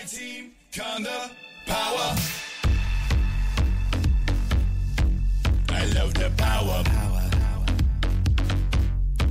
My 0.00 0.06
team, 0.06 0.52
kinda 0.72 1.30
power. 1.66 2.16
I 5.68 5.84
love 5.94 6.14
the 6.14 6.32
power. 6.38 6.82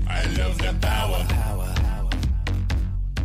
I 0.08 0.26
love 0.38 0.60
the 0.60 0.76
power. 0.79 1.26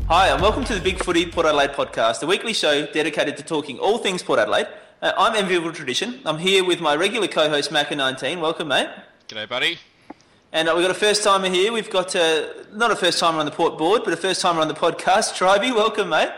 Hi, 0.09 0.29
and 0.29 0.41
welcome 0.41 0.65
to 0.65 0.75
the 0.75 0.81
Big 0.81 1.05
Footy 1.05 1.27
Port 1.27 1.45
Adelaide 1.45 1.73
podcast, 1.73 2.23
a 2.23 2.27
weekly 2.27 2.55
show 2.55 2.87
dedicated 2.87 3.37
to 3.37 3.43
talking 3.43 3.79
all 3.79 3.99
things 3.99 4.23
Port 4.23 4.39
Adelaide. 4.39 4.69
Uh, 5.03 5.13
I'm 5.19 5.37
Enviable 5.37 5.73
Tradition. 5.73 6.21
I'm 6.25 6.39
here 6.39 6.65
with 6.65 6.81
my 6.81 6.97
regular 6.97 7.29
co-host 7.29 7.71
Macca19. 7.71 8.41
Welcome, 8.41 8.69
mate. 8.69 8.89
G'day, 9.29 9.47
buddy. 9.47 9.79
And 10.51 10.67
uh, 10.67 10.73
we've 10.75 10.85
got 10.85 10.93
a 10.93 10.99
first 10.99 11.23
timer 11.23 11.51
here. 11.51 11.75
We've 11.75 11.91
got 11.91 12.17
uh, 12.17 12.47
not 12.73 12.91
a 12.91 12.97
first 12.97 13.19
timer 13.19 13.41
on 13.41 13.45
the 13.45 13.53
Port 13.53 13.77
board, 13.77 14.01
but 14.03 14.15
a 14.15 14.17
first 14.17 14.41
timer 14.41 14.63
on 14.63 14.69
the 14.69 14.75
podcast. 14.75 15.35
Tribey, 15.37 15.75
welcome, 15.75 16.09
mate. 16.09 16.31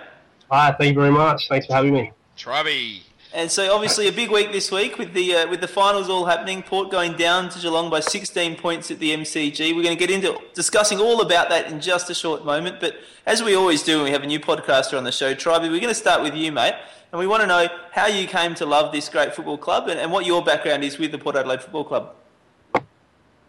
Hi, 0.50 0.72
thank 0.78 0.94
you 0.94 1.00
very 1.00 1.10
much. 1.10 1.48
Thanks 1.48 1.66
for 1.66 1.74
having 1.74 1.92
me. 1.92 2.12
Tribey. 2.38 3.00
And 3.34 3.50
so, 3.50 3.74
obviously, 3.74 4.06
a 4.06 4.12
big 4.12 4.30
week 4.30 4.52
this 4.52 4.70
week 4.70 4.96
with 4.96 5.12
the 5.12 5.34
uh, 5.34 5.50
with 5.50 5.60
the 5.60 5.68
finals 5.68 6.08
all 6.08 6.24
happening. 6.24 6.62
Port 6.62 6.90
going 6.90 7.16
down 7.16 7.48
to 7.50 7.58
Geelong 7.58 7.90
by 7.90 8.00
16 8.00 8.56
points 8.56 8.90
at 8.90 9.00
the 9.00 9.10
MCG. 9.10 9.74
We're 9.74 9.82
going 9.82 9.96
to 9.96 10.06
get 10.06 10.10
into 10.10 10.40
discussing 10.54 11.00
all 11.00 11.20
about 11.20 11.48
that 11.48 11.70
in 11.70 11.80
just 11.80 12.08
a 12.10 12.14
short 12.14 12.44
moment. 12.44 12.78
But 12.78 12.94
as 13.26 13.42
we 13.42 13.54
always 13.54 13.82
do 13.82 13.96
when 13.96 14.04
we 14.04 14.10
have 14.12 14.22
a 14.22 14.26
new 14.26 14.38
podcaster 14.38 14.96
on 14.96 15.04
the 15.04 15.12
show, 15.12 15.34
Tribey, 15.34 15.62
we're 15.62 15.80
going 15.80 15.88
to 15.88 15.94
start 15.94 16.22
with 16.22 16.34
you, 16.34 16.52
mate. 16.52 16.74
And 17.10 17.18
we 17.18 17.26
want 17.26 17.42
to 17.42 17.46
know 17.46 17.68
how 17.92 18.06
you 18.06 18.26
came 18.26 18.54
to 18.54 18.66
love 18.66 18.92
this 18.92 19.08
great 19.08 19.34
football 19.34 19.58
club 19.58 19.88
and, 19.88 19.98
and 19.98 20.12
what 20.12 20.24
your 20.26 20.44
background 20.44 20.84
is 20.84 20.98
with 20.98 21.12
the 21.12 21.18
Port 21.18 21.36
Adelaide 21.36 21.60
Football 21.60 21.84
Club. 21.84 22.14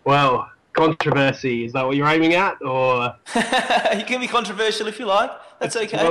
Well, 0.04 0.50
controversy, 0.74 1.66
is 1.66 1.74
that 1.74 1.86
what 1.86 1.96
you're 1.96 2.08
aiming 2.08 2.34
at? 2.34 2.62
Or 2.62 3.16
you 3.36 4.04
can 4.06 4.20
be 4.20 4.28
controversial 4.28 4.88
if 4.88 5.00
you 5.00 5.06
like. 5.06 5.32
That's 5.60 5.76
It's 5.76 5.94
okay. 5.94 6.06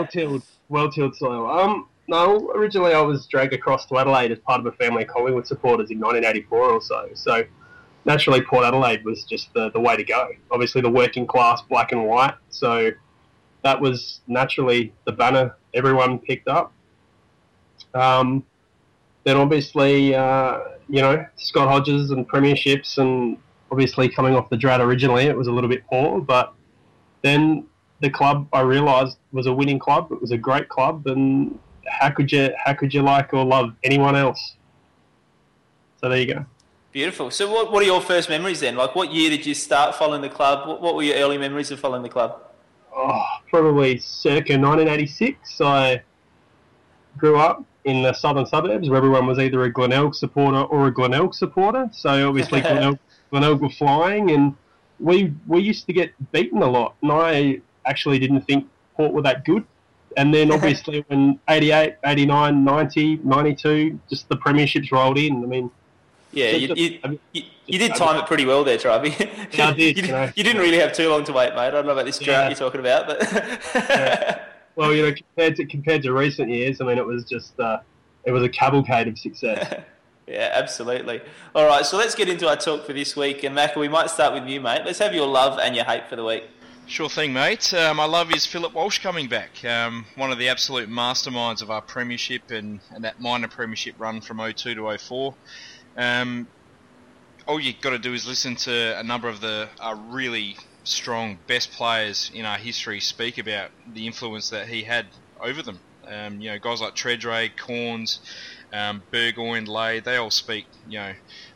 Well-tilled, 0.68 1.12
well-tilled 1.12 1.16
soil. 1.16 1.50
Um, 1.50 1.88
no, 2.08 2.50
originally 2.54 2.94
I 2.94 3.00
was 3.00 3.26
dragged 3.26 3.52
across 3.52 3.86
to 3.86 3.98
Adelaide 3.98 4.30
as 4.30 4.38
part 4.40 4.60
of 4.60 4.66
a 4.66 4.72
family 4.72 5.02
of 5.02 5.08
Collingwood 5.08 5.46
supporters 5.46 5.90
in 5.90 5.98
1984 5.98 6.58
or 6.58 6.80
so. 6.80 7.08
So 7.14 7.44
naturally, 8.04 8.42
Port 8.42 8.64
Adelaide 8.64 9.04
was 9.04 9.24
just 9.24 9.52
the, 9.54 9.70
the 9.70 9.80
way 9.80 9.96
to 9.96 10.04
go. 10.04 10.28
Obviously, 10.50 10.80
the 10.80 10.90
working 10.90 11.26
class, 11.26 11.62
black 11.62 11.92
and 11.92 12.06
white. 12.06 12.34
So 12.50 12.90
that 13.62 13.80
was 13.80 14.20
naturally 14.28 14.92
the 15.04 15.12
banner 15.12 15.56
everyone 15.74 16.18
picked 16.20 16.48
up. 16.48 16.72
Um, 17.94 18.44
then 19.24 19.36
obviously, 19.36 20.14
uh, 20.14 20.60
you 20.88 21.02
know, 21.02 21.26
Scott 21.36 21.68
Hodges 21.68 22.12
and 22.12 22.28
premierships, 22.28 22.98
and 22.98 23.36
obviously 23.72 24.08
coming 24.08 24.36
off 24.36 24.48
the 24.48 24.56
drought 24.56 24.80
originally, 24.80 25.24
it 25.24 25.36
was 25.36 25.48
a 25.48 25.52
little 25.52 25.68
bit 25.68 25.84
poor, 25.88 26.20
but 26.20 26.54
then 27.22 27.66
the 28.00 28.10
club 28.10 28.48
I 28.52 28.60
realised 28.60 29.16
was 29.32 29.46
a 29.46 29.52
winning 29.52 29.78
club. 29.78 30.12
It 30.12 30.20
was 30.20 30.30
a 30.30 30.38
great 30.38 30.68
club, 30.68 31.06
and 31.06 31.58
how 31.88 32.10
could 32.10 32.30
you 32.32 32.50
how 32.62 32.74
could 32.74 32.92
you 32.92 33.02
like 33.02 33.32
or 33.32 33.44
love 33.44 33.74
anyone 33.84 34.16
else? 34.16 34.56
So 36.00 36.08
there 36.08 36.18
you 36.18 36.34
go. 36.34 36.46
Beautiful. 36.92 37.30
So, 37.30 37.50
what, 37.50 37.72
what 37.72 37.82
are 37.82 37.86
your 37.86 38.00
first 38.00 38.30
memories 38.30 38.60
then? 38.60 38.74
Like, 38.74 38.94
what 38.94 39.12
year 39.12 39.28
did 39.28 39.44
you 39.44 39.52
start 39.52 39.94
following 39.94 40.22
the 40.22 40.30
club? 40.30 40.66
What, 40.66 40.80
what 40.80 40.94
were 40.94 41.02
your 41.02 41.16
early 41.16 41.36
memories 41.36 41.70
of 41.70 41.78
following 41.78 42.02
the 42.02 42.08
club? 42.08 42.40
Oh, 42.96 43.22
probably 43.50 43.98
circa 43.98 44.58
1986. 44.58 45.60
I 45.60 46.02
grew 47.18 47.38
up 47.38 47.62
in 47.84 48.02
the 48.02 48.14
southern 48.14 48.46
suburbs 48.46 48.88
where 48.88 48.96
everyone 48.96 49.26
was 49.26 49.38
either 49.38 49.62
a 49.64 49.70
Glenelg 49.70 50.14
supporter 50.14 50.62
or 50.62 50.86
a 50.86 50.90
Glenelg 50.90 51.34
supporter. 51.34 51.90
So 51.92 52.28
obviously 52.28 52.60
Glenelg, 52.62 52.98
Glenelg 53.30 53.60
were 53.60 53.68
flying, 53.68 54.30
and 54.30 54.56
we 54.98 55.34
we 55.46 55.60
used 55.60 55.86
to 55.88 55.92
get 55.92 56.12
beaten 56.32 56.62
a 56.62 56.66
lot. 56.66 56.94
And 57.02 57.12
I 57.12 57.60
actually 57.86 58.18
didn't 58.18 58.42
think 58.42 58.66
Port 58.96 59.12
were 59.12 59.22
that 59.22 59.44
good. 59.44 59.64
And 60.16 60.32
then 60.32 60.50
obviously 60.50 61.04
when 61.08 61.38
88, 61.48 61.96
89, 62.04 62.64
90, 62.64 63.16
92, 63.22 64.00
just 64.08 64.28
the 64.28 64.36
premierships 64.36 64.90
rolled 64.90 65.18
in. 65.18 65.42
I 65.42 65.46
mean, 65.46 65.70
Yeah, 66.32 66.52
So 66.52 66.56
you, 66.56 66.68
just- 66.68 66.80
you, 66.80 66.98
I 67.04 67.08
mean, 67.08 67.20
you, 67.32 67.42
you 67.66 67.78
did 67.78 67.94
time 67.96 68.16
it 68.18 68.26
pretty 68.26 68.44
well 68.46 68.64
there, 68.64 68.78
Tribey. 68.78 69.12
Yeah, 69.56 69.68
I 69.68 69.72
did, 69.72 69.98
you, 69.98 70.04
you 70.04 70.12
know. 70.12 70.30
you 70.34 70.42
didn't 70.44 70.62
really 70.62 70.78
have 70.78 70.92
too 70.92 71.08
long 71.10 71.24
to 71.24 71.32
wait, 71.32 71.50
mate. 71.50 71.58
I 71.66 71.70
don't 71.70 71.84
know 71.86 71.92
about 71.92 72.06
this 72.06 72.18
drought 72.18 72.44
Yeah. 72.44 72.48
you're 72.48 72.56
talking 72.56 72.80
about, 72.80 73.06
but 73.06 73.18
Yeah. 73.74 74.38
well, 74.74 74.94
you 74.94 75.02
know, 75.02 75.12
compared 75.14 75.56
to 75.56 75.66
compared 75.66 76.02
to 76.04 76.12
recent 76.12 76.48
years, 76.50 76.80
I 76.80 76.84
mean, 76.84 76.98
it 76.98 77.06
was 77.06 77.24
just 77.24 77.58
uh, 77.60 77.78
it 78.24 78.32
was 78.32 78.42
a 78.42 78.48
cavalcade 78.48 79.08
of 79.08 79.18
success. 79.18 79.82
yeah, 80.26 80.50
absolutely. 80.54 81.20
All 81.54 81.66
right, 81.66 81.84
so 81.84 81.96
let's 81.98 82.14
get 82.14 82.28
into 82.28 82.48
our 82.48 82.56
talk 82.56 82.86
for 82.86 82.92
this 82.92 83.16
week. 83.16 83.44
And 83.44 83.56
Macca, 83.56 83.76
we 83.76 83.88
might 83.88 84.08
start 84.10 84.32
with 84.34 84.46
you, 84.48 84.60
mate. 84.60 84.82
Let's 84.84 84.98
have 85.00 85.14
your 85.14 85.26
love 85.26 85.58
and 85.58 85.74
your 85.76 85.84
hate 85.84 86.08
for 86.08 86.16
the 86.16 86.24
week. 86.24 86.44
Sure 86.88 87.08
thing, 87.08 87.32
mate. 87.32 87.74
Uh, 87.74 87.92
my 87.94 88.04
love 88.04 88.32
is 88.32 88.46
Philip 88.46 88.72
Walsh 88.72 89.00
coming 89.00 89.26
back. 89.28 89.64
Um, 89.64 90.06
one 90.14 90.30
of 90.30 90.38
the 90.38 90.48
absolute 90.48 90.88
masterminds 90.88 91.60
of 91.60 91.68
our 91.68 91.82
premiership 91.82 92.52
and, 92.52 92.78
and 92.94 93.02
that 93.02 93.20
minor 93.20 93.48
premiership 93.48 93.96
run 93.98 94.20
from 94.20 94.38
02 94.38 94.76
to 94.76 94.96
04. 94.96 95.34
Um, 95.96 96.46
all 97.48 97.58
you've 97.58 97.80
got 97.80 97.90
to 97.90 97.98
do 97.98 98.14
is 98.14 98.24
listen 98.24 98.54
to 98.54 98.96
a 98.96 99.02
number 99.02 99.28
of 99.28 99.40
the 99.40 99.68
uh, 99.80 99.96
really 100.10 100.56
strong 100.84 101.38
best 101.48 101.72
players 101.72 102.30
in 102.32 102.44
our 102.44 102.56
history 102.56 103.00
speak 103.00 103.36
about 103.36 103.72
the 103.92 104.06
influence 104.06 104.50
that 104.50 104.68
he 104.68 104.84
had 104.84 105.06
over 105.40 105.62
them. 105.62 105.80
Um, 106.06 106.40
you 106.40 106.50
know, 106.50 106.58
guys 106.60 106.80
like 106.80 106.94
Tredrea, 106.94 107.50
Cornes, 107.56 108.20
um, 108.72 109.02
Burgoyne, 109.10 109.64
Lade, 109.64 110.04
they 110.04 110.18
all 110.18 110.30
speak, 110.30 110.66
you 110.88 111.00
know, 111.00 111.14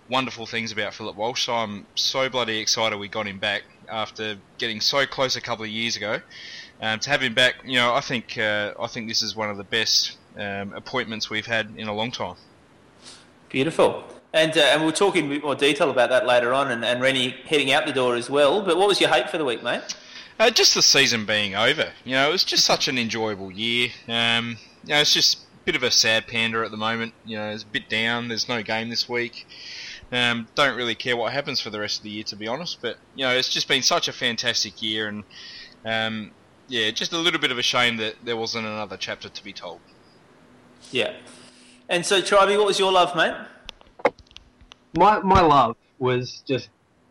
wonderful 0.08 0.46
things 0.46 0.72
about 0.72 0.92
Philip 0.92 1.14
Walsh. 1.14 1.44
So 1.44 1.54
I'm 1.54 1.86
so 1.94 2.28
bloody 2.28 2.58
excited 2.58 2.98
we 2.98 3.06
got 3.06 3.28
him 3.28 3.38
back 3.38 3.62
after 3.90 4.36
getting 4.58 4.80
so 4.80 5.06
close 5.06 5.36
a 5.36 5.40
couple 5.40 5.64
of 5.64 5.70
years 5.70 5.96
ago. 5.96 6.20
Um, 6.82 6.98
to 7.00 7.10
have 7.10 7.22
him 7.22 7.34
back, 7.34 7.56
you 7.64 7.74
know, 7.74 7.94
I 7.94 8.00
think 8.00 8.38
uh, 8.38 8.72
I 8.80 8.86
think 8.86 9.08
this 9.08 9.20
is 9.20 9.36
one 9.36 9.50
of 9.50 9.58
the 9.58 9.64
best 9.64 10.16
um, 10.38 10.72
appointments 10.72 11.28
we've 11.28 11.46
had 11.46 11.74
in 11.76 11.88
a 11.88 11.94
long 11.94 12.10
time. 12.10 12.36
Beautiful. 13.50 14.04
And, 14.32 14.56
uh, 14.56 14.60
and 14.60 14.82
we'll 14.82 14.92
talk 14.92 15.16
in 15.16 15.26
a 15.26 15.28
bit 15.28 15.42
more 15.42 15.56
detail 15.56 15.90
about 15.90 16.08
that 16.10 16.24
later 16.24 16.54
on 16.54 16.70
and, 16.70 16.84
and 16.84 17.00
Rennie 17.00 17.34
heading 17.46 17.72
out 17.72 17.84
the 17.84 17.92
door 17.92 18.14
as 18.14 18.30
well. 18.30 18.62
But 18.62 18.76
what 18.76 18.86
was 18.86 19.00
your 19.00 19.10
hate 19.10 19.28
for 19.28 19.38
the 19.38 19.44
week, 19.44 19.62
mate? 19.62 19.82
Uh, 20.38 20.50
just 20.50 20.74
the 20.74 20.82
season 20.82 21.26
being 21.26 21.54
over. 21.54 21.92
You 22.04 22.12
know, 22.12 22.28
it 22.28 22.32
was 22.32 22.44
just 22.44 22.64
such 22.64 22.88
an 22.88 22.96
enjoyable 22.96 23.50
year. 23.50 23.90
Um, 24.08 24.56
you 24.84 24.94
know, 24.94 25.00
it's 25.00 25.12
just 25.12 25.38
a 25.38 25.64
bit 25.64 25.74
of 25.76 25.82
a 25.82 25.90
sad 25.90 26.28
panda 26.28 26.60
at 26.60 26.70
the 26.70 26.76
moment. 26.76 27.12
You 27.26 27.38
know, 27.38 27.50
it's 27.50 27.64
a 27.64 27.66
bit 27.66 27.88
down. 27.88 28.28
There's 28.28 28.48
no 28.48 28.62
game 28.62 28.88
this 28.88 29.08
week. 29.08 29.46
Um, 30.12 30.48
don't 30.54 30.76
really 30.76 30.94
care 30.94 31.16
what 31.16 31.32
happens 31.32 31.60
for 31.60 31.70
the 31.70 31.78
rest 31.78 31.98
of 31.98 32.04
the 32.04 32.10
year, 32.10 32.24
to 32.24 32.36
be 32.36 32.48
honest. 32.48 32.78
But 32.80 32.96
you 33.14 33.24
know, 33.24 33.34
it's 33.34 33.48
just 33.48 33.68
been 33.68 33.82
such 33.82 34.08
a 34.08 34.12
fantastic 34.12 34.82
year, 34.82 35.08
and 35.08 35.24
um, 35.84 36.32
yeah, 36.68 36.90
just 36.90 37.12
a 37.12 37.18
little 37.18 37.40
bit 37.40 37.52
of 37.52 37.58
a 37.58 37.62
shame 37.62 37.96
that 37.98 38.16
there 38.24 38.36
wasn't 38.36 38.66
another 38.66 38.96
chapter 38.96 39.28
to 39.28 39.44
be 39.44 39.52
told. 39.52 39.80
Yeah. 40.90 41.14
And 41.88 42.04
so, 42.06 42.20
Tribey, 42.20 42.56
what 42.56 42.66
was 42.66 42.78
your 42.78 42.92
love, 42.92 43.14
mate? 43.14 43.34
my 44.96 45.20
my 45.20 45.40
love 45.40 45.76
was 45.98 46.42
just 46.46 46.68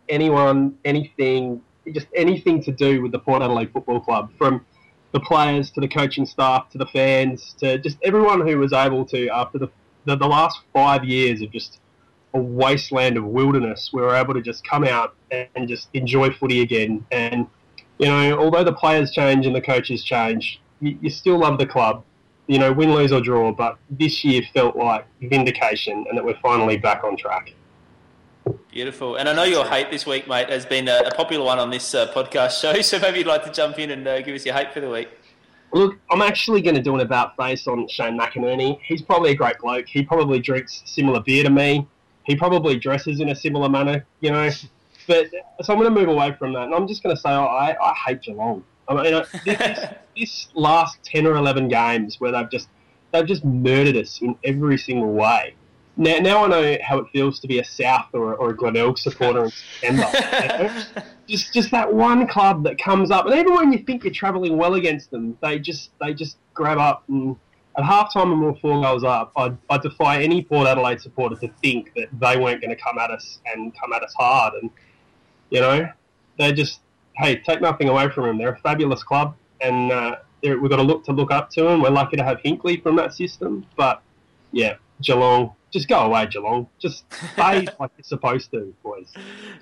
anyone, 0.07 0.77
anything, 0.85 1.61
just 1.93 2.07
anything 2.15 2.61
to 2.63 2.71
do 2.71 3.01
with 3.01 3.11
the 3.11 3.19
Port 3.19 3.41
Adelaide 3.41 3.71
Football 3.71 3.99
Club, 3.99 4.31
from 4.37 4.65
the 5.11 5.19
players 5.19 5.71
to 5.71 5.81
the 5.81 5.87
coaching 5.87 6.25
staff 6.25 6.69
to 6.69 6.77
the 6.77 6.85
fans 6.87 7.55
to 7.59 7.77
just 7.79 7.97
everyone 8.03 8.41
who 8.41 8.57
was 8.57 8.73
able 8.73 9.05
to 9.05 9.27
after 9.29 9.57
the 9.57 9.69
the, 10.05 10.15
the 10.15 10.27
last 10.27 10.59
five 10.73 11.03
years 11.03 11.41
of 11.41 11.51
just 11.51 11.79
a 12.33 12.39
wasteland 12.39 13.17
of 13.17 13.25
wilderness, 13.25 13.89
we 13.93 14.01
were 14.01 14.15
able 14.15 14.33
to 14.33 14.41
just 14.41 14.67
come 14.67 14.83
out 14.83 15.15
and, 15.31 15.67
just 15.67 15.89
enjoy 15.93 16.31
footy 16.31 16.61
again. 16.61 17.05
And 17.11 17.47
you 17.97 18.07
know, 18.07 18.39
although 18.39 18.63
the 18.63 18.73
players 18.73 19.11
change 19.11 19.45
and 19.45 19.55
the 19.55 19.61
coaches 19.61 20.03
change, 20.03 20.61
you, 20.79 20.97
you 21.01 21.09
still 21.09 21.37
love 21.37 21.57
the 21.57 21.65
club. 21.65 22.03
You 22.47 22.57
know, 22.57 22.73
win, 22.73 22.93
lose 22.93 23.11
or 23.11 23.21
draw, 23.21 23.51
but 23.51 23.77
this 23.91 24.23
year 24.23 24.41
felt 24.53 24.75
like 24.75 25.05
vindication 25.21 26.05
and 26.09 26.17
that 26.17 26.25
we're 26.25 26.39
finally 26.39 26.77
back 26.77 27.03
on 27.03 27.15
track. 27.15 27.53
Beautiful. 28.71 29.17
And 29.17 29.29
I 29.29 29.33
know 29.33 29.43
your 29.43 29.65
hate 29.65 29.91
this 29.91 30.07
week, 30.07 30.27
mate, 30.27 30.49
has 30.49 30.65
been 30.65 30.87
a, 30.87 31.03
a 31.05 31.11
popular 31.11 31.45
one 31.45 31.59
on 31.59 31.69
this 31.69 31.93
uh, 31.93 32.11
podcast 32.11 32.59
show. 32.59 32.73
So 32.81 32.99
maybe 32.99 33.19
you'd 33.19 33.27
like 33.27 33.43
to 33.43 33.51
jump 33.51 33.77
in 33.77 33.91
and 33.91 34.07
uh, 34.07 34.21
give 34.21 34.33
us 34.33 34.45
your 34.45 34.55
hate 34.55 34.73
for 34.73 34.79
the 34.79 34.89
week. 34.89 35.09
Look, 35.71 35.99
I'm 36.09 36.23
actually 36.23 36.61
going 36.61 36.75
to 36.75 36.81
do 36.81 36.95
an 36.95 37.01
about 37.01 37.35
face 37.35 37.67
on 37.67 37.87
Shane 37.87 38.17
McInerney. 38.17 38.79
He's 38.81 39.03
probably 39.03 39.31
a 39.31 39.35
great 39.35 39.59
bloke. 39.59 39.87
He 39.87 40.01
probably 40.01 40.39
drinks 40.39 40.81
similar 40.85 41.21
beer 41.21 41.43
to 41.43 41.49
me. 41.51 41.87
He 42.23 42.35
probably 42.35 42.77
dresses 42.77 43.19
in 43.19 43.29
a 43.29 43.35
similar 43.35 43.69
manner, 43.69 44.05
you 44.19 44.31
know. 44.31 44.49
But 45.07 45.27
so 45.61 45.73
I'm 45.73 45.79
going 45.79 45.93
to 45.93 45.99
move 45.99 46.09
away 46.09 46.35
from 46.37 46.53
that, 46.53 46.63
and 46.63 46.75
I'm 46.75 46.87
just 46.87 47.01
going 47.01 47.15
to 47.15 47.21
say 47.21 47.29
oh, 47.29 47.45
I, 47.45 47.75
I 47.81 47.93
hate 47.93 48.21
Geelong. 48.21 48.63
I 48.87 48.93
mean, 48.95 49.03
this, 49.03 49.57
this, 49.57 49.79
this 50.17 50.47
last 50.53 51.03
ten 51.03 51.25
or 51.25 51.35
eleven 51.35 51.67
games 51.67 52.19
where 52.19 52.31
they've 52.31 52.49
just 52.49 52.69
they've 53.11 53.25
just 53.25 53.43
murdered 53.43 53.95
us 53.95 54.21
in 54.21 54.37
every 54.43 54.77
single 54.77 55.11
way. 55.11 55.55
Now, 55.97 56.17
now 56.19 56.45
I 56.45 56.47
know 56.47 56.77
how 56.81 56.99
it 56.99 57.07
feels 57.11 57.39
to 57.41 57.47
be 57.47 57.59
a 57.59 57.65
South 57.65 58.07
or, 58.13 58.33
or 58.35 58.51
a 58.51 58.55
Glenelg 58.55 58.97
supporter 58.97 59.45
in 59.45 59.51
September. 59.51 60.07
you 60.13 60.47
know? 60.47 61.03
just 61.27 61.53
just 61.53 61.71
that 61.71 61.93
one 61.93 62.27
club 62.27 62.63
that 62.63 62.77
comes 62.77 63.11
up, 63.11 63.25
and 63.25 63.35
even 63.35 63.53
when 63.53 63.73
you 63.73 63.79
think 63.79 64.03
you're 64.03 64.13
travelling 64.13 64.57
well 64.57 64.75
against 64.75 65.11
them, 65.11 65.37
they 65.41 65.59
just 65.59 65.91
they 65.99 66.13
just 66.13 66.37
grab 66.53 66.77
up 66.77 67.03
and 67.09 67.35
at 67.77 67.83
halftime 67.83 68.31
and 68.31 68.41
we're 68.41 68.55
four 68.55 68.81
goals 68.81 69.03
up. 69.03 69.31
I 69.35 69.53
I 69.69 69.77
defy 69.77 70.21
any 70.21 70.43
Port 70.43 70.67
Adelaide 70.67 71.01
supporter 71.01 71.35
to 71.37 71.47
think 71.61 71.93
that 71.95 72.07
they 72.19 72.37
weren't 72.37 72.61
going 72.61 72.75
to 72.75 72.81
come 72.81 72.97
at 72.97 73.11
us 73.11 73.39
and 73.45 73.73
come 73.79 73.93
at 73.93 74.03
us 74.03 74.13
hard. 74.17 74.53
And 74.61 74.69
you 75.49 75.61
know, 75.61 75.89
they 76.37 76.51
just 76.53 76.81
hey 77.15 77.37
take 77.37 77.61
nothing 77.61 77.89
away 77.89 78.09
from 78.09 78.25
them. 78.25 78.37
They're 78.37 78.53
a 78.53 78.59
fabulous 78.59 79.03
club, 79.03 79.35
and 79.61 79.91
uh, 79.91 80.17
we've 80.41 80.69
got 80.69 80.77
to 80.77 80.83
look 80.83 81.03
to 81.05 81.11
look 81.11 81.31
up 81.31 81.49
to 81.51 81.63
them. 81.63 81.81
We're 81.81 81.89
lucky 81.89 82.17
to 82.17 82.23
have 82.23 82.39
Hinkley 82.39 82.81
from 82.81 82.95
that 82.97 83.13
system, 83.13 83.65
but 83.75 84.01
yeah, 84.51 84.75
Geelong, 85.01 85.53
just 85.71 85.87
go 85.87 85.99
away, 85.99 86.27
Geelong. 86.27 86.67
Just 86.79 87.05
stay 87.33 87.67
like 87.79 87.91
you're 87.97 88.03
supposed 88.03 88.51
to, 88.51 88.73
boys. 88.83 89.11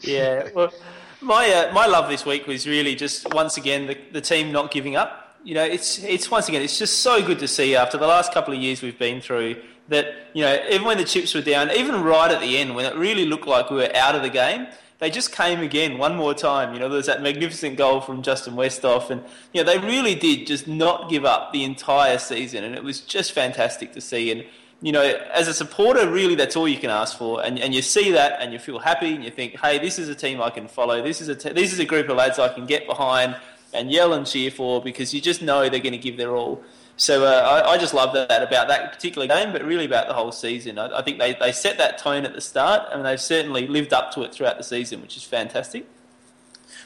yeah. 0.02 0.50
Well, 0.54 0.74
my 1.22 1.50
uh, 1.50 1.74
my 1.74 1.86
love 1.86 2.10
this 2.10 2.26
week 2.26 2.48
was 2.48 2.68
really 2.68 2.96
just 2.96 3.34
once 3.34 3.58
again 3.58 3.88
the, 3.88 3.98
the 4.12 4.22
team 4.22 4.52
not 4.52 4.72
giving 4.72 4.96
up. 4.96 5.27
You 5.44 5.54
know, 5.54 5.64
it's 5.64 6.04
it's 6.04 6.30
once 6.30 6.50
again 6.50 6.62
it's 6.62 6.78
just 6.78 7.00
so 7.00 7.26
good 7.26 7.40
to 7.40 7.48
see 7.48 7.76
after 7.76 7.98
the 7.98 8.08
last 8.08 8.34
couple 8.34 8.54
of 8.54 8.60
years 8.60 8.82
we've 8.82 9.00
been 9.00 9.22
through 9.22 9.62
that 9.90 10.14
you 10.34 10.44
know 10.44 10.62
even 10.70 10.86
when 10.86 10.98
the 10.98 11.06
chips 11.06 11.34
were 11.34 11.42
down, 11.42 11.72
even 11.72 12.02
right 12.04 12.32
at 12.32 12.42
the 12.42 12.58
end 12.58 12.76
when 12.76 12.86
it 12.86 12.96
really 12.96 13.26
looked 13.26 13.48
like 13.48 13.70
we 13.70 13.78
were 13.78 13.96
out 13.96 14.16
of 14.16 14.22
the 14.22 14.30
game. 14.30 14.68
They 15.00 15.12
just 15.12 15.32
came 15.32 15.60
again 15.60 16.00
one 16.00 16.16
more 16.16 16.34
time. 16.34 16.74
You 16.74 16.80
know, 16.80 16.90
there 16.90 16.98
was 16.98 17.06
that 17.06 17.22
magnificent 17.22 17.78
goal 17.78 18.02
from 18.02 18.24
Justin 18.24 18.56
Westhoff, 18.56 19.12
and 19.12 19.24
you 19.54 19.64
know 19.64 19.72
they 19.72 19.78
really 19.78 20.16
did 20.16 20.48
just 20.48 20.68
not 20.68 21.10
give 21.10 21.24
up 21.24 21.54
the 21.54 21.64
entire 21.64 22.18
season, 22.18 22.64
and 22.64 22.74
it 22.74 22.84
was 22.84 23.02
just 23.02 23.32
fantastic 23.32 23.94
to 23.94 24.02
see. 24.02 24.32
And 24.32 24.44
you 24.82 24.92
know, 24.92 25.02
as 25.02 25.48
a 25.48 25.54
supporter, 25.54 26.10
really, 26.10 26.36
that's 26.36 26.56
all 26.56 26.68
you 26.68 26.78
can 26.78 26.90
ask 26.90 27.18
for. 27.18 27.44
And, 27.44 27.60
and 27.60 27.74
you 27.74 27.82
see 27.82 28.12
that, 28.12 28.40
and 28.42 28.54
you 28.54 28.60
feel 28.60 28.80
happy, 28.80 29.14
and 29.14 29.24
you 29.24 29.32
think, 29.32 29.60
hey, 29.60 29.80
this 29.80 29.98
is 29.98 30.08
a 30.08 30.16
team 30.16 30.42
I 30.42 30.50
can 30.50 30.68
follow. 30.68 31.02
This 31.02 31.22
is 31.22 31.30
a 31.30 31.36
t- 31.36 31.52
this 31.52 31.74
is 31.74 31.80
a 31.80 31.86
group 31.86 32.10
of 32.10 32.18
lads 32.18 32.40
I 32.40 32.50
can 32.50 32.66
get 32.66 32.88
behind 32.88 33.36
and 33.74 33.92
yell 33.92 34.14
and 34.14 34.26
cheer 34.26 34.52
for 34.52 34.82
because 34.82 35.14
you 35.14 35.22
just 35.22 35.42
know 35.42 35.70
they're 35.70 35.80
going 35.80 35.92
to 35.92 35.98
give 35.98 36.18
their 36.18 36.36
all. 36.36 36.64
So 37.00 37.26
uh, 37.26 37.64
I, 37.66 37.74
I 37.74 37.78
just 37.78 37.94
love 37.94 38.14
that 38.14 38.42
about 38.42 38.68
that 38.70 38.92
particular 38.92 39.28
game, 39.28 39.52
but 39.52 39.64
really 39.64 39.86
about 39.86 40.08
the 40.08 40.14
whole 40.14 40.32
season. 40.32 40.80
I, 40.80 40.98
I 40.98 41.02
think 41.04 41.20
they, 41.20 41.34
they 41.34 41.52
set 41.52 41.78
that 41.78 42.00
tone 42.00 42.26
at 42.26 42.34
the 42.34 42.42
start, 42.42 42.90
and 42.92 43.06
they've 43.06 43.22
certainly 43.22 43.68
lived 43.68 43.94
up 43.94 44.12
to 44.14 44.24
it 44.24 44.34
throughout 44.34 44.58
the 44.58 44.64
season, 44.64 45.02
which 45.02 45.16
is 45.16 45.24
fantastic. 45.24 45.86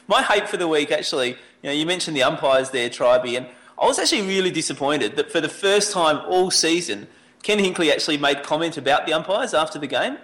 My 0.06 0.22
hate 0.22 0.48
for 0.48 0.58
the 0.58 0.68
week, 0.68 0.90
actually, 0.90 1.30
you 1.30 1.36
know, 1.64 1.72
you 1.72 1.86
mentioned 1.86 2.16
the 2.16 2.22
umpires 2.24 2.70
there, 2.70 2.90
Tribe, 2.90 3.24
and 3.24 3.46
I 3.80 3.86
was 3.86 3.98
actually 3.98 4.22
really 4.22 4.50
disappointed 4.50 5.16
that 5.16 5.32
for 5.32 5.40
the 5.40 5.48
first 5.48 5.92
time 5.92 6.20
all 6.26 6.50
season, 6.50 7.08
Ken 7.42 7.58
Hinkley 7.58 7.90
actually 7.90 8.18
made 8.18 8.42
comment 8.42 8.76
about 8.76 9.06
the 9.06 9.12
umpires 9.12 9.54
after 9.54 9.78
the 9.78 9.86
game. 9.86 10.18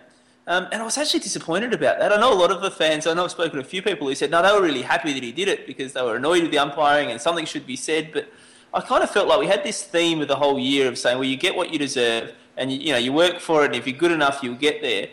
Um, 0.48 0.66
and 0.72 0.80
I 0.80 0.84
was 0.86 0.96
actually 0.96 1.20
disappointed 1.20 1.74
about 1.74 1.98
that. 1.98 2.10
I 2.10 2.16
know 2.16 2.32
a 2.32 2.34
lot 2.34 2.50
of 2.50 2.62
the 2.62 2.70
fans, 2.70 3.06
I 3.06 3.12
know 3.12 3.24
I've 3.24 3.30
spoken 3.30 3.58
to 3.58 3.60
a 3.60 3.68
few 3.68 3.82
people 3.82 4.08
who 4.08 4.14
said, 4.14 4.30
no, 4.30 4.40
they 4.42 4.50
were 4.50 4.62
really 4.66 4.80
happy 4.80 5.12
that 5.12 5.22
he 5.22 5.30
did 5.30 5.46
it 5.46 5.66
because 5.66 5.92
they 5.92 6.00
were 6.00 6.16
annoyed 6.16 6.40
with 6.40 6.50
the 6.50 6.58
umpiring 6.58 7.10
and 7.10 7.20
something 7.20 7.44
should 7.44 7.66
be 7.66 7.76
said. 7.76 8.14
But 8.14 8.32
I 8.72 8.80
kind 8.80 9.04
of 9.04 9.10
felt 9.10 9.28
like 9.28 9.38
we 9.40 9.46
had 9.46 9.62
this 9.62 9.82
theme 9.82 10.22
of 10.22 10.28
the 10.28 10.36
whole 10.36 10.58
year 10.58 10.88
of 10.88 10.96
saying, 10.96 11.18
well, 11.18 11.28
you 11.28 11.36
get 11.36 11.54
what 11.54 11.70
you 11.70 11.78
deserve 11.78 12.32
and 12.56 12.72
you, 12.72 12.78
you 12.78 12.92
know, 12.92 12.98
you 12.98 13.12
work 13.12 13.40
for 13.40 13.62
it 13.62 13.66
and 13.66 13.76
if 13.76 13.86
you're 13.86 13.98
good 13.98 14.10
enough, 14.10 14.42
you'll 14.42 14.54
get 14.54 14.80
there. 14.80 15.08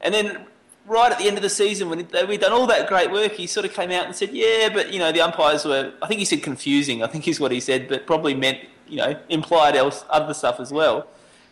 And 0.00 0.14
then 0.14 0.46
right 0.86 1.12
at 1.12 1.18
the 1.18 1.28
end 1.28 1.36
of 1.36 1.42
the 1.42 1.50
season 1.50 1.90
when 1.90 2.08
we'd 2.26 2.40
done 2.40 2.52
all 2.52 2.66
that 2.68 2.88
great 2.88 3.12
work, 3.12 3.32
he 3.32 3.46
sort 3.46 3.66
of 3.66 3.74
came 3.74 3.90
out 3.90 4.06
and 4.06 4.16
said, 4.16 4.30
yeah, 4.32 4.70
but, 4.72 4.90
you 4.90 4.98
know, 4.98 5.12
the 5.12 5.20
umpires 5.20 5.66
were, 5.66 5.92
I 6.00 6.06
think 6.06 6.18
he 6.18 6.24
said 6.24 6.42
confusing, 6.42 7.02
I 7.02 7.08
think 7.08 7.28
is 7.28 7.38
what 7.38 7.52
he 7.52 7.60
said, 7.60 7.88
but 7.88 8.06
probably 8.06 8.32
meant, 8.32 8.60
you 8.88 8.96
know, 8.96 9.20
implied 9.28 9.76
else, 9.76 10.06
other 10.08 10.32
stuff 10.32 10.60
as 10.60 10.72
well. 10.72 11.08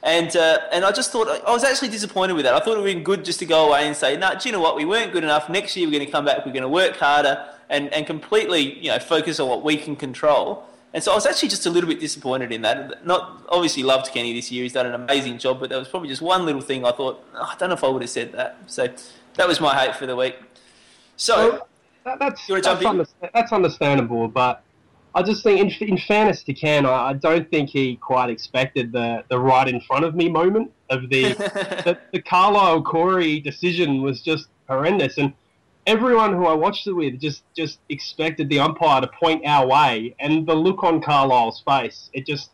And, 0.06 0.36
uh, 0.36 0.60
and 0.70 0.84
I 0.84 0.92
just 0.92 1.10
thought, 1.10 1.26
I 1.26 1.50
was 1.50 1.64
actually 1.64 1.88
disappointed 1.88 2.34
with 2.34 2.44
that. 2.44 2.54
I 2.54 2.60
thought 2.60 2.76
it 2.76 2.80
would 2.80 2.86
have 2.88 2.96
been 2.96 3.02
good 3.02 3.24
just 3.24 3.40
to 3.40 3.44
go 3.44 3.66
away 3.68 3.88
and 3.88 3.96
say, 3.96 4.14
no, 4.14 4.28
nah, 4.28 4.34
do 4.36 4.48
you 4.48 4.52
know 4.52 4.60
what, 4.60 4.76
we 4.76 4.84
weren't 4.84 5.12
good 5.12 5.24
enough. 5.24 5.48
Next 5.48 5.76
year 5.76 5.84
we're 5.84 5.92
going 5.92 6.06
to 6.06 6.12
come 6.12 6.24
back, 6.24 6.46
we're 6.46 6.52
going 6.52 6.62
to 6.62 6.68
work 6.68 6.96
harder 6.96 7.44
and, 7.68 7.92
and 7.92 8.06
completely, 8.06 8.78
you 8.78 8.88
know, 8.88 9.00
focus 9.00 9.40
on 9.40 9.48
what 9.48 9.64
we 9.64 9.76
can 9.76 9.96
control. 9.96 10.64
And 10.94 11.02
so 11.02 11.10
I 11.10 11.16
was 11.16 11.26
actually 11.26 11.48
just 11.48 11.66
a 11.66 11.70
little 11.70 11.88
bit 11.88 11.98
disappointed 11.98 12.52
in 12.52 12.62
that. 12.62 13.04
Not 13.04 13.42
obviously 13.48 13.82
loved 13.82 14.12
Kenny 14.12 14.32
this 14.32 14.50
year; 14.50 14.62
he's 14.62 14.72
done 14.72 14.86
an 14.86 14.94
amazing 14.94 15.36
job. 15.36 15.60
But 15.60 15.68
there 15.68 15.78
was 15.78 15.88
probably 15.88 16.08
just 16.08 16.22
one 16.22 16.46
little 16.46 16.62
thing 16.62 16.86
I 16.86 16.92
thought 16.92 17.22
oh, 17.34 17.52
I 17.52 17.54
don't 17.58 17.68
know 17.68 17.74
if 17.74 17.84
I 17.84 17.88
would 17.88 18.00
have 18.00 18.10
said 18.10 18.32
that. 18.32 18.56
So 18.66 18.88
that 19.34 19.46
was 19.46 19.60
my 19.60 19.76
hate 19.76 19.94
for 19.96 20.06
the 20.06 20.16
week. 20.16 20.36
So 21.16 21.36
Well, 21.36 21.68
that, 22.04 22.18
that's 22.18 22.46
that's, 22.46 22.66
understa- 22.66 23.30
that's 23.34 23.52
understandable, 23.52 24.28
but 24.28 24.62
I 25.16 25.22
just 25.22 25.42
think, 25.42 25.80
in, 25.80 25.88
in 25.88 25.96
fairness 25.96 26.42
to 26.42 26.52
Ken, 26.52 26.84
I, 26.84 27.08
I 27.08 27.12
don't 27.14 27.50
think 27.50 27.70
he 27.70 27.96
quite 27.96 28.28
expected 28.28 28.92
the, 28.92 29.24
the 29.30 29.38
right 29.38 29.66
in 29.66 29.80
front 29.80 30.04
of 30.04 30.14
me 30.14 30.28
moment 30.28 30.70
of 30.90 31.08
the 31.08 31.32
the, 31.32 31.98
the 32.12 32.20
Carlile 32.20 32.82
Corey 32.82 33.40
decision 33.40 34.02
was 34.02 34.20
just 34.20 34.48
horrendous, 34.68 35.16
and 35.16 35.32
everyone 35.86 36.34
who 36.34 36.44
I 36.44 36.52
watched 36.52 36.86
it 36.86 36.92
with 36.92 37.18
just 37.18 37.44
just 37.56 37.78
expected 37.88 38.50
the 38.50 38.58
umpire 38.58 39.00
to 39.00 39.06
point 39.06 39.46
our 39.46 39.66
way, 39.66 40.14
and 40.20 40.46
the 40.46 40.54
look 40.54 40.84
on 40.84 41.00
Carlile's 41.00 41.62
face, 41.66 42.10
it 42.12 42.26
just 42.26 42.50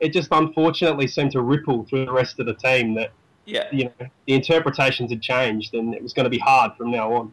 it 0.00 0.12
just 0.12 0.30
unfortunately 0.32 1.06
seemed 1.06 1.30
to 1.32 1.42
ripple 1.42 1.84
through 1.84 2.06
the 2.06 2.12
rest 2.12 2.40
of 2.40 2.46
the 2.46 2.54
team 2.54 2.94
that 2.94 3.12
yeah, 3.44 3.68
you 3.70 3.84
know 3.84 3.92
the 4.26 4.34
interpretations 4.34 5.12
had 5.12 5.22
changed, 5.22 5.74
and 5.74 5.94
it 5.94 6.02
was 6.02 6.12
going 6.12 6.24
to 6.24 6.30
be 6.30 6.38
hard 6.38 6.72
from 6.76 6.90
now 6.90 7.12
on. 7.12 7.32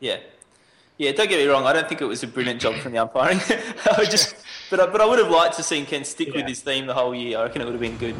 yeah, 0.00 0.18
yeah. 0.98 1.12
Don't 1.12 1.28
get 1.28 1.38
me 1.38 1.46
wrong; 1.46 1.64
I 1.64 1.72
don't 1.72 1.88
think 1.88 2.00
it 2.00 2.06
was 2.06 2.22
a 2.22 2.26
brilliant 2.26 2.60
job 2.60 2.74
from 2.76 2.92
the 2.92 2.98
umpiring. 2.98 3.40
I 3.96 4.04
just, 4.04 4.36
but 4.70 4.80
I, 4.80 4.86
but 4.86 5.00
I 5.00 5.06
would 5.06 5.18
have 5.18 5.30
liked 5.30 5.56
to 5.56 5.62
seen 5.62 5.86
Ken 5.86 6.04
stick 6.04 6.34
with 6.34 6.46
his 6.46 6.60
theme 6.60 6.86
the 6.86 6.94
whole 6.94 7.14
year. 7.14 7.38
I 7.38 7.44
reckon 7.44 7.62
it 7.62 7.64
would 7.64 7.74
have 7.74 7.80
been 7.80 7.96
good. 7.96 8.14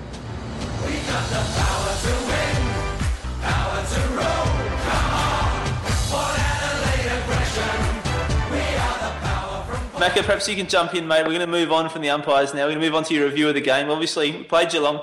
Macca, 9.98 10.22
perhaps 10.22 10.48
you 10.48 10.54
can 10.54 10.68
jump 10.68 10.94
in, 10.94 11.08
mate. 11.08 11.22
We're 11.22 11.30
going 11.30 11.40
to 11.40 11.46
move 11.48 11.72
on 11.72 11.90
from 11.90 12.02
the 12.02 12.10
umpires 12.10 12.54
now. 12.54 12.60
We're 12.60 12.70
going 12.70 12.80
to 12.80 12.86
move 12.86 12.94
on 12.94 13.02
to 13.04 13.14
your 13.14 13.24
review 13.26 13.48
of 13.48 13.54
the 13.54 13.60
game. 13.60 13.90
Obviously, 13.90 14.30
we 14.30 14.44
played 14.44 14.70
Geelong, 14.70 15.00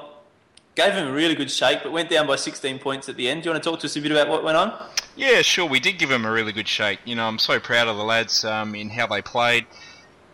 gave 0.75 0.93
him 0.93 1.07
a 1.07 1.11
really 1.11 1.35
good 1.35 1.49
shake, 1.49 1.83
but 1.83 1.91
went 1.91 2.09
down 2.09 2.27
by 2.27 2.35
16 2.35 2.79
points 2.79 3.09
at 3.09 3.15
the 3.15 3.29
end. 3.29 3.41
Do 3.41 3.47
you 3.47 3.53
want 3.53 3.63
to 3.63 3.69
talk 3.69 3.79
to 3.79 3.87
us 3.87 3.95
a 3.95 4.01
bit 4.01 4.11
about 4.11 4.27
what 4.27 4.43
went 4.43 4.57
on? 4.57 4.73
Yeah, 5.15 5.41
sure. 5.41 5.65
We 5.65 5.79
did 5.79 5.97
give 5.97 6.09
them 6.09 6.25
a 6.25 6.31
really 6.31 6.51
good 6.51 6.67
shake. 6.67 6.99
You 7.05 7.15
know, 7.15 7.27
I'm 7.27 7.39
so 7.39 7.59
proud 7.59 7.87
of 7.87 7.95
the 7.97 8.03
lads 8.03 8.43
um, 8.43 8.75
in 8.75 8.89
how 8.89 9.07
they 9.07 9.21
played. 9.21 9.65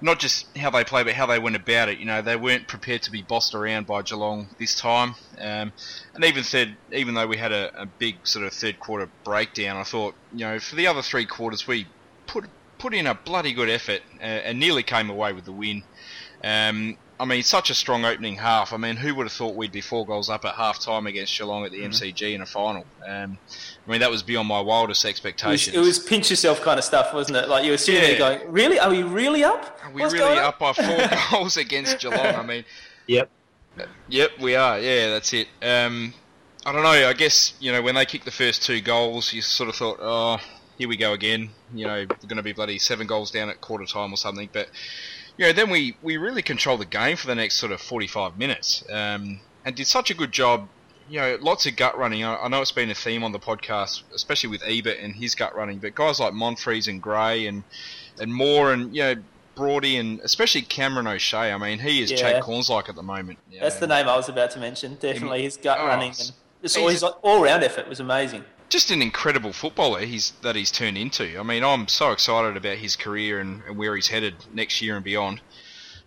Not 0.04 0.20
just 0.20 0.58
how 0.58 0.72
they 0.72 0.84
played, 0.84 1.06
but 1.06 1.14
how 1.14 1.28
they 1.28 1.38
went 1.38 1.56
about 1.56 1.88
it. 1.88 2.00
You 2.00 2.06
know, 2.06 2.24
they 2.24 2.36
weren't 2.36 2.68
prepared 2.68 3.04
to 3.04 3.12
be 3.12 3.22
bossed 3.22 3.54
around 3.54 3.86
by 3.86 4.02
Geelong 4.02 4.48
this 4.58 4.74
time. 4.74 5.14
Um, 5.38 5.72
and 6.16 6.26
even 6.26 6.44
said, 6.44 6.76
even 6.92 7.14
though 7.14 7.28
we 7.28 7.38
had 7.38 7.52
a, 7.52 7.84
a 7.84 7.86
big 7.86 8.16
sort 8.24 8.44
of 8.44 8.52
third 8.52 8.80
quarter 8.80 9.08
breakdown, 9.24 9.78
I 9.78 9.84
thought, 9.84 10.16
you 10.34 10.40
know, 10.40 10.60
for 10.60 10.76
the 10.76 10.88
other 10.88 11.04
three 11.04 11.26
quarters, 11.26 11.68
we 11.68 11.86
put 12.26 12.46
put 12.80 12.96
in 12.96 13.06
a 13.06 13.14
bloody 13.14 13.54
good 13.54 13.70
effort 13.70 14.02
uh, 14.20 14.24
and 14.24 14.60
nearly 14.60 14.82
came 14.82 15.12
away 15.12 15.34
with 15.34 15.46
the 15.46 15.52
win. 15.52 15.84
Um, 16.44 16.98
I 17.22 17.26
mean, 17.26 17.44
such 17.44 17.70
a 17.70 17.76
strong 17.76 18.04
opening 18.04 18.36
half. 18.38 18.74
I 18.74 18.78
mean, 18.78 18.96
who 18.96 19.14
would 19.14 19.26
have 19.28 19.32
thought 19.32 19.54
we'd 19.56 19.72
be 19.72 19.80
four 19.82 20.08
goals 20.08 20.28
up 20.28 20.44
at 20.44 20.56
half 20.56 20.80
time 20.80 21.06
against 21.06 21.38
Geelong 21.38 21.66
at 21.66 21.72
the 21.72 21.82
MCG 21.84 22.34
in 22.34 22.42
a 22.42 22.46
final? 22.48 22.84
Um, 23.08 23.38
I 23.88 23.92
mean, 23.92 24.00
that 24.00 24.10
was 24.10 24.24
beyond 24.24 24.48
my 24.48 24.60
wildest 24.60 25.06
It 25.06 25.08
was, 25.08 25.12
expectations. 25.12 25.76
it 25.76 25.80
was 25.80 26.00
pinch 26.00 26.32
yourself 26.32 26.62
kind 26.62 26.80
of 26.80 26.84
stuff, 26.84 27.14
wasn't 27.14 27.38
it? 27.38 27.48
Like 27.48 27.64
you 27.64 27.72
were 27.72 27.78
sitting 27.78 28.02
Yeah. 28.02 28.08
there 28.18 28.18
going, 28.40 28.52
"Really? 28.52 28.80
Are 28.80 28.90
we 28.90 29.04
really 29.04 29.44
up? 29.44 29.80
Are 29.84 29.92
we 29.92 30.02
What's 30.02 30.14
really 30.16 30.40
up 30.40 30.58
by 30.58 30.74
four 30.74 31.10
goals 31.32 31.58
against 31.58 32.00
Geelong? 32.00 32.18
I 32.20 32.42
mean, 32.42 32.66
Yep. 33.06 33.30
yep, 34.10 34.32
we 34.40 34.56
are. 34.56 34.80
Yeah, 34.80 35.10
that's 35.12 35.32
it. 35.34 35.48
Um, 35.62 36.14
I 36.66 36.72
don't 36.72 36.84
know. 36.84 36.90
I 37.08 37.14
guess 37.14 37.54
you 37.60 37.72
know 37.72 37.82
when 37.84 37.96
they 37.96 38.06
kicked 38.06 38.26
the 38.26 38.32
first 38.32 38.64
two 38.64 38.82
goals, 38.82 39.32
you 39.32 39.42
sort 39.44 39.70
of 39.70 39.76
thought, 39.76 40.00
oh, 40.02 40.38
here 40.78 40.88
we 40.90 40.98
go 40.98 41.14
again. 41.14 41.50
You 41.74 41.86
know, 41.86 42.06
we're 42.10 42.28
going 42.28 42.38
to 42.38 42.44
be 42.44 42.54
bloody 42.54 42.80
seven 42.80 43.06
goals 43.06 43.30
down 43.32 43.50
at 43.50 43.62
quarter 43.62 43.86
time 43.86 44.12
or 44.12 44.18
something. 44.18 44.50
But 44.52 44.70
you 45.38 45.46
know, 45.46 45.54
then 45.54 45.70
we 45.70 45.96
we 46.02 46.18
really 46.18 46.42
controlled 46.42 46.82
the 46.82 46.86
game 46.86 47.18
for 47.18 47.28
the 47.28 47.36
next 47.36 47.56
sort 47.56 47.72
of 47.72 47.82
forty-five 47.82 48.38
minutes, 48.38 48.84
um, 48.92 49.40
and 49.66 49.76
did 49.76 49.88
such 49.88 50.10
a 50.12 50.14
good 50.14 50.32
job. 50.32 50.68
You 51.10 51.20
know, 51.20 51.38
lots 51.42 51.66
of 51.66 51.76
gut 51.76 51.98
running. 51.98 52.24
I, 52.24 52.36
I 52.38 52.48
know 52.48 52.62
it's 52.62 52.72
been 52.72 52.90
a 52.90 52.96
theme 52.96 53.24
on 53.24 53.32
the 53.32 53.40
podcast, 53.40 54.04
especially 54.14 54.50
with 54.50 54.64
Ebert 54.66 54.98
and 55.00 55.16
his 55.16 55.36
gut 55.36 55.56
running. 55.56 55.80
But 55.80 55.96
guys 55.96 56.20
like 56.20 56.34
Monfries 56.34 56.88
and 56.88 57.02
Gray 57.02 57.48
and 57.48 57.64
and 58.20 58.34
Moore 58.34 58.74
and 58.74 58.96
you 58.96 59.04
know. 59.04 59.16
Brody 59.54 59.98
and 59.98 60.22
especially 60.22 60.62
Cameron 60.62 61.08
O'Shea. 61.08 61.52
I 61.52 61.58
mean, 61.58 61.78
he 61.78 62.02
is 62.02 62.10
Yeah. 62.10 62.18
Jake 62.18 62.44
Cornslike 62.44 62.88
at 62.88 62.96
the 62.96 63.04
moment. 63.04 63.38
That's 63.60 63.76
know. 63.76 63.82
the 63.82 63.88
name 63.88 64.08
I 64.08 64.16
was 64.16 64.30
about 64.30 64.50
to 64.52 64.60
mention. 64.60 64.96
Definitely 64.96 65.44
his 65.44 65.58
gut 65.58 65.78
Oh, 65.80 65.88
running 65.88 66.14
and 66.18 66.32
just 66.62 66.78
all 66.78 66.88
his 66.88 67.04
all-round 67.04 67.62
effort 67.62 67.88
was 67.90 68.00
amazing. 68.00 68.46
Just 68.72 68.90
an 68.90 69.02
incredible 69.02 69.52
footballer 69.52 70.00
he's 70.00 70.32
that 70.42 70.56
he's 70.56 70.72
turned 70.72 70.98
into. 70.98 71.38
I 71.38 71.44
mean, 71.44 71.64
I'm 71.64 71.88
so 71.88 72.12
excited 72.12 72.58
about 72.58 72.78
his 72.78 72.96
career 72.96 73.40
and, 73.40 73.62
and 73.68 73.78
where 73.78 73.96
he's 73.96 74.08
headed 74.08 74.34
next 74.54 74.82
year 74.82 74.96
and 74.96 75.04
beyond. 75.04 75.42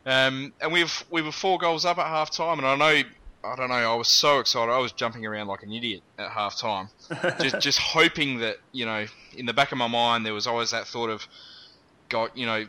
Um, 0.07 0.53
and 0.61 0.73
we've 0.73 1.05
we 1.11 1.23
were 1.23 1.31
four 1.31 1.59
goals 1.59 1.85
up 1.85 1.99
at 1.99 2.07
half 2.07 2.31
time, 2.31 2.59
and 2.59 2.67
I 2.67 2.75
know 2.77 3.03
I 3.45 3.57
don't 3.57 3.69
know. 3.69 3.75
I 3.75 3.95
was 3.95 4.09
so 4.09 4.39
excited. 4.39 4.73
I 4.73 4.79
was 4.79 4.93
jumping 4.93 5.27
around 5.27 5.47
like 5.47 5.63
an 5.63 5.73
idiot 5.73 6.03
at 6.19 6.31
half 6.31 6.59
time, 6.59 6.89
just 7.41 7.61
just 7.61 7.79
hoping 7.79 8.39
that 8.39 8.57
you 8.73 8.87
know, 8.87 9.07
in 9.37 9.47
the 9.47 9.53
back 9.53 9.71
of 9.71 9.79
my 9.79 9.89
mind, 9.89 10.25
there 10.25 10.35
was 10.35 10.47
always 10.47 10.71
that 10.71 10.87
thought 10.87 11.11
of, 11.11 11.29
got 12.09 12.37
you 12.37 12.47
know, 12.47 12.67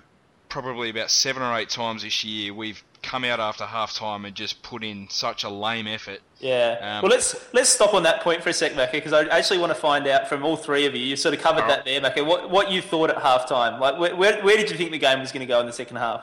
probably 0.61 0.89
about 0.89 1.11
seven 1.11 1.43
or 1.43 1.53
eight 1.57 1.67
times 1.67 2.03
this 2.03 2.23
year 2.23 2.53
we've 2.53 2.81
come 3.03 3.25
out 3.25 3.41
after 3.41 3.65
half 3.65 3.93
time 3.93 4.23
and 4.23 4.33
just 4.33 4.63
put 4.63 4.85
in 4.85 5.05
such 5.09 5.43
a 5.43 5.49
lame 5.49 5.85
effort. 5.85 6.21
Yeah. 6.39 6.77
Um, 6.79 7.01
well, 7.01 7.11
let's 7.11 7.35
let's 7.53 7.69
stop 7.69 7.93
on 7.93 8.03
that 8.03 8.21
point 8.21 8.41
for 8.41 8.47
a 8.47 8.53
sec, 8.53 8.71
Macca, 8.71 8.93
because 8.93 9.11
I 9.11 9.25
actually 9.25 9.57
want 9.59 9.71
to 9.71 9.79
find 9.79 10.07
out 10.07 10.29
from 10.29 10.45
all 10.45 10.55
three 10.55 10.85
of 10.85 10.95
you. 10.95 11.01
You 11.01 11.17
sort 11.17 11.35
of 11.35 11.41
covered 11.41 11.67
that 11.67 11.83
there, 11.83 11.99
Macca. 11.99 12.25
What 12.25 12.49
what 12.49 12.71
you 12.71 12.81
thought 12.81 13.09
at 13.09 13.17
halftime? 13.17 13.81
Like, 13.81 13.99
where, 13.99 14.15
where 14.15 14.41
where 14.43 14.55
did 14.55 14.71
you 14.71 14.77
think 14.77 14.91
the 14.91 14.97
game 14.97 15.19
was 15.19 15.33
going 15.33 15.45
to 15.45 15.45
go 15.45 15.59
in 15.59 15.65
the 15.65 15.73
second 15.73 15.97
half? 15.97 16.21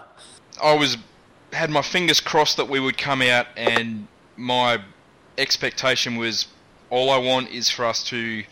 I 0.63 0.75
was 0.75 0.97
had 1.53 1.69
my 1.69 1.83
fingers 1.83 2.19
crossed 2.19 2.57
that 2.57 2.71
we 2.71 2.81
would 2.81 2.97
come 2.97 3.21
out, 3.21 3.49
and 3.55 4.09
my 4.39 4.83
expectation 5.37 6.17
was 6.17 6.47
all 6.89 7.11
I 7.11 7.19
want 7.19 7.51
is 7.51 7.69
for 7.69 7.85
us 7.85 8.03
to 8.05 8.45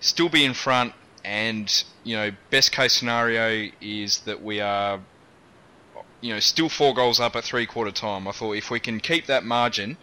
still 0.00 0.30
be 0.30 0.46
in 0.46 0.54
front, 0.54 0.94
and 1.22 1.84
you 2.02 2.16
know, 2.16 2.30
best 2.48 2.72
case 2.72 2.94
scenario 2.94 3.70
is 3.82 4.20
that 4.20 4.42
we 4.42 4.62
are 4.62 5.00
you 6.20 6.32
know, 6.32 6.40
still 6.40 6.68
four 6.68 6.94
goals 6.94 7.20
up 7.20 7.36
at 7.36 7.44
three 7.44 7.66
quarter 7.66 7.90
time. 7.90 8.26
I 8.26 8.32
thought 8.32 8.52
if 8.52 8.70
we 8.70 8.80
can 8.80 9.00
keep 9.00 9.26
that 9.26 9.44
margin, 9.44 9.96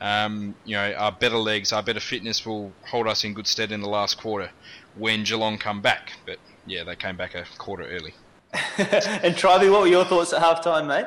um, 0.00 0.54
you 0.64 0.76
know, 0.76 0.92
our 0.94 1.12
better 1.12 1.36
legs, 1.36 1.72
our 1.72 1.82
better 1.82 2.00
fitness 2.00 2.46
will 2.46 2.72
hold 2.86 3.06
us 3.06 3.24
in 3.24 3.34
good 3.34 3.46
stead 3.46 3.70
in 3.70 3.80
the 3.80 3.88
last 3.88 4.18
quarter 4.18 4.50
when 4.96 5.24
Geelong 5.24 5.58
come 5.58 5.80
back. 5.80 6.12
But 6.26 6.38
yeah, 6.66 6.84
they 6.84 6.96
came 6.96 7.16
back 7.16 7.34
a 7.34 7.44
quarter 7.58 7.84
early. 7.84 8.14
and 8.78 9.34
Tribey, 9.36 9.70
what 9.70 9.82
were 9.82 9.86
your 9.86 10.04
thoughts 10.04 10.32
at 10.32 10.42
halftime, 10.42 10.86
mate? 10.86 11.06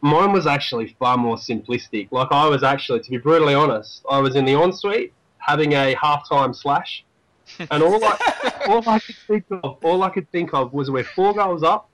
Mine 0.00 0.32
was 0.32 0.46
actually 0.46 0.96
far 0.98 1.18
more 1.18 1.36
simplistic. 1.36 2.08
Like 2.10 2.28
I 2.30 2.48
was 2.48 2.62
actually, 2.62 3.00
to 3.00 3.10
be 3.10 3.18
brutally 3.18 3.52
honest, 3.52 4.02
I 4.10 4.18
was 4.20 4.34
in 4.34 4.46
the 4.46 4.54
ensuite 4.54 5.12
having 5.38 5.72
a 5.72 5.94
halftime 5.94 6.56
slash, 6.56 7.04
and 7.70 7.82
all 7.82 8.02
I 8.02 8.66
all 8.68 8.88
I 8.88 8.98
could 9.00 9.16
think 9.26 9.44
of, 9.50 9.76
all 9.84 10.02
I 10.02 10.08
could 10.08 10.30
think 10.30 10.54
of 10.54 10.72
was 10.72 10.90
we're 10.90 11.04
four 11.04 11.34
goals 11.34 11.62
up. 11.62 11.89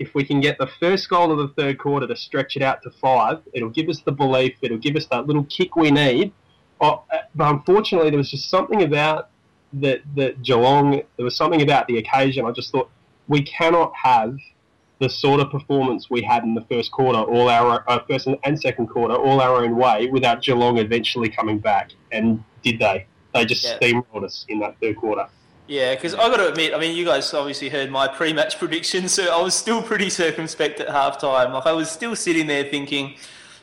If 0.00 0.14
we 0.14 0.24
can 0.24 0.40
get 0.40 0.56
the 0.58 0.66
first 0.80 1.08
goal 1.10 1.30
of 1.30 1.38
the 1.38 1.48
third 1.62 1.78
quarter 1.78 2.06
to 2.06 2.16
stretch 2.16 2.56
it 2.56 2.62
out 2.62 2.82
to 2.82 2.90
five, 2.90 3.42
it'll 3.52 3.68
give 3.68 3.88
us 3.90 4.00
the 4.00 4.12
belief. 4.12 4.54
It'll 4.62 4.78
give 4.78 4.96
us 4.96 5.06
that 5.12 5.26
little 5.26 5.44
kick 5.44 5.76
we 5.76 5.90
need. 5.90 6.32
Oh, 6.80 7.04
but 7.34 7.50
unfortunately, 7.54 8.08
there 8.08 8.16
was 8.16 8.30
just 8.30 8.48
something 8.48 8.82
about 8.82 9.28
that 9.74 10.00
that 10.16 10.42
Geelong. 10.42 11.02
There 11.16 11.24
was 11.24 11.36
something 11.36 11.60
about 11.60 11.86
the 11.86 11.98
occasion. 11.98 12.46
I 12.46 12.50
just 12.50 12.72
thought 12.72 12.90
we 13.28 13.42
cannot 13.42 13.92
have 13.94 14.38
the 15.00 15.10
sort 15.10 15.40
of 15.40 15.50
performance 15.50 16.08
we 16.10 16.22
had 16.22 16.44
in 16.44 16.54
the 16.54 16.64
first 16.70 16.90
quarter, 16.92 17.18
all 17.18 17.48
our 17.50 17.84
uh, 17.86 18.00
first 18.08 18.26
and 18.44 18.60
second 18.60 18.86
quarter, 18.86 19.14
all 19.14 19.40
our 19.40 19.62
own 19.62 19.76
way, 19.76 20.06
without 20.06 20.42
Geelong 20.42 20.78
eventually 20.78 21.28
coming 21.28 21.58
back. 21.58 21.90
And 22.10 22.42
did 22.62 22.78
they? 22.78 23.06
They 23.34 23.44
just 23.44 23.64
Yeah. 23.64 23.78
steamrolled 23.78 24.24
us 24.24 24.46
in 24.48 24.60
that 24.60 24.76
third 24.80 24.96
quarter. 24.96 25.26
Yeah, 25.70 25.94
because 25.94 26.14
I 26.14 26.28
got 26.28 26.38
to 26.38 26.48
admit, 26.48 26.74
I 26.74 26.80
mean, 26.80 26.96
you 26.96 27.04
guys 27.04 27.32
obviously 27.32 27.68
heard 27.68 27.92
my 27.92 28.08
pre-match 28.08 28.58
prediction, 28.58 29.08
so 29.08 29.32
I 29.32 29.40
was 29.40 29.54
still 29.54 29.80
pretty 29.80 30.10
circumspect 30.10 30.80
at 30.80 30.88
halftime. 30.88 31.52
Like 31.52 31.64
I 31.64 31.70
was 31.70 31.88
still 31.88 32.16
sitting 32.16 32.48
there 32.48 32.64
thinking, 32.64 33.14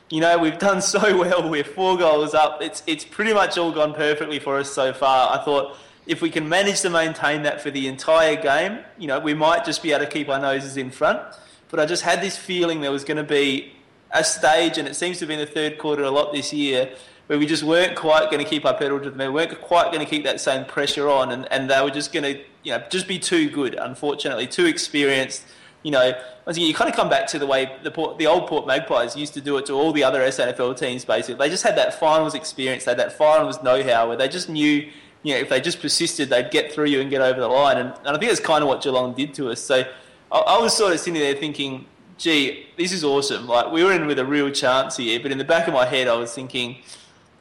you 0.09 0.21
know, 0.21 0.37
we've 0.37 0.57
done 0.57 0.81
so 0.93 1.17
well. 1.17 1.49
We're 1.49 1.65
four 1.65 1.97
goals 1.97 2.33
up. 2.33 2.61
It's 2.61 2.81
it's 2.87 3.03
pretty 3.03 3.33
much 3.33 3.57
all 3.57 3.73
gone 3.73 3.93
perfectly 3.93 4.39
for 4.39 4.57
us 4.57 4.71
so 4.71 4.93
far. 4.93 5.37
I 5.37 5.43
thought 5.43 5.75
if 6.05 6.21
we 6.21 6.29
can 6.29 6.47
manage 6.47 6.79
to 6.83 6.89
maintain 6.89 7.43
that 7.43 7.59
for 7.59 7.71
the 7.71 7.89
entire 7.89 8.41
game, 8.41 8.85
you 8.97 9.07
know, 9.07 9.19
we 9.19 9.33
might 9.33 9.65
just 9.65 9.83
be 9.83 9.91
able 9.91 10.05
to 10.05 10.09
keep 10.09 10.29
our 10.29 10.39
noses 10.39 10.77
in 10.77 10.91
front. 10.91 11.19
But 11.67 11.81
I 11.81 11.85
just 11.85 12.03
had 12.03 12.21
this 12.21 12.37
feeling 12.37 12.79
there 12.79 12.93
was 12.93 13.03
going 13.03 13.17
to 13.17 13.23
be 13.23 13.73
a 14.11 14.23
stage, 14.23 14.77
and 14.77 14.87
it 14.87 14.95
seems 14.95 15.19
to 15.19 15.25
be 15.25 15.33
in 15.33 15.41
the 15.41 15.45
third 15.45 15.77
quarter 15.77 16.03
a 16.03 16.11
lot 16.11 16.31
this 16.31 16.53
year, 16.53 16.89
where 17.27 17.37
we 17.37 17.45
just 17.45 17.63
weren't 17.63 17.95
quite 17.95 18.31
going 18.31 18.43
to 18.43 18.49
keep 18.49 18.65
our 18.65 18.73
pedal 18.73 18.99
to 18.99 19.09
the 19.09 19.15
metal, 19.15 19.33
we 19.33 19.41
weren't 19.41 19.61
quite 19.61 19.91
going 19.91 20.03
to 20.03 20.09
keep 20.09 20.23
that 20.23 20.39
same 20.39 20.65
pressure 20.65 21.09
on, 21.09 21.31
and, 21.31 21.51
and 21.51 21.69
they 21.69 21.81
were 21.81 21.91
just 21.91 22.11
going 22.11 22.23
to, 22.23 22.41
you 22.63 22.71
know, 22.71 22.83
just 22.89 23.07
be 23.07 23.19
too 23.19 23.49
good, 23.49 23.75
unfortunately, 23.75 24.47
too 24.47 24.65
experienced. 24.65 25.43
You 25.83 25.91
know, 25.91 26.13
once 26.45 26.57
again, 26.57 26.67
you 26.67 26.73
kind 26.73 26.89
of 26.89 26.95
come 26.95 27.09
back 27.09 27.27
to 27.27 27.39
the 27.39 27.45
way 27.45 27.77
the 27.83 27.91
Port, 27.91 28.17
the 28.17 28.27
old 28.27 28.47
Port 28.47 28.65
Magpies 28.65 29.15
used 29.15 29.33
to 29.35 29.41
do 29.41 29.57
it 29.57 29.65
to 29.67 29.73
all 29.73 29.91
the 29.91 30.03
other 30.03 30.21
SANFL 30.21 30.77
teams. 30.77 31.05
Basically, 31.05 31.35
they 31.35 31.49
just 31.49 31.63
had 31.63 31.77
that 31.77 31.99
finals 31.99 32.33
experience, 32.33 32.85
they 32.85 32.91
had 32.91 32.99
that 32.99 33.13
finals 33.13 33.61
know-how, 33.61 34.07
where 34.07 34.17
they 34.17 34.27
just 34.27 34.49
knew, 34.49 34.89
you 35.23 35.33
know, 35.33 35.39
if 35.39 35.49
they 35.49 35.61
just 35.61 35.81
persisted, 35.81 36.29
they'd 36.29 36.49
get 36.49 36.71
through 36.71 36.85
you 36.85 37.01
and 37.01 37.09
get 37.09 37.21
over 37.21 37.39
the 37.39 37.47
line. 37.47 37.77
And, 37.77 37.93
and 37.99 38.09
I 38.09 38.17
think 38.17 38.31
that's 38.31 38.39
kind 38.39 38.63
of 38.63 38.69
what 38.69 38.81
Geelong 38.81 39.13
did 39.13 39.33
to 39.35 39.51
us. 39.51 39.61
So 39.61 39.83
I, 40.31 40.37
I 40.37 40.59
was 40.59 40.75
sort 40.75 40.93
of 40.93 40.99
sitting 40.99 41.19
there 41.19 41.35
thinking, 41.35 41.85
gee, 42.17 42.67
this 42.77 42.91
is 42.91 43.03
awesome. 43.03 43.47
Like 43.47 43.71
we 43.71 43.83
were 43.83 43.93
in 43.93 44.07
with 44.07 44.19
a 44.19 44.25
real 44.25 44.49
chance 44.49 44.97
here, 44.97 45.19
but 45.19 45.31
in 45.31 45.37
the 45.37 45.43
back 45.43 45.67
of 45.67 45.73
my 45.73 45.85
head, 45.85 46.07
I 46.07 46.15
was 46.15 46.33
thinking, 46.33 46.77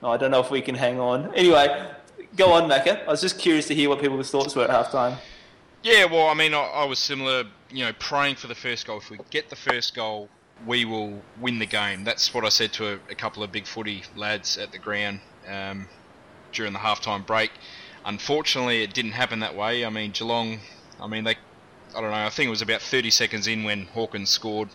oh, 0.02 0.10
I 0.10 0.16
don't 0.16 0.30
know 0.30 0.40
if 0.40 0.50
we 0.50 0.60
can 0.60 0.74
hang 0.74 1.00
on. 1.00 1.34
Anyway, 1.34 1.90
go 2.36 2.52
on, 2.52 2.68
Macca. 2.68 3.06
I 3.06 3.10
was 3.10 3.20
just 3.20 3.38
curious 3.38 3.66
to 3.68 3.74
hear 3.74 3.88
what 3.88 4.00
people's 4.00 4.30
thoughts 4.30 4.54
were 4.54 4.64
at 4.64 4.70
halftime. 4.70 5.18
Yeah, 5.82 6.06
well, 6.06 6.28
I 6.28 6.34
mean, 6.34 6.54
I, 6.54 6.62
I 6.62 6.84
was 6.84 6.98
similar, 6.98 7.44
you 7.70 7.84
know, 7.84 7.92
praying 7.98 8.36
for 8.36 8.48
the 8.48 8.54
first 8.54 8.86
goal. 8.86 8.98
If 8.98 9.10
we 9.10 9.18
get 9.30 9.50
the 9.50 9.56
first 9.56 9.94
goal, 9.94 10.28
we 10.66 10.84
will 10.84 11.22
win 11.40 11.58
the 11.58 11.66
game. 11.66 12.04
That's 12.04 12.32
what 12.32 12.44
I 12.44 12.48
said 12.48 12.72
to 12.74 12.94
a, 12.94 12.98
a 13.10 13.14
couple 13.14 13.42
of 13.42 13.52
big 13.52 13.66
footy 13.66 14.02
lads 14.16 14.58
at 14.58 14.72
the 14.72 14.78
ground 14.78 15.20
um, 15.48 15.88
during 16.52 16.72
the 16.72 16.78
halftime 16.78 17.26
break. 17.26 17.52
Unfortunately, 18.04 18.82
it 18.82 18.94
didn't 18.94 19.12
happen 19.12 19.40
that 19.40 19.54
way. 19.54 19.84
I 19.84 19.90
mean, 19.90 20.12
Geelong, 20.12 20.60
I 21.00 21.06
mean, 21.06 21.24
they, 21.24 21.36
I 21.94 22.00
don't 22.00 22.10
know, 22.10 22.26
I 22.26 22.30
think 22.30 22.46
it 22.46 22.50
was 22.50 22.62
about 22.62 22.80
30 22.80 23.10
seconds 23.10 23.46
in 23.46 23.64
when 23.64 23.86
Hawkins 23.86 24.30
scored, 24.30 24.68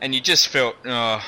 and 0.00 0.14
you 0.14 0.20
just 0.20 0.48
felt, 0.48 0.76
oh, 0.84 1.24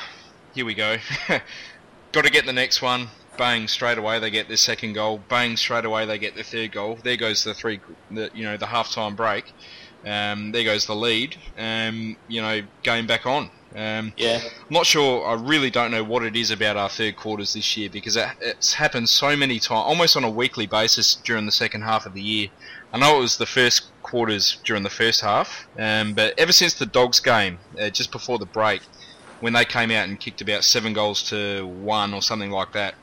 here 0.53 0.65
we 0.65 0.75
go. 0.75 0.97
Got 2.11 2.25
to 2.25 2.31
get 2.31 2.45
the 2.45 2.53
next 2.53 2.81
one. 2.81 3.07
Bang! 3.39 3.69
Straight 3.69 3.97
away 3.97 4.19
they 4.19 4.29
get 4.29 4.49
their 4.49 4.57
second 4.57 4.93
goal. 4.93 5.21
Bang! 5.29 5.55
Straight 5.55 5.85
away 5.85 6.05
they 6.05 6.19
get 6.19 6.35
their 6.35 6.43
third 6.43 6.73
goal. 6.73 6.99
There 7.01 7.15
goes 7.15 7.45
the 7.45 7.53
three, 7.53 7.79
the, 8.11 8.29
you 8.33 8.43
know, 8.43 8.57
the 8.57 8.65
halftime 8.65 9.15
break. 9.15 9.53
Um, 10.05 10.51
there 10.51 10.65
goes 10.65 10.85
the 10.85 10.95
lead. 10.95 11.37
Um, 11.57 12.17
you 12.27 12.41
know, 12.41 12.61
going 12.83 13.07
back 13.07 13.25
on. 13.25 13.49
Um, 13.73 14.11
Yeah. 14.17 14.41
I'm 14.43 14.73
not 14.73 14.85
sure. 14.85 15.25
I 15.25 15.35
really 15.35 15.69
don't 15.69 15.89
know 15.89 16.03
what 16.03 16.23
it 16.23 16.35
is 16.35 16.51
about 16.51 16.75
our 16.75 16.89
third 16.89 17.15
quarters 17.15 17.53
this 17.53 17.77
year 17.77 17.89
because 17.89 18.17
it, 18.17 18.27
it's 18.41 18.73
happened 18.73 19.07
so 19.07 19.37
many 19.37 19.57
times, 19.59 19.85
almost 19.85 20.17
on 20.17 20.25
a 20.25 20.29
weekly 20.29 20.67
basis 20.67 21.15
during 21.15 21.45
the 21.45 21.51
second 21.51 21.83
half 21.83 22.05
of 22.05 22.13
the 22.13 22.21
year. 22.21 22.49
I 22.91 22.97
know 22.97 23.17
it 23.17 23.21
was 23.21 23.37
the 23.37 23.45
first 23.45 23.83
quarters 24.03 24.57
during 24.65 24.83
the 24.83 24.89
first 24.89 25.21
half, 25.21 25.67
um, 25.77 26.13
but 26.13 26.37
ever 26.37 26.51
since 26.51 26.73
the 26.73 26.87
Dogs 26.87 27.19
game, 27.21 27.59
uh, 27.79 27.89
just 27.89 28.11
before 28.11 28.37
the 28.37 28.47
break, 28.47 28.81
when 29.39 29.53
they 29.53 29.63
came 29.63 29.91
out 29.91 30.09
and 30.09 30.19
kicked 30.19 30.41
about 30.41 30.63
seven 30.65 30.91
goals 30.91 31.23
to 31.29 31.65
one 31.67 32.13
or 32.13 32.21
something 32.21 32.51
like 32.51 32.73
that, 32.73 32.95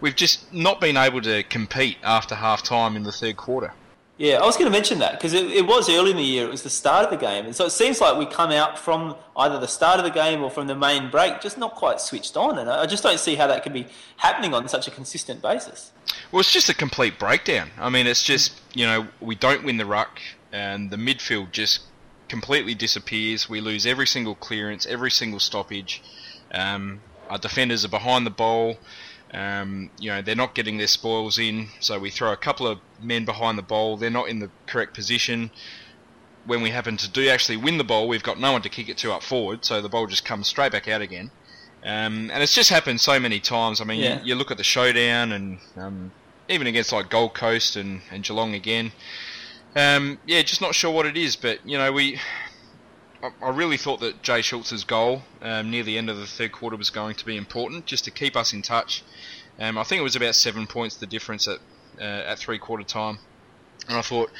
we've 0.00 0.16
just 0.16 0.52
not 0.52 0.80
been 0.80 0.96
able 0.96 1.20
to 1.22 1.42
compete 1.44 1.98
after 2.02 2.34
half 2.34 2.62
time 2.62 2.96
in 2.96 3.02
the 3.02 3.12
third 3.12 3.36
quarter. 3.36 3.72
Yeah, 4.18 4.38
I 4.38 4.46
was 4.46 4.56
going 4.56 4.66
to 4.66 4.76
mention 4.76 4.98
that 4.98 5.12
because 5.12 5.32
it, 5.32 5.48
it 5.48 5.64
was 5.64 5.88
early 5.88 6.10
in 6.10 6.16
the 6.16 6.24
year. 6.24 6.44
It 6.44 6.50
was 6.50 6.64
the 6.64 6.70
start 6.70 7.04
of 7.04 7.10
the 7.10 7.16
game, 7.16 7.44
and 7.46 7.54
so 7.54 7.66
it 7.66 7.70
seems 7.70 8.00
like 8.00 8.18
we 8.18 8.26
come 8.26 8.50
out 8.50 8.76
from 8.76 9.14
either 9.36 9.60
the 9.60 9.68
start 9.68 10.00
of 10.00 10.04
the 10.04 10.10
game 10.10 10.42
or 10.42 10.50
from 10.50 10.66
the 10.66 10.74
main 10.74 11.08
break 11.08 11.40
just 11.40 11.56
not 11.56 11.76
quite 11.76 12.00
switched 12.00 12.36
on, 12.36 12.58
and 12.58 12.68
I 12.68 12.86
just 12.86 13.04
don't 13.04 13.20
see 13.20 13.36
how 13.36 13.46
that 13.46 13.62
can 13.62 13.72
be 13.72 13.86
happening 14.16 14.54
on 14.54 14.68
such 14.68 14.88
a 14.88 14.90
consistent 14.90 15.40
basis. 15.40 15.92
Well, 16.32 16.40
it's 16.40 16.52
just 16.52 16.68
a 16.68 16.74
complete 16.74 17.16
breakdown. 17.16 17.70
I 17.78 17.90
mean, 17.90 18.08
it's 18.08 18.24
just 18.24 18.60
you 18.74 18.86
know 18.86 19.06
we 19.20 19.36
don't 19.36 19.62
win 19.62 19.76
the 19.76 19.86
ruck, 19.86 20.20
and 20.52 20.90
the 20.90 20.96
midfield 20.96 21.52
just 21.52 21.82
completely 22.28 22.74
disappears. 22.74 23.48
We 23.48 23.60
lose 23.60 23.86
every 23.86 24.08
single 24.08 24.34
clearance, 24.34 24.84
every 24.86 25.12
single 25.12 25.38
stoppage. 25.38 26.02
Um, 26.52 27.02
our 27.30 27.38
defenders 27.38 27.84
are 27.84 27.88
behind 27.88 28.26
the 28.26 28.30
ball. 28.30 28.78
Um, 29.34 29.90
you 29.98 30.08
know 30.10 30.22
they're 30.22 30.34
not 30.34 30.54
getting 30.54 30.78
their 30.78 30.86
spoils 30.86 31.38
in, 31.38 31.68
so 31.80 31.98
we 31.98 32.10
throw 32.10 32.32
a 32.32 32.36
couple 32.36 32.66
of 32.66 32.78
men 33.00 33.24
behind 33.24 33.58
the 33.58 33.62
ball. 33.62 33.96
They're 33.96 34.10
not 34.10 34.28
in 34.28 34.38
the 34.38 34.50
correct 34.66 34.94
position. 34.94 35.50
When 36.46 36.62
we 36.62 36.70
happen 36.70 36.96
to 36.96 37.08
do 37.10 37.28
actually 37.28 37.58
win 37.58 37.76
the 37.76 37.84
ball, 37.84 38.08
we've 38.08 38.22
got 38.22 38.40
no 38.40 38.52
one 38.52 38.62
to 38.62 38.70
kick 38.70 38.88
it 38.88 38.96
to 38.98 39.12
up 39.12 39.22
forward, 39.22 39.64
so 39.66 39.82
the 39.82 39.88
ball 39.90 40.06
just 40.06 40.24
comes 40.24 40.46
straight 40.48 40.72
back 40.72 40.88
out 40.88 41.02
again. 41.02 41.30
Um, 41.84 42.30
and 42.32 42.42
it's 42.42 42.54
just 42.54 42.70
happened 42.70 43.00
so 43.00 43.20
many 43.20 43.38
times. 43.38 43.80
I 43.80 43.84
mean, 43.84 44.00
Yeah. 44.00 44.20
you, 44.20 44.28
you 44.28 44.34
look 44.34 44.50
at 44.50 44.56
the 44.56 44.64
showdown, 44.64 45.32
and 45.32 45.58
um, 45.76 46.10
even 46.48 46.66
against 46.66 46.90
like 46.92 47.10
Gold 47.10 47.34
Coast 47.34 47.76
and, 47.76 48.00
and 48.10 48.24
Geelong 48.24 48.54
again. 48.54 48.92
Um, 49.76 50.18
yeah, 50.26 50.40
just 50.42 50.62
not 50.62 50.74
sure 50.74 50.90
what 50.90 51.04
it 51.04 51.16
is, 51.18 51.36
but 51.36 51.58
you 51.66 51.76
know 51.76 51.92
we. 51.92 52.18
I- 53.22 53.50
really 53.50 53.76
thought 53.76 54.00
that 54.00 54.22
Jay 54.22 54.42
Schultz's 54.42 54.84
goal 54.84 55.22
um, 55.42 55.70
near 55.70 55.82
the 55.82 55.98
end 55.98 56.10
of 56.10 56.18
the 56.18 56.26
third 56.26 56.52
quarter 56.52 56.76
was 56.76 56.90
going 56.90 57.16
to 57.16 57.26
be 57.26 57.36
important, 57.36 57.86
just 57.86 58.04
to 58.04 58.10
keep 58.10 58.36
us 58.36 58.52
in 58.52 58.62
touch. 58.62 59.02
Um, 59.58 59.76
I 59.76 59.84
think 59.84 60.00
it 60.00 60.04
was 60.04 60.16
about 60.16 60.34
seven 60.34 60.66
points 60.66 60.96
the 60.96 61.06
difference 61.06 61.48
at 61.48 61.58
uh, 62.00 62.04
at 62.04 62.38
three 62.38 62.58
quarter 62.58 62.84
time, 62.84 63.18
and 63.88 63.96
I 63.98 64.02
thought, 64.02 64.30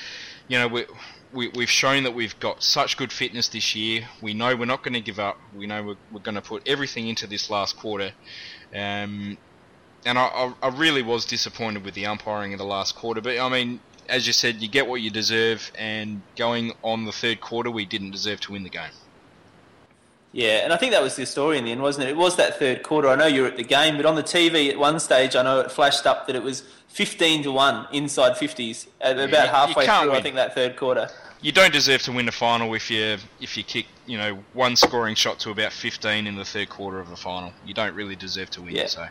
you 0.46 0.58
know, 0.58 0.68
we, 0.68 0.86
we 1.32 1.48
we've 1.48 1.70
shown 1.70 2.04
that 2.04 2.14
we've 2.14 2.38
got 2.38 2.62
such 2.62 2.96
good 2.96 3.12
fitness 3.12 3.48
this 3.48 3.74
year. 3.74 4.08
We 4.22 4.32
know 4.32 4.54
we're 4.54 4.66
not 4.66 4.84
going 4.84 4.94
to 4.94 5.00
give 5.00 5.18
up. 5.18 5.38
We 5.56 5.66
know 5.66 5.82
we're, 5.82 5.96
we're 6.12 6.20
going 6.20 6.36
to 6.36 6.42
put 6.42 6.68
everything 6.68 7.08
into 7.08 7.26
this 7.26 7.50
last 7.50 7.76
quarter. 7.76 8.12
Um, 8.72 9.38
and 10.06 10.16
I, 10.16 10.52
I 10.62 10.68
really 10.68 11.02
was 11.02 11.24
disappointed 11.24 11.84
with 11.84 11.94
the 11.94 12.06
umpiring 12.06 12.52
in 12.52 12.58
the 12.58 12.64
last 12.64 12.94
quarter. 12.94 13.20
But 13.20 13.38
I 13.38 13.48
mean, 13.48 13.80
as 14.08 14.26
you 14.26 14.32
said, 14.32 14.56
you 14.62 14.68
get 14.68 14.86
what 14.86 15.00
you 15.00 15.10
deserve. 15.10 15.70
And 15.78 16.22
going 16.36 16.72
on 16.82 17.04
the 17.04 17.12
third 17.12 17.40
quarter, 17.40 17.70
we 17.70 17.84
didn't 17.84 18.10
deserve 18.10 18.40
to 18.42 18.52
win 18.52 18.62
the 18.62 18.70
game. 18.70 18.90
Yeah, 20.32 20.62
and 20.62 20.72
I 20.74 20.76
think 20.76 20.92
that 20.92 21.02
was 21.02 21.16
the 21.16 21.24
story 21.24 21.56
in 21.56 21.64
the 21.64 21.72
end, 21.72 21.80
wasn't 21.80 22.06
it? 22.06 22.10
It 22.10 22.16
was 22.16 22.36
that 22.36 22.58
third 22.58 22.82
quarter. 22.82 23.08
I 23.08 23.16
know 23.16 23.26
you 23.26 23.42
were 23.42 23.48
at 23.48 23.56
the 23.56 23.64
game, 23.64 23.96
but 23.96 24.04
on 24.04 24.14
the 24.14 24.22
TV 24.22 24.68
at 24.68 24.78
one 24.78 25.00
stage, 25.00 25.34
I 25.34 25.42
know 25.42 25.60
it 25.60 25.72
flashed 25.72 26.06
up 26.06 26.26
that 26.26 26.36
it 26.36 26.42
was 26.42 26.64
15 26.88 27.44
to 27.44 27.52
1 27.52 27.86
inside 27.92 28.36
50s 28.36 28.88
at 29.00 29.12
about 29.18 29.24
you- 29.24 29.30
you 29.30 29.36
halfway 29.48 29.86
through, 29.86 30.12
I 30.12 30.20
think, 30.20 30.34
that 30.36 30.54
third 30.54 30.76
quarter. 30.76 31.10
You 31.40 31.52
don't 31.52 31.72
deserve 31.72 32.02
to 32.02 32.12
win 32.12 32.28
a 32.28 32.32
final 32.32 32.74
if 32.74 32.90
you 32.90 33.16
if 33.40 33.56
you 33.56 33.62
kick 33.62 33.86
you 34.06 34.18
know 34.18 34.42
one 34.54 34.74
scoring 34.74 35.14
shot 35.14 35.38
to 35.40 35.50
about 35.50 35.72
15 35.72 36.26
in 36.26 36.34
the 36.34 36.44
third 36.44 36.68
quarter 36.68 36.98
of 36.98 37.12
a 37.12 37.16
final. 37.16 37.52
You 37.64 37.74
don't 37.74 37.94
really 37.94 38.16
deserve 38.16 38.50
to 38.50 38.62
win. 38.62 38.74
Yeah. 38.74 38.86
So 38.86 39.06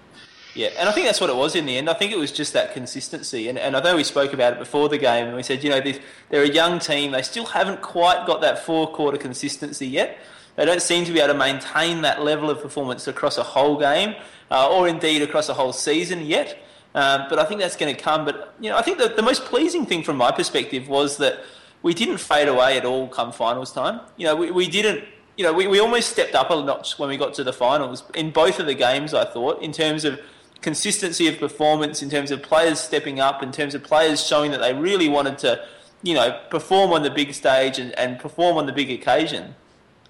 Yeah, 0.57 0.69
and 0.79 0.89
I 0.89 0.91
think 0.91 1.05
that's 1.05 1.21
what 1.21 1.29
it 1.29 1.35
was 1.35 1.55
in 1.55 1.67
the 1.67 1.77
end. 1.77 1.87
I 1.87 1.93
think 1.93 2.11
it 2.11 2.17
was 2.17 2.31
just 2.31 2.53
that 2.53 2.73
consistency. 2.73 3.47
And, 3.47 3.59
and 3.59 3.77
I 3.77 3.79
know 3.79 3.95
we 3.95 4.03
spoke 4.03 4.33
about 4.33 4.53
it 4.53 4.59
before 4.59 4.89
the 4.89 4.97
game, 4.97 5.27
and 5.27 5.35
we 5.35 5.43
said, 5.43 5.63
you 5.63 5.69
know, 5.69 5.79
this, 5.79 5.99
they're 6.29 6.41
a 6.41 6.49
young 6.49 6.79
team. 6.79 7.11
They 7.11 7.21
still 7.21 7.45
haven't 7.45 7.83
quite 7.83 8.25
got 8.25 8.41
that 8.41 8.65
four 8.65 8.87
quarter 8.91 9.19
consistency 9.19 9.85
yet. 9.87 10.17
They 10.55 10.65
don't 10.65 10.81
seem 10.81 11.05
to 11.05 11.13
be 11.13 11.19
able 11.19 11.33
to 11.33 11.37
maintain 11.37 12.01
that 12.01 12.23
level 12.23 12.49
of 12.49 12.59
performance 12.59 13.07
across 13.07 13.37
a 13.37 13.43
whole 13.43 13.77
game, 13.77 14.15
uh, 14.49 14.67
or 14.75 14.87
indeed 14.87 15.21
across 15.21 15.47
a 15.47 15.53
whole 15.53 15.73
season 15.73 16.25
yet. 16.25 16.57
Um, 16.95 17.27
but 17.29 17.37
I 17.37 17.45
think 17.45 17.61
that's 17.61 17.75
going 17.75 17.95
to 17.95 18.01
come. 18.01 18.25
But 18.25 18.55
you 18.59 18.71
know, 18.71 18.77
I 18.77 18.81
think 18.81 18.97
that 18.97 19.15
the 19.15 19.21
most 19.21 19.45
pleasing 19.45 19.85
thing 19.85 20.01
from 20.01 20.17
my 20.17 20.31
perspective 20.31 20.89
was 20.89 21.17
that 21.17 21.43
we 21.83 21.93
didn't 21.93 22.17
fade 22.17 22.47
away 22.47 22.77
at 22.77 22.83
all 22.83 23.07
come 23.07 23.31
finals 23.31 23.71
time. 23.71 23.99
You 24.15 24.25
know, 24.25 24.35
we, 24.35 24.49
we 24.49 24.67
didn't 24.67 25.03
you 25.37 25.43
know, 25.43 25.53
we, 25.53 25.67
we 25.67 25.79
almost 25.79 26.09
stepped 26.09 26.33
up 26.33 26.49
a 26.49 26.63
notch 26.63 26.97
when 26.97 27.09
we 27.09 27.15
got 27.15 27.35
to 27.35 27.43
the 27.43 27.53
finals 27.53 28.03
in 28.15 28.31
both 28.31 28.59
of 28.59 28.65
the 28.65 28.73
games. 28.73 29.13
I 29.13 29.23
thought 29.23 29.61
in 29.61 29.71
terms 29.71 30.03
of 30.03 30.19
consistency 30.61 31.27
of 31.27 31.39
performance, 31.39 32.01
in 32.01 32.09
terms 32.09 32.31
of 32.31 32.41
players 32.41 32.79
stepping 32.79 33.19
up, 33.19 33.43
in 33.43 33.51
terms 33.51 33.75
of 33.75 33.83
players 33.83 34.25
showing 34.25 34.51
that 34.51 34.59
they 34.59 34.73
really 34.73 35.07
wanted 35.07 35.37
to, 35.39 35.65
you 36.03 36.13
know, 36.13 36.39
perform 36.49 36.91
on 36.91 37.03
the 37.03 37.09
big 37.09 37.33
stage 37.33 37.79
and, 37.79 37.97
and 37.97 38.19
perform 38.19 38.57
on 38.57 38.65
the 38.65 38.73
big 38.73 38.91
occasion. 38.91 39.55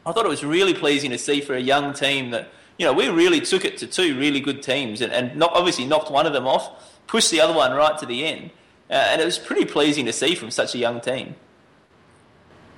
I 0.06 0.12
thought 0.12 0.26
it 0.26 0.30
was 0.30 0.44
really 0.44 0.74
pleasing 0.74 1.12
to 1.12 1.18
see 1.18 1.42
for 1.42 1.56
a 1.56 1.60
young 1.60 1.94
team 1.94 2.32
that, 2.32 2.50
you 2.78 2.86
know, 2.86 2.94
we 2.94 3.10
really 3.10 3.42
took 3.42 3.66
it 3.66 3.78
to 3.80 3.88
two 3.88 4.18
really 4.18 4.40
good 4.40 4.64
teams 4.64 5.02
and, 5.02 5.12
and 5.12 5.36
not, 5.36 5.52
obviously 5.54 5.86
knocked 5.86 6.10
one 6.10 6.26
of 6.26 6.34
them 6.34 6.48
off, 6.48 6.98
pushed 7.08 7.32
the 7.32 7.42
other 7.42 7.54
one 7.54 7.74
right 7.74 7.98
to 7.98 8.06
the 8.06 8.26
end. 8.26 8.52
Uh, 8.90 8.94
and 8.94 9.22
it 9.22 9.26
was 9.26 9.38
pretty 9.38 9.66
pleasing 9.66 10.06
to 10.06 10.14
see 10.14 10.34
from 10.34 10.50
such 10.50 10.74
a 10.76 10.78
young 10.78 11.02
team. 11.02 11.36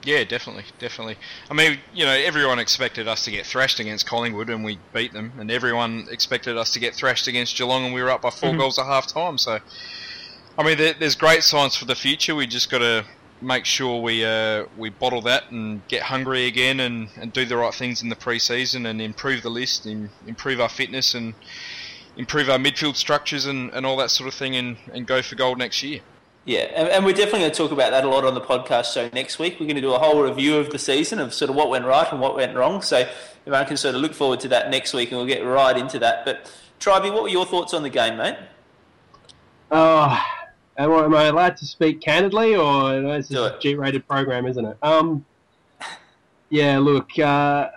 Yeah, 0.04 0.24
definitely, 0.24 0.64
definitely. 0.80 1.18
I 1.50 1.54
mean, 1.54 1.80
you 1.94 2.06
know, 2.06 2.12
everyone 2.12 2.58
expected 2.60 3.08
us 3.08 3.26
to 3.26 3.32
get 3.32 3.46
thrashed 3.46 3.80
against 3.80 4.06
Collingwood, 4.06 4.50
and 4.50 4.64
we 4.64 4.80
beat 4.94 5.12
them, 5.12 5.34
and 5.38 5.52
everyone 5.52 6.08
expected 6.10 6.58
us 6.58 6.72
to 6.74 6.80
get 6.80 6.96
thrashed 6.96 7.28
against 7.28 7.58
Geelong, 7.58 7.86
and 7.86 7.94
we 7.94 8.02
were 8.02 8.10
up 8.10 8.22
by 8.22 8.30
4 8.30 8.50
mm-hmm. 8.50 8.60
goals 8.60 8.80
at 8.80 8.86
half 8.86 9.08
time. 9.08 9.38
So, 9.38 9.60
I 10.58 10.64
mean, 10.64 10.78
there, 10.78 10.94
there's 10.94 11.16
great 11.16 11.44
signs 11.44 11.76
for 11.76 11.86
the 11.86 11.96
future. 11.96 12.34
We 12.34 12.48
just 12.48 12.70
got 12.70 12.80
to 12.80 13.06
make 13.42 13.66
sure 13.66 14.02
we 14.02 14.24
uh, 14.26 14.66
we 14.78 14.90
bottle 14.90 15.22
that 15.22 15.50
and 15.52 15.86
get 15.88 16.04
hungry 16.04 16.46
again, 16.46 16.80
and, 16.80 17.10
and 17.18 17.34
do 17.34 17.46
the 17.46 17.58
right 17.58 17.74
things 17.74 18.02
in 18.02 18.08
the 18.08 18.16
pre-season, 18.16 18.86
and 18.86 19.02
improve 19.02 19.44
the 19.44 19.50
list, 19.50 19.86
and 19.86 20.10
improve 20.28 20.62
our 20.62 20.70
fitness, 20.70 21.14
and 21.14 21.34
improve 22.16 22.50
our 22.50 22.58
midfield 22.58 22.96
structures, 22.96 23.46
and, 23.46 23.70
and 23.72 23.86
all 23.86 23.98
that 23.98 24.12
sort 24.12 24.30
of 24.30 24.34
thing, 24.34 24.56
and, 24.56 24.78
and 24.94 25.06
go 25.06 25.22
for 25.22 25.36
gold 25.36 25.58
next 25.58 25.84
year. 25.84 26.00
Yeah, 26.46 26.62
and, 26.74 26.88
and, 26.88 27.06
we're 27.06 27.14
definitely 27.14 27.42
going 27.42 27.52
to 27.52 27.58
talk 27.58 27.72
about 27.72 27.92
that 27.92 28.06
a 28.06 28.10
lot 28.10 28.26
on 28.26 28.34
the 28.34 28.42
podcast 28.42 28.94
show 28.94 29.10
next 29.14 29.38
week. 29.40 29.60
We're 29.60 29.68
going 29.68 29.76
to 29.76 29.82
do 29.82 29.94
a 29.94 30.00
whole 30.00 30.24
review 30.24 30.56
of 30.58 30.72
the 30.72 30.80
season 30.80 31.20
of 31.20 31.34
sort 31.34 31.50
of 31.50 31.56
what 31.56 31.70
went 31.70 31.86
right 31.86 32.12
and 32.12 32.20
what 32.20 32.36
went 32.36 32.56
wrong. 32.56 32.82
So 32.82 33.08
everyone 33.46 33.68
can 33.68 33.78
sort 33.78 33.94
of 33.94 34.02
look 34.02 34.14
forward 34.14 34.40
to 34.42 34.48
that 34.48 34.72
next 34.72 34.94
week, 34.94 35.10
and 35.12 35.18
we'll 35.18 35.28
get 35.28 35.42
right 35.42 35.78
into 35.78 36.00
that. 36.00 36.26
But 36.26 36.52
Tribey, 36.80 37.14
what 37.14 37.24
were 37.24 37.30
your 37.30 37.46
thoughts 37.46 37.74
on 37.74 37.84
the 37.84 37.90
game, 37.90 38.18
mate? 38.18 38.38
Oh, 39.72 40.20
am 40.78 40.92
I, 40.92 41.04
am 41.06 41.16
I 41.16 41.24
allowed 41.26 41.58
to 41.58 41.66
speak 41.66 42.02
candidly, 42.02 42.56
or 42.56 43.02
this 43.02 43.30
is 43.30 43.38
a 43.38 43.58
G-rated 43.60 44.08
program, 44.08 44.48
isn't 44.48 44.66
it? 44.66 44.78
Um, 44.82 45.26
yeah, 46.50 46.80
look, 46.80 47.20
uh, 47.20 47.70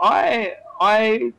I 0.00 0.54
I 0.80 1.32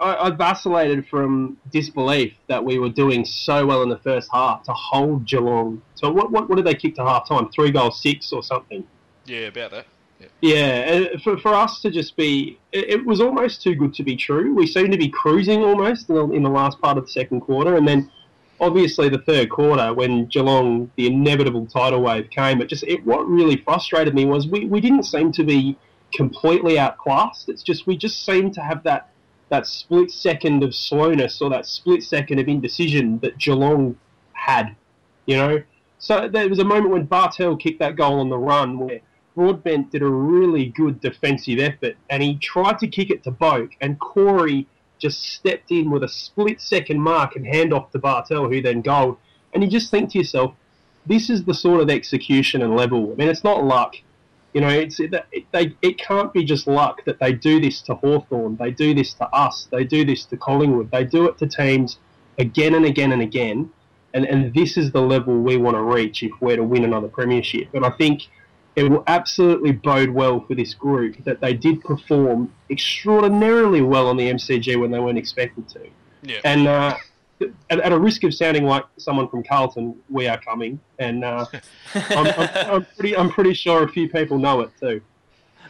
I, 0.00 0.30
vacillated 0.30 1.06
from 1.08 1.56
disbelief 1.70 2.34
that 2.48 2.64
we 2.64 2.78
were 2.78 2.88
doing 2.88 3.24
so 3.24 3.66
well 3.66 3.82
in 3.82 3.88
the 3.88 3.98
first 3.98 4.28
half 4.32 4.62
to 4.64 4.72
hold 4.72 5.26
Geelong. 5.26 5.82
So 5.94 6.10
what 6.10 6.30
what, 6.30 6.48
what 6.48 6.56
did 6.56 6.66
they 6.66 6.74
kick 6.74 6.94
to 6.96 7.04
half 7.04 7.28
time? 7.28 7.48
Three 7.50 7.70
goals, 7.70 8.00
six 8.00 8.32
or 8.32 8.42
something? 8.42 8.84
Yeah, 9.24 9.48
about 9.48 9.70
that. 9.72 9.86
Yeah, 10.20 10.26
yeah 10.40 11.08
uh, 11.14 11.18
for, 11.18 11.38
for 11.38 11.54
us 11.54 11.80
to 11.80 11.90
just 11.90 12.16
be, 12.16 12.58
it, 12.72 12.90
it, 12.90 13.06
was 13.06 13.20
almost 13.20 13.62
too 13.62 13.74
good 13.74 13.94
to 13.94 14.02
be 14.02 14.16
true. 14.16 14.54
We 14.54 14.66
seemed 14.66 14.92
to 14.92 14.98
be 14.98 15.08
cruising 15.08 15.62
almost 15.62 16.08
in 16.08 16.14
the, 16.16 16.30
in 16.30 16.42
the 16.42 16.50
last 16.50 16.80
part 16.80 16.98
of 16.98 17.04
the 17.04 17.10
second 17.10 17.40
quarter, 17.40 17.76
and 17.76 17.86
then 17.86 18.10
obviously 18.60 19.08
the 19.08 19.18
third 19.18 19.50
quarter 19.50 19.92
when 19.92 20.26
Geelong, 20.26 20.90
the 20.96 21.06
inevitable 21.06 21.66
tidal 21.66 22.00
wave 22.00 22.30
came. 22.30 22.62
It 22.62 22.68
just 22.68 22.84
it 22.84 23.04
what 23.04 23.28
really 23.28 23.56
frustrated 23.56 24.14
me 24.14 24.24
was 24.24 24.46
we, 24.46 24.64
we 24.64 24.80
didn't 24.80 25.04
seem 25.04 25.32
to 25.32 25.44
be 25.44 25.76
completely 26.14 26.78
outclassed. 26.78 27.48
It's 27.48 27.62
just 27.62 27.86
we 27.86 27.96
just 27.96 28.24
seemed 28.24 28.54
to 28.54 28.60
have 28.60 28.82
that 28.84 29.11
that 29.52 29.66
split 29.66 30.10
second 30.10 30.64
of 30.64 30.74
slowness 30.74 31.42
or 31.42 31.50
that 31.50 31.66
split 31.66 32.02
second 32.02 32.38
of 32.38 32.48
indecision 32.48 33.18
that 33.18 33.36
Geelong 33.36 33.98
had, 34.32 34.74
you 35.26 35.36
know. 35.36 35.62
So 35.98 36.26
there 36.26 36.48
was 36.48 36.58
a 36.58 36.64
moment 36.64 36.90
when 36.90 37.04
Bartel 37.04 37.58
kicked 37.58 37.78
that 37.80 37.94
goal 37.94 38.20
on 38.20 38.30
the 38.30 38.38
run 38.38 38.78
where 38.78 39.00
Broadbent 39.36 39.90
did 39.90 40.00
a 40.00 40.08
really 40.08 40.70
good 40.70 41.02
defensive 41.02 41.58
effort 41.58 41.96
and 42.08 42.22
he 42.22 42.38
tried 42.38 42.78
to 42.78 42.86
kick 42.86 43.10
it 43.10 43.22
to 43.24 43.30
Boak 43.30 43.72
and 43.82 44.00
Corey 44.00 44.66
just 44.98 45.22
stepped 45.22 45.70
in 45.70 45.90
with 45.90 46.02
a 46.02 46.08
split 46.08 46.58
second 46.58 46.98
mark 46.98 47.36
and 47.36 47.46
hand 47.46 47.74
off 47.74 47.90
to 47.90 47.98
Bartel 47.98 48.48
who 48.48 48.62
then 48.62 48.80
goaled. 48.80 49.18
And 49.52 49.62
you 49.62 49.68
just 49.68 49.90
think 49.90 50.12
to 50.12 50.18
yourself, 50.18 50.54
this 51.04 51.28
is 51.28 51.44
the 51.44 51.52
sort 51.52 51.82
of 51.82 51.90
execution 51.90 52.62
and 52.62 52.74
level. 52.74 53.12
I 53.12 53.16
mean, 53.16 53.28
it's 53.28 53.44
not 53.44 53.62
luck. 53.62 53.96
You 54.52 54.60
know, 54.60 54.68
it's 54.68 55.00
it, 55.00 55.14
they, 55.52 55.74
it 55.80 55.98
can't 55.98 56.32
be 56.32 56.44
just 56.44 56.66
luck 56.66 57.04
that 57.06 57.18
they 57.18 57.32
do 57.32 57.60
this 57.60 57.80
to 57.82 57.94
Hawthorn. 57.94 58.56
They 58.56 58.70
do 58.70 58.94
this 58.94 59.14
to 59.14 59.24
us. 59.34 59.68
They 59.70 59.84
do 59.84 60.04
this 60.04 60.24
to 60.26 60.36
Collingwood. 60.36 60.90
They 60.90 61.04
do 61.04 61.26
it 61.26 61.38
to 61.38 61.46
teams 61.46 61.98
again 62.38 62.74
and 62.74 62.84
again 62.84 63.12
and 63.12 63.22
again. 63.22 63.70
And, 64.14 64.26
and 64.26 64.52
this 64.52 64.76
is 64.76 64.92
the 64.92 65.00
level 65.00 65.40
we 65.40 65.56
want 65.56 65.76
to 65.76 65.82
reach 65.82 66.22
if 66.22 66.32
we're 66.40 66.56
to 66.56 66.64
win 66.64 66.84
another 66.84 67.08
premiership. 67.08 67.68
And 67.72 67.84
I 67.84 67.90
think 67.90 68.28
it 68.76 68.90
will 68.90 69.04
absolutely 69.06 69.72
bode 69.72 70.10
well 70.10 70.40
for 70.40 70.54
this 70.54 70.74
group 70.74 71.22
that 71.24 71.40
they 71.40 71.54
did 71.54 71.80
perform 71.82 72.52
extraordinarily 72.70 73.82
well 73.82 74.08
on 74.08 74.16
the 74.16 74.30
MCG 74.30 74.78
when 74.78 74.90
they 74.90 74.98
weren't 74.98 75.18
expected 75.18 75.68
to. 75.70 75.88
Yeah. 76.22 76.40
And 76.44 76.68
uh, 76.68 76.96
at, 77.70 77.80
at, 77.80 77.92
a 77.92 77.98
risk 77.98 78.24
of 78.24 78.34
sounding 78.34 78.64
like 78.64 78.84
someone 78.96 79.28
from 79.28 79.42
Carlton, 79.42 79.96
we 80.08 80.26
are 80.28 80.38
coming, 80.38 80.80
and 80.98 81.24
uh, 81.24 81.46
I'm, 81.94 82.26
I'm, 82.26 82.48
I'm, 82.54 82.86
pretty, 82.96 83.16
I'm 83.16 83.30
pretty 83.30 83.54
sure 83.54 83.82
a 83.82 83.88
few 83.88 84.08
people 84.08 84.38
know 84.38 84.60
it 84.60 84.70
too. 84.80 85.00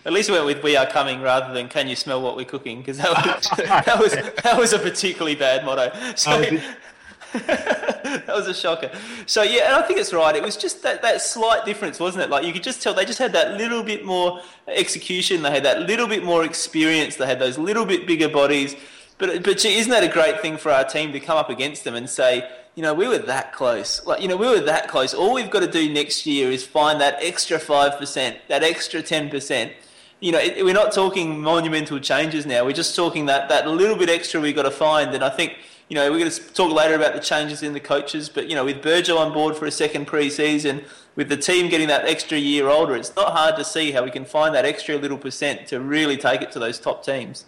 At 0.05 0.13
least 0.13 0.31
we 0.31 0.35
went 0.35 0.47
with 0.47 0.63
"We 0.65 0.77
are 0.77 0.87
coming" 0.87 1.21
rather 1.21 1.55
than 1.55 1.69
"Can 1.69 1.89
you 1.89 1.95
smell 1.95 2.21
what 2.21 2.37
we're 2.37 2.45
cooking?" 2.45 2.79
Because 2.79 2.99
that 2.99 3.11
was 3.11 3.49
that 3.57 3.99
was 3.99 4.13
that 4.43 4.59
was 4.59 4.73
a 4.73 4.79
particularly 4.79 5.37
bad 5.37 5.65
motto. 5.65 5.93
So, 6.17 6.41
that 7.33 8.25
was 8.29 8.49
a 8.49 8.55
shocker. 8.55 8.91
So 9.27 9.43
yeah, 9.43 9.67
and 9.67 9.77
I 9.77 9.83
think 9.83 10.01
it's 10.01 10.13
right. 10.13 10.35
It 10.35 10.43
was 10.43 10.57
just 10.57 10.83
that, 10.83 11.03
that 11.03 11.23
slight 11.23 11.65
difference, 11.65 12.01
wasn't 12.01 12.25
it? 12.25 12.31
Like 12.31 12.45
you 12.45 12.53
could 12.53 12.65
just 12.65 12.83
tell 12.83 12.95
they 12.95 13.05
just 13.05 13.21
had 13.21 13.33
that 13.33 13.57
little 13.57 13.85
bit 13.85 14.05
more 14.05 14.41
execution. 14.67 15.43
They 15.43 15.51
had 15.51 15.65
that 15.65 15.83
little 15.83 16.09
bit 16.09 16.25
more 16.25 16.45
experience. 16.45 17.15
They 17.15 17.27
had 17.27 17.39
those 17.39 17.57
little 17.57 17.87
bit 17.87 18.07
bigger 18.07 18.29
bodies. 18.29 18.75
But 19.23 19.45
but 19.45 19.65
isn't 19.65 19.93
that 19.93 20.03
a 20.03 20.09
great 20.09 20.41
thing 20.41 20.57
for 20.57 20.73
our 20.73 20.83
team 20.83 21.13
to 21.13 21.21
come 21.21 21.39
up 21.39 21.49
against 21.49 21.85
them 21.85 21.95
and 21.95 22.11
say, 22.11 22.51
you 22.75 22.83
know, 22.83 22.93
we 22.93 23.07
were 23.07 23.19
that 23.19 23.53
close. 23.53 24.05
Like 24.05 24.21
you 24.21 24.27
know, 24.27 24.37
we 24.37 24.49
were 24.49 24.59
that 24.59 24.89
close. 24.89 25.15
All 25.15 25.33
we've 25.33 25.49
got 25.49 25.61
to 25.61 25.71
do 25.71 25.89
next 25.89 26.27
year 26.27 26.51
is 26.51 26.67
find 26.67 27.01
that 27.01 27.19
extra 27.21 27.61
five 27.61 27.97
percent, 28.01 28.39
that 28.49 28.65
extra 28.65 29.01
ten 29.01 29.31
percent. 29.31 29.75
You 30.19 30.33
know, 30.33 30.41
it, 30.41 30.65
we're 30.65 30.75
not 30.75 30.91
talking 30.91 31.41
monumental 31.41 32.01
changes 32.01 32.47
now. 32.47 32.65
We're 32.65 32.73
just 32.73 32.97
talking 32.97 33.27
that 33.27 33.49
that 33.49 33.69
little 33.69 33.97
bit 33.97 34.09
extra 34.09 34.41
we've 34.41 34.57
got 34.57 34.65
to 34.65 34.73
find. 34.73 35.15
And 35.15 35.23
I 35.23 35.31
think 35.31 35.57
you 35.89 35.95
know, 35.95 36.11
we're 36.11 36.19
going 36.19 36.31
to 36.33 36.53
talk 36.53 36.73
later 36.73 36.97
about 36.97 37.15
the 37.15 37.21
changes 37.21 37.63
in 37.63 37.75
the 37.75 37.81
coaches, 37.81 38.29
but 38.29 38.49
you 38.49 38.57
know, 38.57 38.65
with 38.65 38.83
Burgess 38.83 39.15
on 39.15 39.33
board 39.33 39.57
for 39.57 39.67
a 39.67 39.71
second 39.71 40.09
pre-season, 40.09 40.85
with 41.15 41.29
the 41.29 41.37
team 41.37 41.69
getting 41.69 41.87
that 41.87 42.07
extra 42.07 42.39
year 42.39 42.67
older, 42.67 42.97
it's 42.97 43.15
not 43.15 43.31
hard 43.31 43.55
to 43.55 43.63
see 43.63 43.93
how 43.93 44.03
we 44.03 44.11
can 44.11 44.25
find 44.25 44.53
that 44.57 44.65
extra 44.65 44.97
little 44.97 45.19
percent 45.19 45.69
to 45.69 45.79
really 45.79 46.17
take 46.17 46.43
it 46.43 46.51
to 46.51 46.59
those 46.59 46.81
top 46.81 47.05
teams. 47.05 47.45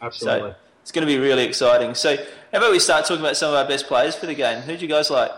Yep. 0.00 0.06
Absolutely. 0.06 0.50
So 0.50 0.56
it's 0.82 0.92
going 0.92 1.06
to 1.06 1.12
be 1.12 1.18
really 1.18 1.42
exciting. 1.42 1.94
So, 1.94 2.16
how 2.16 2.58
about 2.58 2.70
we 2.70 2.78
start 2.78 3.06
talking 3.06 3.20
about 3.20 3.36
some 3.36 3.50
of 3.50 3.56
our 3.56 3.66
best 3.66 3.86
players 3.88 4.14
for 4.14 4.26
the 4.26 4.34
game? 4.34 4.62
Who 4.62 4.76
do 4.76 4.82
you 4.82 4.88
guys 4.88 5.10
like? 5.10 5.32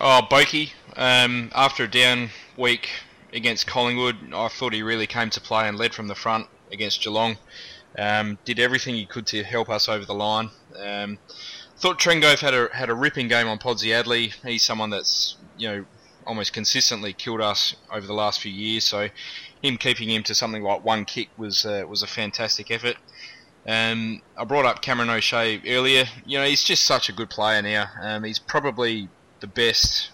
Oh, 0.00 0.20
Boakey. 0.30 0.72
Um, 0.96 1.50
after 1.54 1.84
a 1.84 1.90
down 1.90 2.28
week 2.56 2.90
against 3.32 3.66
Collingwood, 3.66 4.34
I 4.34 4.48
thought 4.48 4.74
he 4.74 4.82
really 4.82 5.06
came 5.06 5.30
to 5.30 5.40
play 5.40 5.66
and 5.66 5.78
led 5.78 5.94
from 5.94 6.08
the 6.08 6.14
front 6.14 6.46
against 6.70 7.02
Geelong. 7.02 7.38
Um, 7.98 8.38
did 8.44 8.58
everything 8.58 8.94
he 8.94 9.06
could 9.06 9.26
to 9.28 9.42
help 9.42 9.70
us 9.70 9.88
over 9.88 10.04
the 10.04 10.14
line. 10.14 10.50
Um, 10.76 11.18
thought 11.78 11.98
Trengove 11.98 12.40
had 12.40 12.54
a 12.54 12.68
had 12.74 12.90
a 12.90 12.94
ripping 12.94 13.28
game 13.28 13.48
on 13.48 13.58
Podsiadly. 13.58 14.34
He's 14.44 14.62
someone 14.62 14.90
that's 14.90 15.36
you 15.56 15.68
know 15.68 15.84
almost 16.28 16.52
consistently 16.52 17.12
killed 17.12 17.40
us 17.40 17.74
over 17.90 18.06
the 18.06 18.12
last 18.12 18.40
few 18.40 18.52
years. 18.52 18.84
So 18.84 19.08
him 19.62 19.76
keeping 19.78 20.10
him 20.10 20.22
to 20.24 20.34
something 20.34 20.62
like 20.62 20.84
one 20.84 21.04
kick 21.04 21.28
was 21.36 21.66
uh, 21.66 21.84
was 21.88 22.02
a 22.02 22.06
fantastic 22.06 22.70
effort. 22.70 22.96
Um, 23.66 24.22
I 24.36 24.44
brought 24.44 24.64
up 24.64 24.80
Cameron 24.82 25.10
O'Shea 25.10 25.60
earlier. 25.66 26.04
You 26.24 26.38
know, 26.38 26.44
he's 26.44 26.64
just 26.64 26.84
such 26.84 27.08
a 27.08 27.12
good 27.12 27.30
player 27.30 27.60
now. 27.60 27.86
Um, 28.00 28.24
he's 28.24 28.38
probably 28.38 29.08
the 29.40 29.46
best 29.46 30.10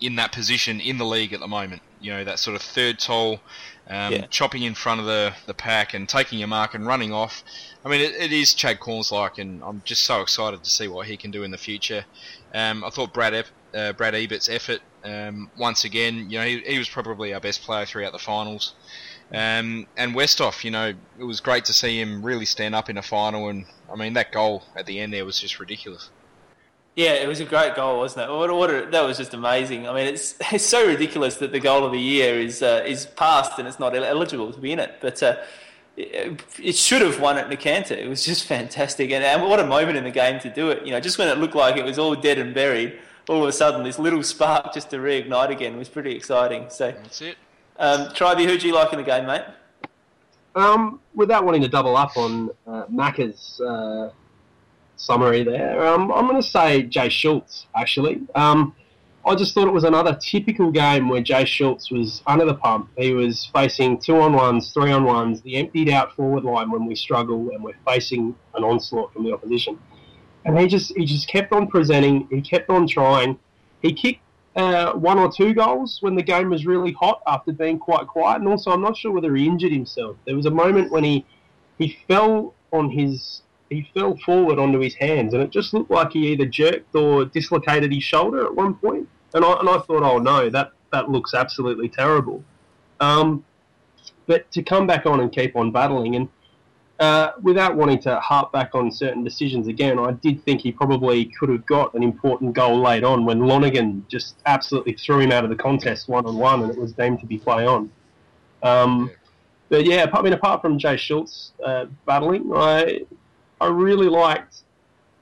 in 0.00 0.16
that 0.16 0.32
position 0.32 0.80
in 0.80 0.98
the 0.98 1.04
league 1.04 1.32
at 1.32 1.40
the 1.40 1.48
moment. 1.48 1.82
You 2.00 2.12
know, 2.12 2.24
that 2.24 2.38
sort 2.38 2.56
of 2.56 2.62
third 2.62 2.98
tall, 2.98 3.40
um, 3.88 4.12
yeah. 4.12 4.26
chopping 4.26 4.62
in 4.62 4.74
front 4.74 5.00
of 5.00 5.06
the, 5.06 5.34
the 5.46 5.54
pack 5.54 5.94
and 5.94 6.08
taking 6.08 6.42
a 6.42 6.46
mark 6.46 6.74
and 6.74 6.86
running 6.86 7.12
off. 7.12 7.42
I 7.84 7.88
mean, 7.88 8.00
it, 8.00 8.14
it 8.14 8.32
is 8.32 8.54
Chad 8.54 8.80
Cornes 8.80 9.12
like, 9.12 9.38
and 9.38 9.62
I'm 9.62 9.82
just 9.84 10.02
so 10.04 10.20
excited 10.20 10.62
to 10.64 10.70
see 10.70 10.88
what 10.88 11.06
he 11.06 11.16
can 11.16 11.30
do 11.30 11.42
in 11.42 11.50
the 11.50 11.58
future. 11.58 12.04
Um, 12.54 12.84
I 12.84 12.90
thought 12.90 13.12
Brad 13.12 13.34
uh, 13.74 13.92
Brad 13.92 14.14
Ebert's 14.14 14.48
effort 14.48 14.80
um, 15.04 15.50
once 15.56 15.84
again, 15.84 16.30
you 16.30 16.38
know, 16.38 16.44
he, 16.44 16.60
he 16.60 16.78
was 16.78 16.88
probably 16.88 17.32
our 17.34 17.40
best 17.40 17.62
player 17.62 17.86
throughout 17.86 18.12
the 18.12 18.18
finals. 18.18 18.74
Um, 19.32 19.86
and 19.96 20.14
Westhoff, 20.14 20.64
you 20.64 20.70
know, 20.70 20.92
it 21.18 21.24
was 21.24 21.40
great 21.40 21.64
to 21.66 21.72
see 21.72 22.00
him 22.00 22.22
really 22.22 22.44
stand 22.44 22.74
up 22.74 22.90
in 22.90 22.98
a 22.98 23.02
final. 23.02 23.48
And 23.48 23.66
I 23.90 23.96
mean, 23.96 24.14
that 24.14 24.32
goal 24.32 24.64
at 24.76 24.86
the 24.86 25.00
end 25.00 25.12
there 25.12 25.24
was 25.24 25.40
just 25.40 25.60
ridiculous. 25.60 26.10
Yeah, 26.96 27.12
it 27.12 27.28
was 27.28 27.38
a 27.40 27.44
great 27.44 27.76
goal, 27.76 27.98
wasn't 27.98 28.28
it? 28.28 28.32
What, 28.32 28.52
what 28.52 28.70
a, 28.70 28.86
that 28.90 29.02
was 29.02 29.16
just 29.16 29.32
amazing. 29.32 29.88
I 29.88 29.94
mean, 29.94 30.06
it's 30.06 30.34
it's 30.52 30.66
so 30.66 30.86
ridiculous 30.86 31.36
that 31.36 31.52
the 31.52 31.60
goal 31.60 31.84
of 31.84 31.92
the 31.92 32.00
year 32.00 32.34
is 32.34 32.62
uh, 32.62 32.84
is 32.86 33.06
passed 33.06 33.58
and 33.58 33.68
it's 33.68 33.78
not 33.78 33.94
eligible 33.94 34.52
to 34.52 34.58
be 34.58 34.72
in 34.72 34.80
it. 34.80 34.96
But 35.00 35.22
uh, 35.22 35.36
it, 35.96 36.42
it, 36.60 36.76
should 36.76 37.02
have 37.02 37.20
won 37.20 37.38
at 37.38 37.48
Nacanta. 37.48 37.92
It 37.92 38.08
was 38.08 38.24
just 38.24 38.44
fantastic, 38.56 39.12
and, 39.12 39.24
and 39.24 39.42
what 39.48 39.60
a 39.60 39.66
moment 39.66 39.96
in 39.96 40.04
the 40.04 40.10
game 40.10 40.40
to 40.40 40.50
do 40.50 40.70
it. 40.70 40.84
You 40.84 40.92
know, 40.92 41.00
just 41.00 41.18
when 41.18 41.28
it 41.28 41.38
looked 41.38 41.54
like 41.54 41.76
it 41.76 41.84
was 41.84 41.98
all 41.98 42.14
dead 42.16 42.38
and 42.38 42.52
buried, 42.52 42.98
all 43.28 43.42
of 43.42 43.48
a 43.48 43.52
sudden 43.52 43.84
this 43.84 43.98
little 43.98 44.22
spark 44.22 44.72
just 44.72 44.90
to 44.90 44.96
reignite 44.96 45.50
again 45.50 45.76
was 45.76 45.88
pretty 45.88 46.14
exciting. 46.14 46.66
So 46.70 46.92
that's 46.92 47.20
it. 47.22 47.36
Um, 47.78 48.08
Tribey, 48.08 48.46
who 48.46 48.58
do 48.58 48.66
you 48.66 48.74
like 48.74 48.92
in 48.92 48.98
the 48.98 49.04
game, 49.04 49.26
mate? 49.26 49.42
Um, 50.54 51.00
without 51.14 51.44
wanting 51.44 51.62
to 51.62 51.68
double 51.68 51.96
up 51.96 52.16
on 52.16 52.50
uh, 52.66 52.84
Macca's 52.86 53.60
uh, 53.60 54.10
summary 54.96 55.44
there, 55.44 55.86
um, 55.86 56.12
I'm 56.12 56.26
going 56.26 56.40
to 56.40 56.46
say 56.46 56.82
Jay 56.82 57.08
Schultz, 57.08 57.66
actually. 57.74 58.20
Um, 58.34 58.74
I 59.24 59.34
just 59.34 59.54
thought 59.54 59.68
it 59.68 59.72
was 59.72 59.84
another 59.84 60.18
typical 60.20 60.70
game 60.70 61.08
where 61.08 61.20
Jay 61.20 61.44
Schultz 61.44 61.90
was 61.90 62.22
under 62.26 62.46
the 62.46 62.54
pump. 62.54 62.88
He 62.96 63.12
was 63.12 63.50
facing 63.52 63.98
two 63.98 64.16
on 64.16 64.32
ones, 64.32 64.72
three 64.72 64.90
on 64.90 65.04
ones, 65.04 65.42
the 65.42 65.56
emptied 65.56 65.90
out 65.90 66.16
forward 66.16 66.44
line 66.44 66.70
when 66.70 66.86
we 66.86 66.94
struggle 66.94 67.50
and 67.50 67.62
we're 67.62 67.74
facing 67.86 68.34
an 68.54 68.64
onslaught 68.64 69.12
from 69.12 69.24
the 69.24 69.32
opposition. 69.32 69.78
And 70.44 70.58
he 70.58 70.66
just 70.66 70.96
he 70.96 71.04
just 71.04 71.28
kept 71.28 71.52
on 71.52 71.66
presenting. 71.66 72.26
He 72.30 72.40
kept 72.40 72.70
on 72.70 72.86
trying. 72.86 73.38
He 73.82 73.92
kicked 73.92 74.22
uh, 74.56 74.92
one 74.92 75.18
or 75.18 75.30
two 75.30 75.54
goals 75.54 75.98
when 76.00 76.14
the 76.14 76.22
game 76.22 76.50
was 76.50 76.66
really 76.66 76.92
hot 76.92 77.22
after 77.26 77.52
being 77.52 77.78
quite 77.78 78.06
quiet. 78.06 78.40
And 78.40 78.48
also, 78.48 78.70
I'm 78.70 78.82
not 78.82 78.96
sure 78.96 79.12
whether 79.12 79.34
he 79.34 79.46
injured 79.46 79.72
himself. 79.72 80.16
There 80.26 80.36
was 80.36 80.46
a 80.46 80.50
moment 80.50 80.90
when 80.90 81.04
he 81.04 81.24
he 81.78 81.98
fell 82.08 82.54
on 82.72 82.90
his 82.90 83.42
he 83.70 83.88
fell 83.94 84.16
forward 84.16 84.58
onto 84.58 84.80
his 84.80 84.94
hands, 84.94 85.32
and 85.32 85.42
it 85.42 85.50
just 85.50 85.72
looked 85.72 85.90
like 85.90 86.12
he 86.12 86.32
either 86.32 86.44
jerked 86.44 86.94
or 86.94 87.24
dislocated 87.24 87.92
his 87.92 88.02
shoulder 88.02 88.44
at 88.44 88.54
one 88.54 88.74
point. 88.74 89.08
And 89.32 89.44
I, 89.44 89.52
and 89.60 89.68
I 89.68 89.78
thought, 89.78 90.02
oh 90.02 90.18
no, 90.18 90.50
that, 90.50 90.72
that 90.92 91.08
looks 91.08 91.34
absolutely 91.34 91.88
terrible. 91.88 92.42
Um, 92.98 93.44
but 94.26 94.50
to 94.52 94.62
come 94.62 94.88
back 94.88 95.06
on 95.06 95.20
and 95.20 95.32
keep 95.32 95.54
on 95.54 95.70
battling, 95.70 96.16
and 96.16 96.28
uh, 97.00 97.32
without 97.42 97.76
wanting 97.76 97.98
to 97.98 98.20
harp 98.20 98.52
back 98.52 98.74
on 98.74 98.92
certain 98.92 99.24
decisions 99.24 99.66
again, 99.68 99.98
I 99.98 100.12
did 100.12 100.44
think 100.44 100.60
he 100.60 100.70
probably 100.70 101.24
could 101.38 101.48
have 101.48 101.64
got 101.64 101.94
an 101.94 102.02
important 102.02 102.52
goal 102.52 102.80
late 102.80 103.04
on 103.04 103.24
when 103.24 103.40
Lonergan 103.40 104.04
just 104.08 104.36
absolutely 104.44 104.92
threw 104.92 105.20
him 105.20 105.32
out 105.32 105.42
of 105.42 105.50
the 105.50 105.56
contest 105.56 106.08
one 106.08 106.26
on 106.26 106.36
one, 106.36 106.62
and 106.62 106.70
it 106.70 106.78
was 106.78 106.92
deemed 106.92 107.20
to 107.20 107.26
be 107.26 107.38
play 107.38 107.66
on. 107.66 107.90
Um, 108.62 109.10
but 109.70 109.86
yeah, 109.86 110.10
I 110.12 110.20
mean, 110.20 110.34
apart 110.34 110.60
from 110.60 110.78
Jay 110.78 110.98
Schultz 110.98 111.52
uh, 111.64 111.86
battling, 112.06 112.52
I 112.54 113.00
I 113.62 113.68
really 113.68 114.08
liked, 114.08 114.62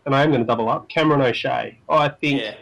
and 0.04 0.14
I 0.16 0.22
am 0.24 0.30
going 0.30 0.40
to 0.40 0.46
double 0.46 0.68
up, 0.68 0.88
Cameron 0.88 1.22
O'Shea. 1.22 1.78
I 1.88 2.08
think 2.08 2.40
Yeah. 2.42 2.54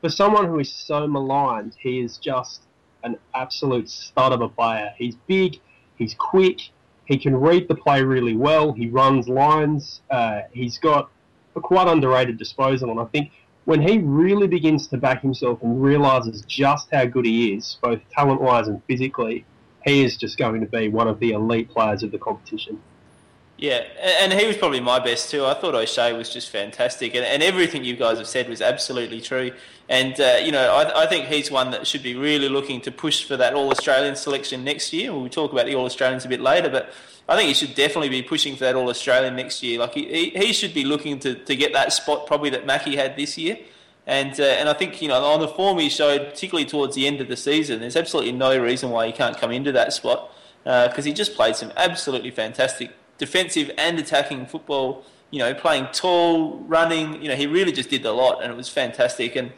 for 0.00 0.08
someone 0.08 0.46
who 0.46 0.58
is 0.58 0.72
so 0.72 1.06
maligned, 1.06 1.76
he 1.78 2.00
is 2.00 2.16
just 2.16 2.62
an 3.02 3.18
absolute 3.34 3.90
stud 3.90 4.32
of 4.32 4.40
a 4.40 4.48
player. 4.48 4.94
He's 4.96 5.16
big, 5.26 5.60
he's 5.96 6.14
quick, 6.14 6.60
he 7.06 7.18
can 7.18 7.36
read 7.36 7.68
the 7.68 7.74
play 7.74 8.02
really 8.02 8.36
well, 8.36 8.72
he 8.72 8.88
runs 8.88 9.28
lines, 9.28 10.00
uh, 10.10 10.42
he's 10.52 10.78
got 10.78 11.10
a 11.56 11.60
quite 11.60 11.86
underrated 11.86 12.38
disposal, 12.38 12.90
and 12.90 13.00
I 13.00 13.04
think 13.04 13.30
when 13.64 13.80
he 13.80 13.98
really 13.98 14.46
begins 14.46 14.86
to 14.88 14.98
back 14.98 15.22
himself 15.22 15.62
and 15.62 15.82
realises 15.82 16.42
just 16.46 16.88
how 16.92 17.06
good 17.06 17.24
he 17.24 17.54
is, 17.54 17.78
both 17.82 18.00
talent 18.10 18.40
wise 18.40 18.68
and 18.68 18.82
physically, 18.84 19.44
he 19.84 20.04
is 20.04 20.16
just 20.16 20.38
going 20.38 20.60
to 20.60 20.66
be 20.66 20.88
one 20.88 21.08
of 21.08 21.18
the 21.18 21.32
elite 21.32 21.70
players 21.70 22.02
of 22.02 22.10
the 22.10 22.18
competition. 22.18 22.80
Yeah, 23.64 23.82
and 24.02 24.30
he 24.30 24.46
was 24.46 24.58
probably 24.58 24.80
my 24.80 24.98
best 24.98 25.30
too. 25.30 25.46
I 25.46 25.54
thought 25.54 25.74
O'Shea 25.74 26.12
was 26.12 26.28
just 26.28 26.50
fantastic, 26.50 27.14
and, 27.14 27.24
and 27.24 27.42
everything 27.42 27.82
you 27.82 27.96
guys 27.96 28.18
have 28.18 28.26
said 28.26 28.46
was 28.46 28.60
absolutely 28.60 29.22
true. 29.22 29.52
And 29.88 30.20
uh, 30.20 30.36
you 30.44 30.52
know, 30.52 30.70
I, 30.70 31.04
I 31.04 31.06
think 31.06 31.28
he's 31.28 31.50
one 31.50 31.70
that 31.70 31.86
should 31.86 32.02
be 32.02 32.14
really 32.14 32.50
looking 32.50 32.82
to 32.82 32.90
push 32.90 33.24
for 33.24 33.38
that 33.38 33.54
All 33.54 33.70
Australian 33.70 34.16
selection 34.16 34.64
next 34.64 34.92
year. 34.92 35.14
We'll 35.14 35.30
talk 35.30 35.50
about 35.50 35.64
the 35.64 35.76
All 35.76 35.86
Australians 35.86 36.26
a 36.26 36.28
bit 36.28 36.42
later, 36.42 36.68
but 36.68 36.92
I 37.26 37.36
think 37.36 37.48
he 37.48 37.54
should 37.54 37.74
definitely 37.74 38.10
be 38.10 38.20
pushing 38.20 38.54
for 38.54 38.64
that 38.64 38.76
All 38.76 38.90
Australian 38.90 39.34
next 39.34 39.62
year. 39.62 39.78
Like 39.78 39.94
he, 39.94 40.08
he, 40.08 40.46
he 40.46 40.52
should 40.52 40.74
be 40.74 40.84
looking 40.84 41.18
to, 41.20 41.34
to 41.34 41.56
get 41.56 41.72
that 41.72 41.90
spot 41.94 42.26
probably 42.26 42.50
that 42.50 42.66
Mackie 42.66 42.96
had 42.96 43.16
this 43.16 43.38
year. 43.38 43.56
And 44.06 44.38
uh, 44.38 44.42
and 44.42 44.68
I 44.68 44.74
think 44.74 45.00
you 45.00 45.08
know 45.08 45.24
on 45.24 45.40
the 45.40 45.48
form 45.48 45.78
he 45.78 45.88
showed, 45.88 46.28
particularly 46.28 46.68
towards 46.68 46.96
the 46.96 47.06
end 47.06 47.22
of 47.22 47.28
the 47.28 47.36
season, 47.36 47.80
there's 47.80 47.96
absolutely 47.96 48.32
no 48.32 48.60
reason 48.60 48.90
why 48.90 49.06
he 49.06 49.12
can't 49.12 49.38
come 49.38 49.52
into 49.52 49.72
that 49.72 49.94
spot 49.94 50.30
because 50.64 51.06
he 51.06 51.14
just 51.14 51.34
played 51.34 51.56
some 51.56 51.72
absolutely 51.76 52.30
fantastic 52.30 52.90
defensive 53.18 53.70
and 53.78 53.98
attacking 53.98 54.46
football. 54.46 55.04
You 55.30 55.40
know, 55.40 55.54
playing 55.54 55.88
tall, 55.92 56.58
running. 56.60 57.20
You 57.20 57.28
know, 57.28 57.34
he 57.34 57.46
really 57.46 57.72
just 57.72 57.90
did 57.90 58.02
the 58.02 58.12
lot, 58.12 58.42
and 58.42 58.52
it 58.52 58.56
was 58.56 58.68
fantastic. 58.68 59.34
And 59.36 59.52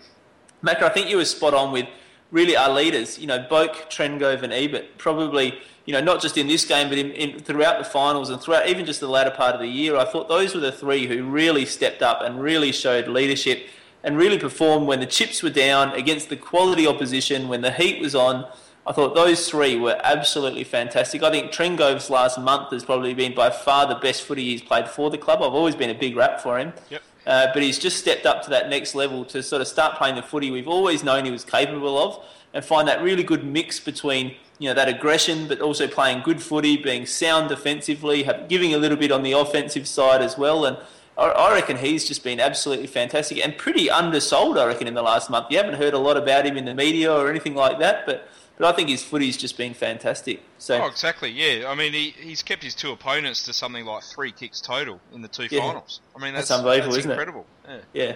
Macca, 0.63 0.83
I 0.83 0.89
think 0.89 1.11
you 1.11 1.19
were 1.19 1.25
spot 1.25 1.53
on 1.53 1.71
with 1.71 1.87
really 2.31 2.57
our 2.57 2.71
leaders. 2.71 3.19
You 3.19 3.27
know, 3.27 3.41
Boak, 3.41 3.91
Trengove, 3.91 4.43
and 4.43 4.53
Ebert 4.53 4.99
probably. 4.99 5.59
You 5.85 5.93
know, 5.93 6.01
not 6.01 6.21
just 6.21 6.37
in 6.37 6.49
this 6.49 6.65
game, 6.65 6.89
but 6.89 6.99
in, 6.99 7.13
in, 7.13 7.39
throughout 7.39 7.79
the 7.79 7.85
finals 7.85 8.29
and 8.31 8.41
throughout 8.41 8.69
even 8.69 8.85
just 8.85 8.99
the 8.99 9.07
latter 9.07 9.31
part 9.31 9.55
of 9.55 9.61
the 9.61 9.69
year, 9.69 9.97
I 9.97 10.05
thought 10.05 10.27
those 10.27 10.53
were 10.53 10.61
the 10.61 10.73
three 10.73 11.07
who 11.07 11.23
really 11.23 11.65
stepped 11.65 12.03
up 12.03 12.23
and 12.23 12.43
really 12.43 12.73
showed 12.73 13.07
leadership 13.07 13.69
and 14.03 14.17
really 14.17 14.39
performed 14.39 14.87
when 14.87 15.01
the 15.01 15.07
chips 15.07 15.43
were 15.43 15.51
down 15.51 15.93
against 15.93 16.29
the 16.29 16.37
quality 16.37 16.87
opposition, 16.87 17.49
when 17.49 17.61
the 17.61 17.73
heat 17.73 18.01
was 18.01 18.15
on. 18.15 18.49
I 18.87 18.93
thought 18.93 19.17
those 19.17 19.49
three 19.51 19.77
were 19.77 19.99
absolutely 20.05 20.63
fantastic. 20.63 21.25
I 21.25 21.31
think 21.31 21.51
Trengove's 21.51 22.09
last 22.09 22.39
month 22.39 22.71
has 22.71 22.85
probably 22.85 23.15
been 23.15 23.35
by 23.35 23.51
far 23.51 23.87
the 23.87 23.97
best 23.97 24.23
footy 24.23 24.45
he's 24.45 24.63
played 24.63 24.89
for 24.89 25.11
the 25.11 25.19
club. 25.19 25.43
I've 25.43 25.55
always 25.55 25.75
been 25.75 25.91
a 25.91 25.95
big 25.95 26.17
rap 26.17 26.41
for 26.41 26.57
him. 26.59 26.73
Yep. 26.91 27.03
Uh, 27.27 27.49
but 27.53 27.63
he's 27.63 27.81
just 27.81 27.99
stepped 27.99 28.25
up 28.25 28.43
to 28.45 28.51
that 28.51 28.69
next 28.69 28.95
level 28.95 29.25
to 29.25 29.43
sort 29.43 29.61
of 29.61 29.67
start 29.67 29.97
playing 29.99 30.15
the 30.15 30.23
footy 30.23 30.53
we've 30.53 30.69
always 30.69 31.03
known 31.03 31.25
he 31.25 31.33
was 31.33 31.45
capable 31.45 31.99
of 31.99 32.25
and 32.55 32.65
find 32.65 32.87
that 32.87 33.03
really 33.03 33.25
good 33.25 33.45
mix 33.45 33.81
between 33.81 34.37
you 34.61 34.69
know 34.69 34.75
that 34.75 34.89
aggression 34.89 35.49
but 35.49 35.61
also 35.61 35.89
playing 35.89 36.23
good 36.23 36.41
footy, 36.41 36.77
being 36.77 37.05
sound 37.05 37.49
defensively, 37.49 38.23
have, 38.23 38.49
giving 38.49 38.73
a 38.73 38.79
little 38.79 38.97
bit 38.97 39.11
on 39.11 39.23
the 39.23 39.33
offensive 39.33 39.89
side 39.89 40.23
as 40.23 40.39
well. 40.39 40.65
And 40.65 40.79
I, 41.19 41.25
I 41.25 41.55
reckon 41.55 41.77
he's 41.77 42.05
just 42.05 42.23
been 42.23 42.39
absolutely 42.39 42.87
fantastic 42.87 43.45
and 43.45 43.59
pretty 43.59 43.91
undersold, 43.91 44.57
I 44.57 44.67
reckon, 44.67 44.87
in 44.87 44.95
the 44.95 45.03
last 45.03 45.29
month. 45.29 45.47
You 45.51 45.57
haven't 45.57 45.75
heard 45.75 45.95
a 45.95 45.99
lot 45.99 46.17
about 46.17 46.47
him 46.47 46.57
in 46.57 46.65
the 46.65 46.75
media 46.75 47.13
or 47.13 47.29
anything 47.29 47.57
like 47.57 47.81
that, 47.81 48.07
but 48.07 48.29
but 48.59 48.67
I 48.67 48.73
think 48.77 48.89
his 48.89 49.03
footy's 49.03 49.37
just 49.37 49.57
been 49.59 49.75
fantastic. 49.75 50.43
So 50.59 50.83
Oh, 50.83 50.87
exactly. 50.87 51.31
Yeah. 51.31 51.69
I 51.71 51.75
mean, 51.75 51.93
he, 51.93 52.11
he's 52.11 52.43
kept 52.43 52.63
his 52.63 52.75
two 52.75 52.91
opponents 52.93 53.45
to 53.45 53.53
something 53.53 53.85
like 53.85 54.03
three 54.03 54.33
kicks 54.33 54.61
total 54.61 55.01
in 55.15 55.23
the 55.23 55.29
two 55.29 55.47
Yeah. 55.51 55.61
finals. 55.61 56.01
I 56.17 56.23
mean, 56.23 56.35
that's, 56.35 56.49
That's 56.49 56.59
unbelievable, 56.61 56.93
that's 56.93 56.99
isn't 57.01 57.11
it? 57.11 57.15
incredible. 57.15 57.47
Yeah. 57.69 57.79
Yeah. 57.93 58.13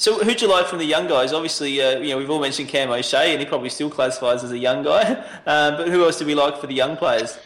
So 0.00 0.18
who'd 0.22 0.40
you 0.40 0.48
like 0.48 0.66
from 0.66 0.78
the 0.78 0.84
young 0.84 1.08
guys? 1.08 1.32
Obviously, 1.32 1.80
uh, 1.82 1.98
you 1.98 2.10
know 2.10 2.18
we've 2.18 2.30
all 2.30 2.38
mentioned 2.40 2.68
Cam 2.68 2.88
O'Shea, 2.90 3.32
and 3.32 3.40
he 3.40 3.46
probably 3.46 3.68
still 3.68 3.90
classifies 3.90 4.44
as 4.44 4.52
a 4.52 4.58
young 4.58 4.84
guy. 4.84 5.24
Um, 5.46 5.76
but 5.76 5.88
who 5.88 6.04
else 6.04 6.18
do 6.18 6.26
we 6.26 6.34
like 6.36 6.58
for 6.60 6.66
the 6.68 6.74
young 6.74 6.96
players? 6.96 7.36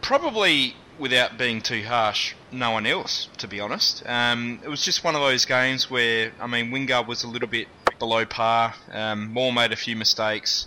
Probably, 0.00 0.74
without 0.98 1.38
being 1.38 1.60
too 1.60 1.82
harsh, 1.84 2.34
no 2.50 2.70
one 2.72 2.86
else, 2.86 3.28
to 3.38 3.48
be 3.48 3.58
honest. 3.60 4.02
Um, 4.06 4.60
it 4.64 4.68
was 4.68 4.84
just 4.84 5.02
one 5.04 5.14
of 5.14 5.20
those 5.22 5.44
games 5.44 5.90
where, 5.90 6.32
I 6.40 6.46
mean, 6.46 6.70
Wingard 6.70 7.06
was 7.06 7.24
a 7.24 7.28
little 7.28 7.48
bit 7.48 7.68
below 7.98 8.24
par. 8.26 8.74
Um, 8.92 9.32
Moore 9.32 9.52
made 9.52 9.72
a 9.72 9.76
few 9.76 9.96
mistakes. 9.96 10.66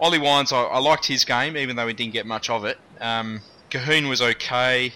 Ollie 0.00 0.18
Wines, 0.18 0.52
I, 0.52 0.62
I 0.62 0.78
liked 0.78 1.06
his 1.06 1.24
game, 1.24 1.56
even 1.56 1.76
though 1.76 1.86
he 1.86 1.92
didn't 1.92 2.14
get 2.14 2.26
much 2.26 2.48
of 2.48 2.64
it. 2.64 2.78
Um, 3.00 3.42
Colquhoun 3.70 4.08
was 4.08 4.22
okay. 4.22 4.92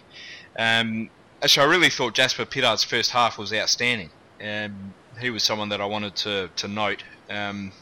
Um, 0.59 1.11
actually, 1.43 1.67
I 1.67 1.71
really 1.71 1.91
thought 1.91 2.15
Jasper 2.15 2.47
Pittard's 2.47 2.83
first 2.83 3.11
half 3.11 3.39
was 3.39 3.53
outstanding. 3.53 4.11
Um, 4.43 4.95
he 5.21 5.31
was 5.31 5.43
someone 5.43 5.69
that 5.69 5.81
I 5.81 5.87
wanted 5.87 6.17
to, 6.17 6.49
to 6.57 6.69
note. 6.69 7.03
Um, 7.31 7.73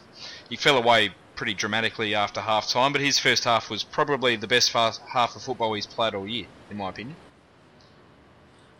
he 0.49 0.55
fell 0.55 0.77
away 0.77 1.11
pretty 1.35 1.53
dramatically 1.53 2.13
after 2.13 2.41
half 2.41 2.67
time, 2.67 2.91
but 2.91 3.01
his 3.01 3.17
first 3.17 3.45
half 3.45 3.69
was 3.69 3.83
probably 3.83 4.35
the 4.35 4.47
best 4.47 4.71
fast 4.71 5.01
half 5.11 5.35
of 5.35 5.41
football 5.41 5.73
he's 5.73 5.87
played 5.87 6.13
all 6.13 6.27
year, 6.27 6.45
in 6.69 6.77
my 6.77 6.89
opinion. 6.89 7.15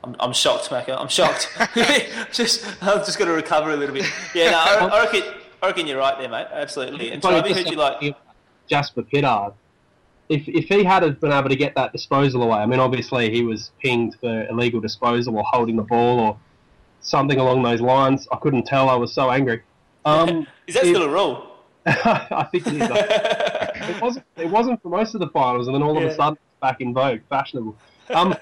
I'm, 0.03 0.15
I'm 0.19 0.33
shocked, 0.33 0.69
Macca. 0.69 0.99
I'm 0.99 1.07
shocked. 1.07 1.49
just 2.33 2.65
I'm 2.83 2.99
just 2.99 3.17
going 3.17 3.29
to 3.29 3.35
recover 3.35 3.71
a 3.71 3.75
little 3.77 3.95
bit. 3.95 4.05
Yeah, 4.35 4.51
no, 4.51 4.57
I, 4.57 4.85
I 4.85 5.03
reckon 5.05 5.33
I 5.61 5.67
reckon 5.67 5.87
you're 5.87 5.97
right 5.97 6.17
there, 6.19 6.27
mate. 6.27 6.47
Absolutely. 6.51 7.11
And 7.11 7.21
Funny, 7.21 7.37
Toby, 7.37 7.53
just 7.53 7.61
who'd 7.61 7.71
you 7.71 7.77
like? 7.77 8.15
Jasper 8.67 9.03
Pittard. 9.03 9.53
If, 10.29 10.47
if 10.47 10.65
he 10.65 10.83
had 10.83 11.19
been 11.19 11.31
able 11.31 11.49
to 11.49 11.55
get 11.55 11.75
that 11.75 11.91
disposal 11.91 12.43
away, 12.43 12.59
I 12.59 12.65
mean, 12.65 12.79
obviously 12.79 13.29
he 13.29 13.43
was 13.43 13.71
pinged 13.81 14.15
for 14.19 14.47
illegal 14.47 14.79
disposal 14.79 15.37
or 15.37 15.43
holding 15.43 15.75
the 15.75 15.83
ball 15.83 16.19
or 16.19 16.37
something 17.01 17.37
along 17.39 17.61
those 17.63 17.81
lines. 17.81 18.27
I 18.31 18.37
couldn't 18.37 18.63
tell. 18.63 18.89
I 18.89 18.95
was 18.95 19.13
so 19.13 19.29
angry. 19.29 19.61
Um, 20.05 20.47
Is 20.67 20.75
that 20.75 20.85
still 20.85 21.03
a 21.03 21.09
rule? 21.09 21.49
I 21.85 22.47
think 22.51 22.65
it 22.67 22.73
is. 22.81 22.89
it 23.95 24.01
wasn't. 24.01 24.25
It 24.37 24.49
wasn't 24.49 24.81
for 24.81 24.87
most 24.89 25.13
of 25.15 25.19
the 25.19 25.27
finals, 25.27 25.67
and 25.67 25.75
then 25.75 25.83
all 25.83 25.97
of 25.97 26.03
Yeah. 26.03 26.09
a 26.09 26.15
sudden, 26.15 26.33
it's 26.35 26.59
back 26.61 26.79
in 26.79 26.93
vogue, 26.93 27.19
fashionable. 27.29 27.75
Um, 28.13 28.33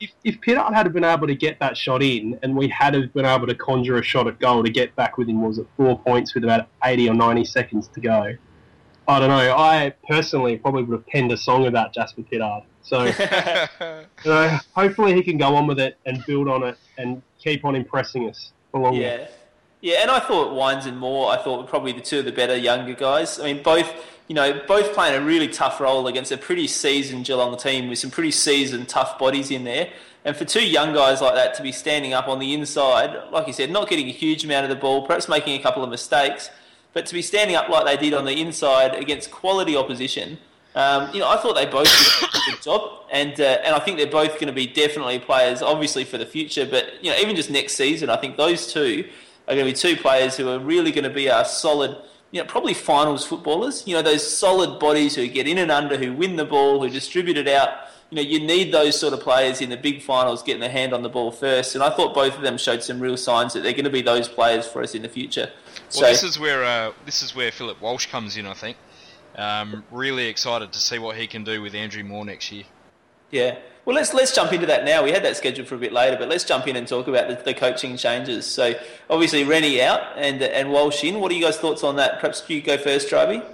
if 0.00 0.10
if 0.22 0.38
Pittard 0.42 0.74
had 0.74 0.92
been 0.92 1.04
able 1.04 1.26
to 1.26 1.34
get 1.34 1.58
that 1.60 1.78
shot 1.78 2.02
in, 2.02 2.38
and 2.42 2.54
we 2.54 2.68
had 2.68 2.92
been 3.14 3.24
able 3.24 3.46
to 3.46 3.54
conjure 3.54 3.96
a 3.98 4.02
shot 4.02 4.26
at 4.26 4.38
goal 4.38 4.62
to 4.62 4.70
get 4.70 4.94
back 4.96 5.16
within 5.16 5.40
was 5.40 5.56
it 5.56 5.66
four 5.78 5.98
points 5.98 6.34
with 6.34 6.44
about 6.44 6.68
eighty 6.84 7.08
or 7.08 7.14
ninety 7.14 7.44
seconds 7.44 7.88
to 7.94 8.00
go, 8.00 8.34
I 9.10 9.20
don't 9.20 9.28
know. 9.28 9.56
I 9.56 9.92
personally 10.08 10.56
probably 10.56 10.84
would 10.84 10.94
have 10.94 11.06
penned 11.06 11.32
a 11.32 11.36
song 11.36 11.66
about 11.66 11.92
Jasper 11.92 12.22
Pittard. 12.22 12.64
So 12.82 13.04
you 14.24 14.30
know, 14.30 14.58
hopefully 14.74 15.14
he 15.14 15.22
can 15.22 15.36
go 15.36 15.54
on 15.56 15.66
with 15.66 15.80
it 15.80 15.98
and 16.06 16.24
build 16.26 16.48
on 16.48 16.62
it 16.62 16.78
and 16.96 17.22
keep 17.38 17.64
on 17.64 17.74
impressing 17.74 18.28
us 18.28 18.52
for 18.70 18.80
longer. 18.80 19.00
Yeah. 19.00 19.28
Yeah, 19.82 20.02
and 20.02 20.10
I 20.10 20.20
thought 20.20 20.54
Wines 20.54 20.84
and 20.84 20.98
Moore, 20.98 21.32
I 21.32 21.38
thought 21.38 21.62
were 21.62 21.66
probably 21.66 21.92
the 21.92 22.02
two 22.02 22.18
of 22.18 22.26
the 22.26 22.32
better 22.32 22.54
younger 22.54 22.92
guys. 22.92 23.40
I 23.40 23.44
mean, 23.44 23.62
both, 23.62 23.90
you 24.28 24.34
know, 24.34 24.60
both 24.68 24.92
playing 24.92 25.20
a 25.20 25.24
really 25.24 25.48
tough 25.48 25.80
role 25.80 26.06
against 26.06 26.30
a 26.32 26.36
pretty 26.36 26.66
seasoned 26.66 27.24
Geelong 27.24 27.56
team 27.56 27.88
with 27.88 27.98
some 27.98 28.10
pretty 28.10 28.30
seasoned, 28.30 28.90
tough 28.90 29.18
bodies 29.18 29.50
in 29.50 29.64
there. 29.64 29.90
And 30.22 30.36
for 30.36 30.44
two 30.44 30.66
young 30.66 30.92
guys 30.92 31.22
like 31.22 31.34
that 31.34 31.54
to 31.54 31.62
be 31.62 31.72
standing 31.72 32.12
up 32.12 32.28
on 32.28 32.40
the 32.40 32.52
inside, 32.52 33.30
like 33.32 33.46
you 33.46 33.54
said, 33.54 33.70
not 33.70 33.88
getting 33.88 34.08
a 34.08 34.12
huge 34.12 34.44
amount 34.44 34.64
of 34.64 34.68
the 34.68 34.76
ball, 34.76 35.06
perhaps 35.06 35.30
making 35.30 35.58
a 35.58 35.62
couple 35.62 35.82
of 35.82 35.88
mistakes, 35.88 36.50
but 36.92 37.06
to 37.06 37.14
be 37.14 37.22
standing 37.22 37.56
up 37.56 37.68
like 37.68 37.84
they 37.84 37.96
did 37.96 38.14
on 38.14 38.24
the 38.24 38.40
inside 38.40 38.94
against 38.94 39.30
quality 39.30 39.76
opposition, 39.76 40.38
Um, 40.74 41.12
you 41.12 41.18
know, 41.18 41.28
I 41.28 41.36
thought 41.36 41.54
they 41.56 41.66
both 41.66 41.90
did 41.90 42.28
a 42.28 42.50
good 42.50 42.62
job, 42.62 42.82
and 43.10 43.34
uh, 43.40 43.58
and 43.64 43.74
I 43.74 43.80
think 43.80 43.98
they're 43.98 44.06
both 44.06 44.34
going 44.34 44.46
to 44.46 44.52
be 44.52 44.68
definitely 44.68 45.18
players, 45.18 45.62
obviously 45.62 46.04
for 46.04 46.16
the 46.16 46.26
future. 46.26 46.64
But 46.64 47.02
you 47.02 47.10
know, 47.10 47.16
even 47.18 47.34
just 47.34 47.50
next 47.50 47.74
season, 47.74 48.08
I 48.08 48.16
think 48.16 48.36
those 48.36 48.72
two 48.72 49.08
are 49.48 49.54
going 49.56 49.66
to 49.66 49.72
be 49.72 49.76
two 49.76 50.00
players 50.00 50.36
who 50.36 50.48
are 50.48 50.60
really 50.60 50.92
going 50.92 51.08
to 51.08 51.10
be 51.10 51.28
our 51.28 51.44
solid, 51.44 51.96
you 52.30 52.40
know, 52.40 52.46
probably 52.46 52.74
finals 52.74 53.26
footballers. 53.26 53.82
You 53.84 53.96
know, 53.96 54.02
those 54.02 54.22
solid 54.22 54.78
bodies 54.78 55.16
who 55.16 55.26
get 55.26 55.48
in 55.48 55.58
and 55.58 55.72
under, 55.72 55.96
who 55.96 56.12
win 56.12 56.36
the 56.36 56.44
ball, 56.44 56.80
who 56.80 56.88
distribute 56.88 57.36
it 57.36 57.48
out. 57.48 57.70
You 58.10 58.16
know, 58.16 58.22
you 58.22 58.38
need 58.38 58.72
those 58.72 58.98
sort 58.98 59.12
of 59.12 59.20
players 59.20 59.60
in 59.60 59.70
the 59.70 59.76
big 59.76 60.02
finals 60.02 60.42
getting 60.42 60.60
their 60.60 60.70
hand 60.70 60.92
on 60.92 61.02
the 61.02 61.08
ball 61.08 61.32
first. 61.32 61.74
And 61.74 61.82
I 61.82 61.90
thought 61.90 62.14
both 62.14 62.36
of 62.36 62.42
them 62.42 62.56
showed 62.58 62.82
some 62.84 63.00
real 63.00 63.16
signs 63.16 63.54
that 63.54 63.62
they're 63.64 63.72
going 63.80 63.84
to 63.84 63.90
be 63.90 64.02
those 64.02 64.28
players 64.28 64.68
for 64.68 64.82
us 64.82 64.94
in 64.94 65.02
the 65.02 65.08
future. 65.08 65.50
Well, 65.94 66.10
this 66.10 66.22
is 66.22 66.38
where 66.38 66.64
uh, 66.64 66.92
this 67.04 67.22
is 67.22 67.34
where 67.34 67.50
Philip 67.50 67.80
Walsh 67.80 68.06
comes 68.06 68.36
in. 68.36 68.46
I 68.46 68.54
think. 68.54 68.76
Um, 69.36 69.84
really 69.90 70.26
excited 70.26 70.72
to 70.72 70.78
see 70.78 70.98
what 70.98 71.16
he 71.16 71.26
can 71.26 71.44
do 71.44 71.62
with 71.62 71.74
Andrew 71.74 72.02
Moore 72.02 72.24
next 72.24 72.50
year. 72.50 72.64
Yeah. 73.30 73.58
Well, 73.84 73.96
let's 73.96 74.12
let's 74.12 74.34
jump 74.34 74.52
into 74.52 74.66
that 74.66 74.84
now. 74.84 75.02
We 75.02 75.12
had 75.12 75.24
that 75.24 75.36
scheduled 75.36 75.66
for 75.66 75.74
a 75.74 75.78
bit 75.78 75.92
later, 75.92 76.16
but 76.18 76.28
let's 76.28 76.44
jump 76.44 76.66
in 76.68 76.76
and 76.76 76.86
talk 76.86 77.06
about 77.06 77.28
the, 77.28 77.36
the 77.36 77.54
coaching 77.54 77.96
changes. 77.96 78.44
So, 78.44 78.74
obviously, 79.08 79.44
Rennie 79.44 79.80
out 79.80 80.00
and 80.16 80.42
and 80.42 80.70
Walsh 80.70 81.02
in. 81.02 81.20
What 81.20 81.32
are 81.32 81.34
you 81.34 81.42
guys' 81.42 81.56
thoughts 81.56 81.82
on 81.82 81.96
that? 81.96 82.20
Perhaps 82.20 82.48
you 82.48 82.60
go 82.60 82.76
first, 82.76 83.08
Tribey. 83.08 83.44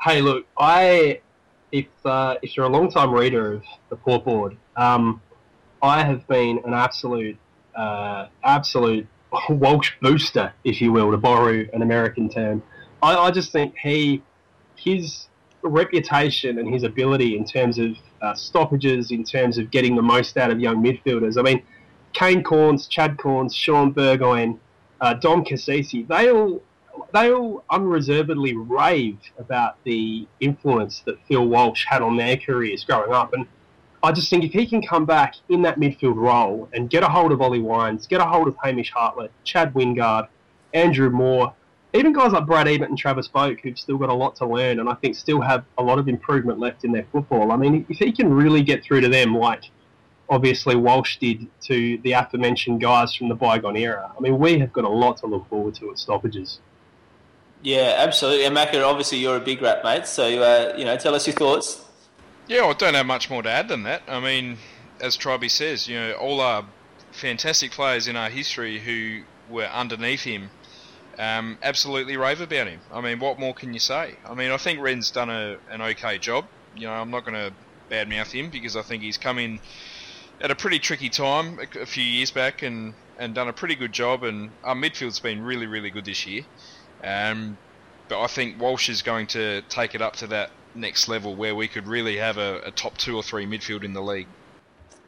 Hey, 0.00 0.20
look, 0.20 0.46
I 0.58 1.20
if 1.70 1.86
uh, 2.04 2.36
if 2.42 2.56
you're 2.56 2.66
a 2.66 2.70
long 2.70 2.90
time 2.90 3.12
reader 3.12 3.54
of 3.54 3.62
the 3.88 3.96
Port 3.96 4.24
Board, 4.24 4.56
um, 4.76 5.20
I 5.80 6.02
have 6.02 6.26
been 6.26 6.60
an 6.64 6.74
absolute 6.74 7.38
uh, 7.76 8.26
absolute 8.42 9.06
Walsh 9.48 9.92
booster, 10.00 10.52
if 10.64 10.80
you 10.80 10.92
will, 10.92 11.10
to 11.10 11.16
borrow 11.16 11.64
an 11.72 11.82
American 11.82 12.28
term. 12.28 12.62
I, 13.02 13.16
I 13.16 13.30
just 13.30 13.52
think 13.52 13.74
he 13.76 14.22
his 14.76 15.28
reputation 15.62 16.58
and 16.58 16.72
his 16.72 16.82
ability 16.82 17.36
in 17.36 17.44
terms 17.44 17.78
of 17.78 17.96
uh, 18.20 18.34
stoppages, 18.34 19.10
in 19.10 19.24
terms 19.24 19.58
of 19.58 19.70
getting 19.70 19.96
the 19.96 20.02
most 20.02 20.36
out 20.36 20.50
of 20.50 20.60
young 20.60 20.82
midfielders. 20.82 21.38
I 21.38 21.42
mean, 21.42 21.62
Kane 22.12 22.42
Cornes, 22.42 22.88
Chad 22.88 23.16
Cornes, 23.16 23.54
Shaun 23.54 23.92
Burgoyne, 23.92 24.58
uh, 25.00 25.14
Dom 25.14 25.44
Cassisi, 25.44 26.06
they 26.06 26.30
all 26.30 26.62
they 27.12 27.32
all 27.32 27.64
unreservedly 27.70 28.54
rave 28.54 29.18
about 29.38 29.82
the 29.84 30.26
influence 30.40 31.00
that 31.06 31.16
Phil 31.26 31.46
Walsh 31.46 31.86
had 31.88 32.02
on 32.02 32.16
their 32.16 32.36
careers 32.36 32.84
growing 32.84 33.12
up. 33.12 33.32
And 33.32 33.46
I 34.02 34.10
just 34.10 34.28
think 34.28 34.44
if 34.44 34.52
he 34.52 34.66
can 34.66 34.82
come 34.82 35.04
back 35.04 35.36
in 35.48 35.62
that 35.62 35.78
midfield 35.78 36.16
role 36.16 36.68
and 36.72 36.90
get 36.90 37.04
a 37.04 37.08
hold 37.08 37.30
of 37.30 37.40
Ollie 37.40 37.60
Wines, 37.60 38.06
get 38.06 38.20
a 38.20 38.24
hold 38.24 38.48
of 38.48 38.56
Hamish 38.62 38.90
Hartlett, 38.90 39.30
Chad 39.44 39.72
Wingard, 39.74 40.26
Andrew 40.74 41.08
Moore, 41.08 41.54
even 41.94 42.12
guys 42.12 42.32
like 42.32 42.46
Brad 42.46 42.66
Ebert 42.66 42.88
and 42.88 42.98
Travis 42.98 43.28
Boak, 43.28 43.60
who've 43.60 43.78
still 43.78 43.98
got 43.98 44.08
a 44.08 44.14
lot 44.14 44.34
to 44.36 44.46
learn 44.46 44.80
and 44.80 44.88
I 44.88 44.94
think 44.94 45.14
still 45.14 45.40
have 45.40 45.64
a 45.78 45.82
lot 45.82 45.98
of 45.98 46.08
improvement 46.08 46.58
left 46.58 46.84
in 46.84 46.92
their 46.92 47.06
football. 47.12 47.52
I 47.52 47.56
mean, 47.56 47.86
if 47.88 47.98
he 47.98 48.10
can 48.10 48.32
really 48.32 48.62
get 48.62 48.82
through 48.82 49.02
to 49.02 49.08
them, 49.08 49.36
like 49.36 49.70
obviously 50.28 50.74
Walsh 50.74 51.18
did 51.18 51.46
to 51.62 51.98
the 51.98 52.12
aforementioned 52.12 52.80
guys 52.80 53.14
from 53.14 53.28
the 53.28 53.34
bygone 53.34 53.76
era, 53.76 54.10
I 54.16 54.20
mean, 54.20 54.38
we 54.38 54.58
have 54.58 54.72
got 54.72 54.84
a 54.84 54.88
lot 54.88 55.18
to 55.18 55.26
look 55.26 55.48
forward 55.48 55.74
to 55.76 55.90
at 55.90 55.98
stoppages. 55.98 56.60
Yeah, 57.60 57.96
absolutely. 57.98 58.46
And 58.46 58.56
Macca, 58.56 58.84
obviously 58.84 59.18
you're 59.18 59.36
a 59.36 59.40
big 59.40 59.62
rap 59.62 59.84
mate, 59.84 60.06
so 60.06 60.24
uh, 60.24 60.74
you 60.76 60.84
know, 60.84 60.96
tell 60.96 61.14
us 61.14 61.26
your 61.26 61.36
thoughts. 61.36 61.84
Yeah, 62.48 62.64
I 62.66 62.72
don't 62.72 62.94
have 62.94 63.06
much 63.06 63.30
more 63.30 63.42
to 63.42 63.50
add 63.50 63.68
than 63.68 63.84
that. 63.84 64.02
I 64.08 64.18
mean, 64.20 64.58
as 65.00 65.16
Tribey 65.16 65.50
says, 65.50 65.86
you 65.86 65.96
know, 65.96 66.12
all 66.14 66.40
our 66.40 66.64
fantastic 67.12 67.70
players 67.70 68.08
in 68.08 68.16
our 68.16 68.30
history 68.30 68.80
who 68.80 69.22
were 69.48 69.66
underneath 69.66 70.22
him 70.22 70.50
um, 71.18 71.58
absolutely 71.62 72.16
rave 72.16 72.40
about 72.40 72.66
him. 72.66 72.80
I 72.92 73.00
mean, 73.00 73.20
what 73.20 73.38
more 73.38 73.54
can 73.54 73.72
you 73.74 73.80
say? 73.80 74.16
I 74.24 74.34
mean, 74.34 74.50
I 74.50 74.56
think 74.56 74.80
Ren's 74.80 75.10
done 75.10 75.30
a, 75.30 75.58
an 75.70 75.82
okay 75.82 76.18
job. 76.18 76.46
You 76.74 76.86
know, 76.86 76.94
I'm 76.94 77.10
not 77.10 77.24
going 77.24 77.34
to 77.34 77.52
badmouth 77.90 78.32
him 78.32 78.50
because 78.50 78.76
I 78.76 78.82
think 78.82 79.02
he's 79.02 79.18
come 79.18 79.38
in 79.38 79.60
at 80.40 80.50
a 80.50 80.54
pretty 80.54 80.78
tricky 80.78 81.10
time 81.10 81.58
a, 81.60 81.80
a, 81.80 81.86
few 81.86 82.02
years 82.02 82.30
back 82.30 82.62
and, 82.62 82.94
and 83.18 83.34
done 83.34 83.48
a 83.48 83.52
pretty 83.52 83.74
good 83.74 83.92
job. 83.92 84.24
And 84.24 84.50
our 84.64 84.74
midfield's 84.74 85.20
been 85.20 85.42
really, 85.42 85.66
really 85.66 85.90
good 85.90 86.06
this 86.06 86.26
year. 86.26 86.44
Um, 87.04 87.58
but 88.08 88.20
I 88.20 88.26
think 88.26 88.60
Walsh 88.60 88.88
is 88.88 89.02
going 89.02 89.26
to 89.28 89.62
take 89.68 89.94
it 89.94 90.02
up 90.02 90.16
to 90.16 90.26
that 90.28 90.50
next 90.74 91.08
level 91.08 91.34
where 91.34 91.54
we 91.54 91.68
could 91.68 91.86
really 91.86 92.16
have 92.16 92.38
a, 92.38 92.60
a 92.64 92.70
top 92.70 92.96
two 92.98 93.16
or 93.16 93.22
three 93.22 93.46
midfield 93.46 93.84
in 93.84 93.92
the 93.92 94.02
league. 94.02 94.28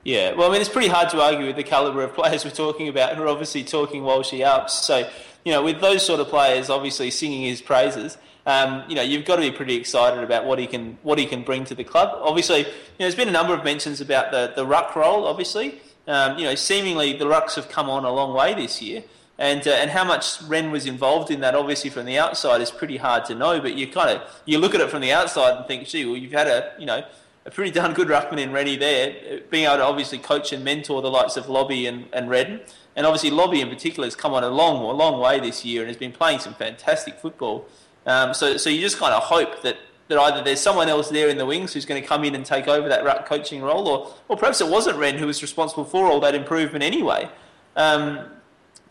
Yeah, 0.05 0.33
well, 0.35 0.51
I 0.51 0.53
mean, 0.53 0.61
it's 0.61 0.71
pretty 0.71 0.89
hard 0.89 1.09
to 1.11 1.23
argue 1.23 1.47
with 1.47 1.57
the 1.57 1.63
calibre 1.63 2.05
of 2.05 2.15
players 2.15 2.45
we're 2.45 2.51
talking 2.51 2.89
about 2.89 3.17
who 3.17 3.23
are 3.23 3.29
obviously 3.29 3.65
talking 3.65 4.03
Walshy 4.03 4.45
up. 4.45 4.69
So, 4.69 5.09
you 5.45 5.53
know, 5.53 5.63
with 5.63 5.81
those 5.81 6.05
sort 6.05 6.21
of 6.21 6.29
players 6.29 6.69
obviously 6.69 7.11
singing 7.11 7.43
his 7.43 7.63
praises, 7.63 8.19
um, 8.47 8.85
you 8.87 8.95
know, 8.95 9.03
you've 9.03 9.25
got 9.25 9.37
to 9.37 9.43
be 9.43 9.51
pretty 9.51 9.75
excited 9.75 10.23
about 10.23 10.45
what 10.45 10.59
he 10.59 10.67
can 10.67 10.99
what 11.03 11.19
he 11.19 11.25
can 11.25 11.43
bring 11.43 11.65
to 11.65 11.75
the 11.75 11.85
club. 11.85 12.11
Obviously, 12.21 12.59
you 12.59 12.65
know, 12.65 12.71
there's 12.99 13.15
been 13.15 13.29
a 13.29 13.33
number 13.33 13.55
of 13.55 13.65
mentions 13.65 14.03
about 14.03 14.31
the 14.31 14.53
the 14.55 14.67
ruck 14.67 14.95
role. 14.95 15.27
Obviously, 15.27 15.81
um, 16.07 16.39
you 16.39 16.45
know, 16.45 16.55
seemingly 16.55 17.17
the 17.17 17.25
rucks 17.25 17.55
have 17.55 17.71
come 17.71 17.89
on 17.89 18.05
a 18.05 18.13
long 18.13 18.35
way 18.35 18.53
this 18.53 18.83
year, 18.83 19.03
and 19.39 19.67
uh, 19.67 19.71
and 19.71 19.91
how 19.91 20.05
much 20.05 20.41
Ren 20.43 20.71
was 20.71 20.87
involved 20.87 21.31
in 21.31 21.41
that, 21.41 21.55
obviously 21.55 21.91
from 21.91 22.07
the 22.07 22.19
outside, 22.19 22.61
is 22.61 22.71
pretty 22.71 22.97
hard 22.97 23.25
to 23.27 23.35
know. 23.35 23.61
But 23.61 23.75
you 23.75 23.87
kind 23.89 24.11
of 24.11 24.43
you 24.45 24.59
look 24.59 24.75
at 24.75 24.81
it 24.81 24.91
from 24.91 25.03
the 25.03 25.13
outside 25.13 25.57
and 25.57 25.67
think, 25.67 25.87
gee, 25.89 26.05
well, 26.05 26.17
you've 26.17 26.33
had 26.33 26.47
a 26.47 26.73
you 26.79 26.87
know 26.87 27.05
a 27.47 27.51
pretty 27.51 27.71
darn 27.71 27.93
good 27.93 28.09
ruckman 28.09 28.39
in 28.39 28.53
Rennie 28.53 28.77
there, 28.77 29.41
being 29.51 29.65
able 29.65 29.77
to 29.77 29.85
obviously 29.85 30.19
coach 30.19 30.53
and 30.53 30.65
mentor 30.65 31.03
the 31.03 31.11
likes 31.11 31.37
of 31.37 31.49
Lobby 31.49 31.87
and, 31.87 32.07
and 32.13 32.31
Redden. 32.31 32.61
And 32.97 33.07
obviously, 33.07 33.31
Lobby 33.31 33.61
in 33.61 33.69
particular 33.69 34.07
has 34.07 34.17
come 34.17 34.33
on 34.33 34.45
a 34.45 34.49
long, 34.49 34.83
a 34.83 34.93
long 34.93 35.21
way 35.21 35.41
this 35.41 35.65
year 35.65 35.83
and 35.83 35.89
has 35.89 35.97
been 35.97 36.13
playing 36.13 36.39
some 36.39 36.55
fantastic 36.55 37.19
football. 37.19 37.67
Um, 38.07 38.33
so, 38.33 38.57
so 38.57 38.71
you 38.71 38.81
just 38.81 38.99
kind 38.99 39.13
of 39.13 39.25
hope 39.25 39.63
that, 39.63 39.77
that 40.09 40.19
either 40.19 40.43
there's 40.43 40.61
someone 40.61 40.89
else 40.89 41.11
there 41.11 41.29
in 41.29 41.37
the 41.37 41.47
wings 41.47 41.75
who's 41.75 41.85
going 41.85 42.01
to 42.01 42.07
come 42.07 42.25
in 42.25 42.35
and 42.35 42.47
take 42.47 42.69
over 42.69 42.89
that 42.89 43.05
ruck 43.05 43.27
coaching 43.27 43.61
role, 43.63 43.89
or, 43.89 44.15
or 44.29 44.37
perhaps 44.37 44.61
it 44.61 44.69
wasn't 44.69 44.97
Ren 44.97 45.19
who 45.19 45.27
was 45.27 45.43
responsible 45.43 45.85
for 45.85 46.07
all 46.07 46.21
that 46.21 46.35
improvement 46.35 46.83
anyway. 46.83 47.29
Um, 47.77 48.21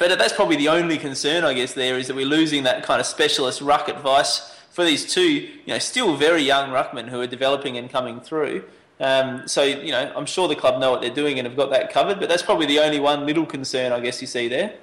but 0.09 0.17
that's 0.19 0.33
probably 0.33 0.57
the 0.57 0.67
only 0.67 0.97
concern, 0.97 1.45
I 1.45 1.53
guess, 1.53 1.73
there 1.73 1.97
is 1.97 2.07
that 2.07 2.15
we're 2.15 2.25
losing 2.25 2.63
that 2.63 2.83
kind 2.83 2.99
of 2.99 3.05
specialist 3.05 3.61
ruck 3.61 3.87
advice 3.87 4.53
for 4.69 4.83
these 4.83 5.11
two, 5.11 5.23
you 5.23 5.67
know, 5.67 5.79
still 5.79 6.17
very 6.17 6.41
young 6.41 6.71
ruckmen 6.71 7.07
who 7.07 7.21
are 7.21 7.27
developing 7.27 7.77
and 7.77 7.89
coming 7.89 8.19
through. 8.19 8.65
Um, 8.99 9.47
so, 9.47 9.63
you 9.63 9.91
know, 9.91 10.11
I'm 10.15 10.25
sure 10.25 10.47
the 10.47 10.55
club 10.55 10.79
know 10.81 10.91
what 10.91 11.01
they're 11.01 11.09
doing 11.09 11.39
and 11.39 11.47
have 11.47 11.55
got 11.55 11.69
that 11.69 11.91
covered, 11.91 12.19
but 12.19 12.27
that's 12.27 12.41
probably 12.43 12.65
the 12.65 12.79
only 12.79 12.99
one 12.99 13.25
little 13.25 13.45
concern, 13.45 13.93
I 13.93 14.01
guess, 14.01 14.19
you 14.19 14.27
see 14.27 14.49
there. 14.49 14.73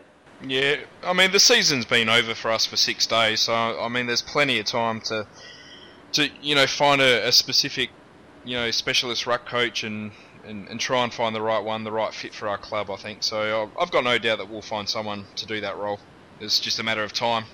Yeah, 0.42 0.76
I 1.04 1.12
mean, 1.12 1.32
the 1.32 1.40
season's 1.40 1.84
been 1.84 2.08
over 2.08 2.34
for 2.34 2.50
us 2.50 2.64
for 2.64 2.76
six 2.76 3.06
days, 3.06 3.40
so, 3.40 3.52
I 3.52 3.88
mean, 3.88 4.06
there's 4.06 4.22
plenty 4.22 4.58
of 4.58 4.64
time 4.64 5.02
to, 5.02 5.26
to 6.12 6.30
you 6.40 6.54
know, 6.54 6.66
find 6.66 7.02
a, 7.02 7.28
a 7.28 7.32
specific, 7.32 7.90
you 8.46 8.56
know, 8.56 8.70
specialist 8.70 9.26
ruck 9.26 9.46
coach 9.46 9.84
and, 9.84 10.12
and, 10.46 10.68
and 10.68 10.80
try 10.80 11.04
and 11.04 11.12
find 11.12 11.34
the 11.34 11.42
right 11.42 11.62
one, 11.62 11.84
the 11.84 11.92
right 11.92 12.12
fit 12.12 12.34
for 12.34 12.48
our 12.48 12.58
club, 12.58 12.90
I 12.90 12.96
think. 12.96 13.22
So 13.22 13.70
I've 13.78 13.90
got 13.90 14.04
no 14.04 14.18
doubt 14.18 14.38
that 14.38 14.48
we'll 14.48 14.62
find 14.62 14.88
someone 14.88 15.24
to 15.36 15.46
do 15.46 15.60
that 15.60 15.76
role. 15.76 16.00
It's 16.40 16.60
just 16.60 16.78
a 16.78 16.82
matter 16.82 17.04
of 17.04 17.12
time. 17.12 17.44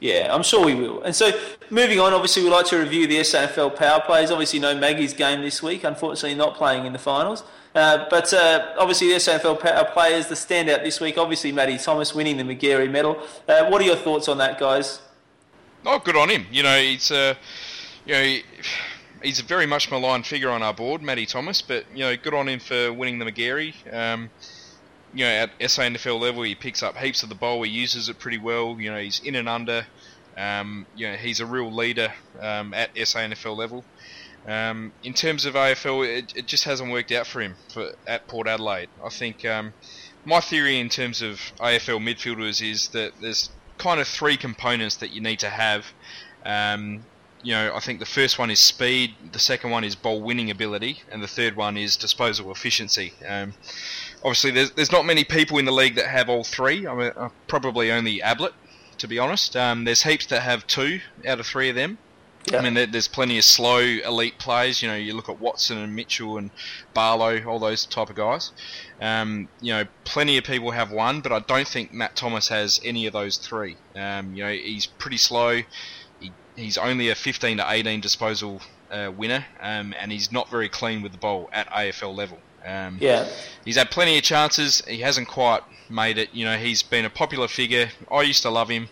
Yeah, 0.00 0.34
I'm 0.34 0.42
sure 0.42 0.64
we 0.64 0.74
will. 0.74 1.02
And 1.02 1.14
so, 1.14 1.30
moving 1.70 2.00
on, 2.00 2.12
obviously, 2.12 2.42
we'd 2.42 2.50
like 2.50 2.66
to 2.66 2.76
review 2.76 3.06
the 3.06 3.18
SANFL 3.20 3.76
power 3.76 4.02
plays. 4.04 4.30
Obviously, 4.30 4.58
no 4.58 4.76
Maggie's 4.76 5.14
game 5.14 5.40
this 5.40 5.62
week, 5.62 5.84
unfortunately, 5.84 6.36
not 6.36 6.56
playing 6.56 6.84
in 6.84 6.92
the 6.92 6.98
finals. 6.98 7.44
Uh, 7.74 8.06
but 8.10 8.32
uh, 8.34 8.74
obviously, 8.78 9.08
the 9.08 9.14
SANFL 9.14 9.60
power 9.60 9.84
players, 9.92 10.26
the 10.26 10.34
standout 10.34 10.82
this 10.82 11.00
week, 11.00 11.16
obviously, 11.16 11.52
Matty 11.52 11.78
Thomas 11.78 12.14
winning 12.14 12.36
the 12.36 12.42
Magarey 12.42 12.90
medal. 12.90 13.18
Uh, 13.48 13.66
what 13.68 13.80
are 13.80 13.84
your 13.84 13.96
thoughts 13.96 14.28
on 14.28 14.36
that, 14.38 14.58
guys? 14.58 15.00
Oh, 15.86 15.98
good 15.98 16.16
on 16.16 16.28
him. 16.28 16.46
You 16.50 16.64
know, 16.64 16.76
it's 16.76 17.10
uh, 17.10 17.34
you 18.04 18.12
know, 18.12 18.36
he's 19.24 19.40
a 19.40 19.44
very 19.44 19.66
much 19.66 19.90
maligned 19.90 20.26
figure 20.26 20.50
on 20.50 20.62
our 20.62 20.74
board, 20.74 21.02
Matty 21.02 21.26
Thomas. 21.26 21.62
But 21.62 21.86
you 21.92 22.00
know, 22.00 22.16
good 22.16 22.34
on 22.34 22.48
him 22.48 22.60
for 22.60 22.92
winning 22.92 23.18
the 23.18 23.24
Magarey. 23.24 23.74
Um, 23.92 24.30
you 25.12 25.24
know, 25.24 25.30
at 25.30 25.58
SANFL 25.60 26.20
level, 26.20 26.42
he 26.42 26.54
picks 26.54 26.82
up 26.82 26.96
heaps 26.96 27.22
of 27.22 27.28
the 27.28 27.34
bowl. 27.34 27.62
He 27.62 27.70
uses 27.70 28.08
it 28.08 28.18
pretty 28.18 28.38
well. 28.38 28.80
You 28.80 28.90
know, 28.90 28.98
he's 28.98 29.20
in 29.20 29.36
and 29.36 29.48
under. 29.48 29.86
Um, 30.36 30.86
you 30.96 31.08
know, 31.08 31.14
he's 31.14 31.40
a 31.40 31.46
real 31.46 31.72
leader 31.72 32.12
um, 32.40 32.74
at 32.74 32.94
SANFL 32.94 33.56
level. 33.56 33.84
Um, 34.46 34.92
in 35.02 35.14
terms 35.14 35.46
of 35.46 35.54
AFL, 35.54 36.06
it, 36.06 36.36
it, 36.36 36.46
just 36.46 36.64
hasn't 36.64 36.90
worked 36.90 37.12
out 37.12 37.26
for 37.26 37.40
him 37.40 37.54
for, 37.72 37.92
at 38.06 38.26
Port 38.28 38.46
Adelaide. 38.46 38.90
I 39.02 39.08
think 39.08 39.44
um, 39.46 39.72
my 40.24 40.40
theory 40.40 40.78
in 40.78 40.90
terms 40.90 41.22
of 41.22 41.40
AFL 41.60 42.02
midfielders 42.02 42.60
is 42.60 42.88
that 42.88 43.12
there's 43.22 43.48
kind 43.78 44.00
of 44.00 44.08
three 44.08 44.36
components 44.36 44.96
that 44.96 45.12
you 45.12 45.22
need 45.22 45.38
to 45.38 45.48
have. 45.48 45.86
Um, 46.44 47.04
you 47.44 47.52
know, 47.52 47.74
I 47.74 47.80
think 47.80 48.00
the 48.00 48.06
first 48.06 48.38
one 48.38 48.50
is 48.50 48.58
speed, 48.58 49.14
the 49.32 49.38
second 49.38 49.70
one 49.70 49.84
is 49.84 49.94
ball 49.94 50.20
winning 50.22 50.50
ability, 50.50 51.02
and 51.12 51.22
the 51.22 51.28
third 51.28 51.56
one 51.56 51.76
is 51.76 51.96
disposal 51.96 52.50
efficiency. 52.50 53.12
Um, 53.28 53.52
obviously, 54.24 54.50
there's, 54.50 54.70
there's 54.72 54.90
not 54.90 55.04
many 55.04 55.24
people 55.24 55.58
in 55.58 55.66
the 55.66 55.72
league 55.72 55.94
that 55.96 56.06
have 56.06 56.30
all 56.30 56.42
three. 56.42 56.86
I 56.86 56.94
mean, 56.94 57.12
probably 57.46 57.92
only 57.92 58.22
Ablett, 58.22 58.54
to 58.98 59.06
be 59.06 59.18
honest. 59.18 59.56
Um, 59.56 59.84
there's 59.84 60.02
heaps 60.02 60.26
that 60.26 60.40
have 60.40 60.66
two 60.66 61.00
out 61.26 61.38
of 61.38 61.46
three 61.46 61.68
of 61.68 61.76
them. 61.76 61.98
Yeah. 62.50 62.58
I 62.58 62.68
mean, 62.68 62.90
there's 62.90 63.08
plenty 63.08 63.38
of 63.38 63.44
slow 63.44 63.78
elite 63.78 64.38
players. 64.38 64.82
You 64.82 64.88
know, 64.88 64.96
you 64.96 65.14
look 65.14 65.30
at 65.30 65.40
Watson 65.40 65.78
and 65.78 65.96
Mitchell 65.96 66.36
and 66.36 66.50
Barlow, 66.92 67.42
all 67.46 67.58
those 67.58 67.86
type 67.86 68.10
of 68.10 68.16
guys. 68.16 68.52
Um, 69.00 69.48
you 69.62 69.72
know, 69.72 69.84
plenty 70.04 70.36
of 70.36 70.44
people 70.44 70.70
have 70.72 70.90
one, 70.90 71.22
but 71.22 71.32
I 71.32 71.38
don't 71.38 71.66
think 71.66 71.92
Matt 71.92 72.16
Thomas 72.16 72.48
has 72.48 72.80
any 72.84 73.06
of 73.06 73.14
those 73.14 73.38
three. 73.38 73.76
Um, 73.96 74.34
you 74.34 74.44
know, 74.44 74.52
he's 74.52 74.84
pretty 74.84 75.16
slow 75.16 75.62
he's 76.56 76.78
only 76.78 77.08
a 77.10 77.14
15 77.14 77.58
to 77.58 77.64
18 77.68 78.00
disposal 78.00 78.60
uh, 78.90 79.10
winner, 79.16 79.44
um, 79.60 79.94
and 79.98 80.12
he's 80.12 80.30
not 80.30 80.48
very 80.50 80.68
clean 80.68 81.02
with 81.02 81.12
the 81.12 81.18
ball 81.18 81.48
at 81.52 81.68
AFL 81.70 82.14
level. 82.14 82.38
Um, 82.64 82.98
Yeah. 83.00 83.28
He's 83.64 83.76
had 83.76 83.90
plenty 83.90 84.16
of 84.16 84.24
chances. 84.24 84.82
He 84.86 85.00
hasn't 85.00 85.28
quite 85.28 85.62
made 85.88 86.18
it. 86.18 86.30
You 86.32 86.44
know, 86.44 86.56
he's 86.56 86.82
been 86.82 87.04
a 87.04 87.10
popular 87.10 87.48
figure. 87.48 87.90
I 88.10 88.22
used 88.22 88.42
to 88.42 88.50
love 88.50 88.68
him, 88.68 88.88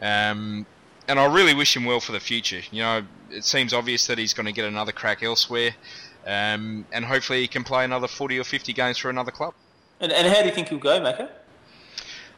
um, 0.00 0.66
and 1.08 1.20
I 1.20 1.26
really 1.26 1.54
wish 1.54 1.76
him 1.76 1.84
well 1.84 2.00
for 2.00 2.12
the 2.12 2.20
future. 2.20 2.62
You 2.70 2.82
know, 2.82 3.02
it 3.30 3.44
seems 3.44 3.72
obvious 3.72 4.06
that 4.06 4.18
he's 4.18 4.34
going 4.34 4.46
to 4.46 4.52
get 4.52 4.64
another 4.64 4.92
crack 4.92 5.22
elsewhere, 5.22 5.70
um, 6.26 6.84
and 6.92 7.04
hopefully 7.04 7.40
he 7.40 7.48
can 7.48 7.64
play 7.64 7.84
another 7.84 8.08
40 8.08 8.38
or 8.38 8.44
50 8.44 8.72
games 8.72 8.98
for 8.98 9.10
another 9.10 9.30
club. 9.30 9.54
And, 10.00 10.10
and 10.12 10.26
how 10.26 10.40
do 10.40 10.48
you 10.48 10.54
think 10.54 10.68
he'll 10.68 10.78
go, 10.78 11.00
Macca? 11.00 11.28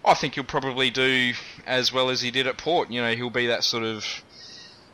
I 0.05 0.13
think 0.13 0.35
he'll 0.35 0.45
probably 0.45 0.91
do 0.91 1.33
as 1.67 1.91
well 1.91 2.11
as 2.11 2.21
he 2.21 2.31
did 2.31 2.47
at 2.47 2.59
Port. 2.59 2.91
You 2.91 3.01
know, 3.01 3.15
he'll 3.15 3.31
be 3.31 3.47
that 3.47 3.65
sort 3.65 3.85
of. 3.85 4.05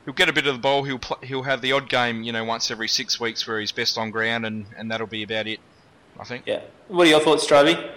He'll 0.04 0.14
get 0.14 0.28
a 0.28 0.32
bit 0.32 0.46
of 0.46 0.54
the 0.54 0.60
ball. 0.60 0.84
He'll 0.84 0.98
pl- 0.98 1.18
he'll 1.22 1.42
have 1.42 1.60
the 1.60 1.72
odd 1.72 1.88
game, 1.88 2.22
you 2.22 2.32
know, 2.32 2.44
once 2.44 2.70
every 2.70 2.88
six 2.88 3.20
weeks 3.20 3.46
where 3.46 3.60
he's 3.60 3.72
best 3.72 3.98
on 3.98 4.10
ground, 4.10 4.46
and, 4.46 4.66
and 4.76 4.90
that'll 4.90 5.06
be 5.06 5.22
about 5.22 5.46
it. 5.46 5.60
I 6.18 6.24
think. 6.24 6.44
Yeah. 6.46 6.62
What 6.88 7.06
are 7.06 7.10
your 7.10 7.20
thoughts, 7.20 7.46
Strovey? 7.46 7.92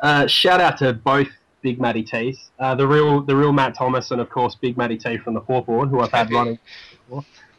Uh, 0.00 0.26
shout 0.26 0.60
out 0.60 0.78
to 0.78 0.92
both 0.92 1.28
Big 1.62 1.80
Matty 1.80 2.02
T's, 2.02 2.50
uh, 2.58 2.74
the 2.74 2.86
real 2.86 3.20
the 3.20 3.34
real 3.34 3.52
Matt 3.52 3.74
Thomas, 3.76 4.10
and 4.10 4.20
of 4.20 4.30
course 4.30 4.54
Big 4.54 4.76
Matty 4.76 4.96
T 4.96 5.18
from 5.18 5.34
the 5.34 5.40
fourth 5.40 5.66
board, 5.66 5.88
who 5.88 6.00
I've 6.00 6.12
had 6.12 6.30
running. 6.32 6.58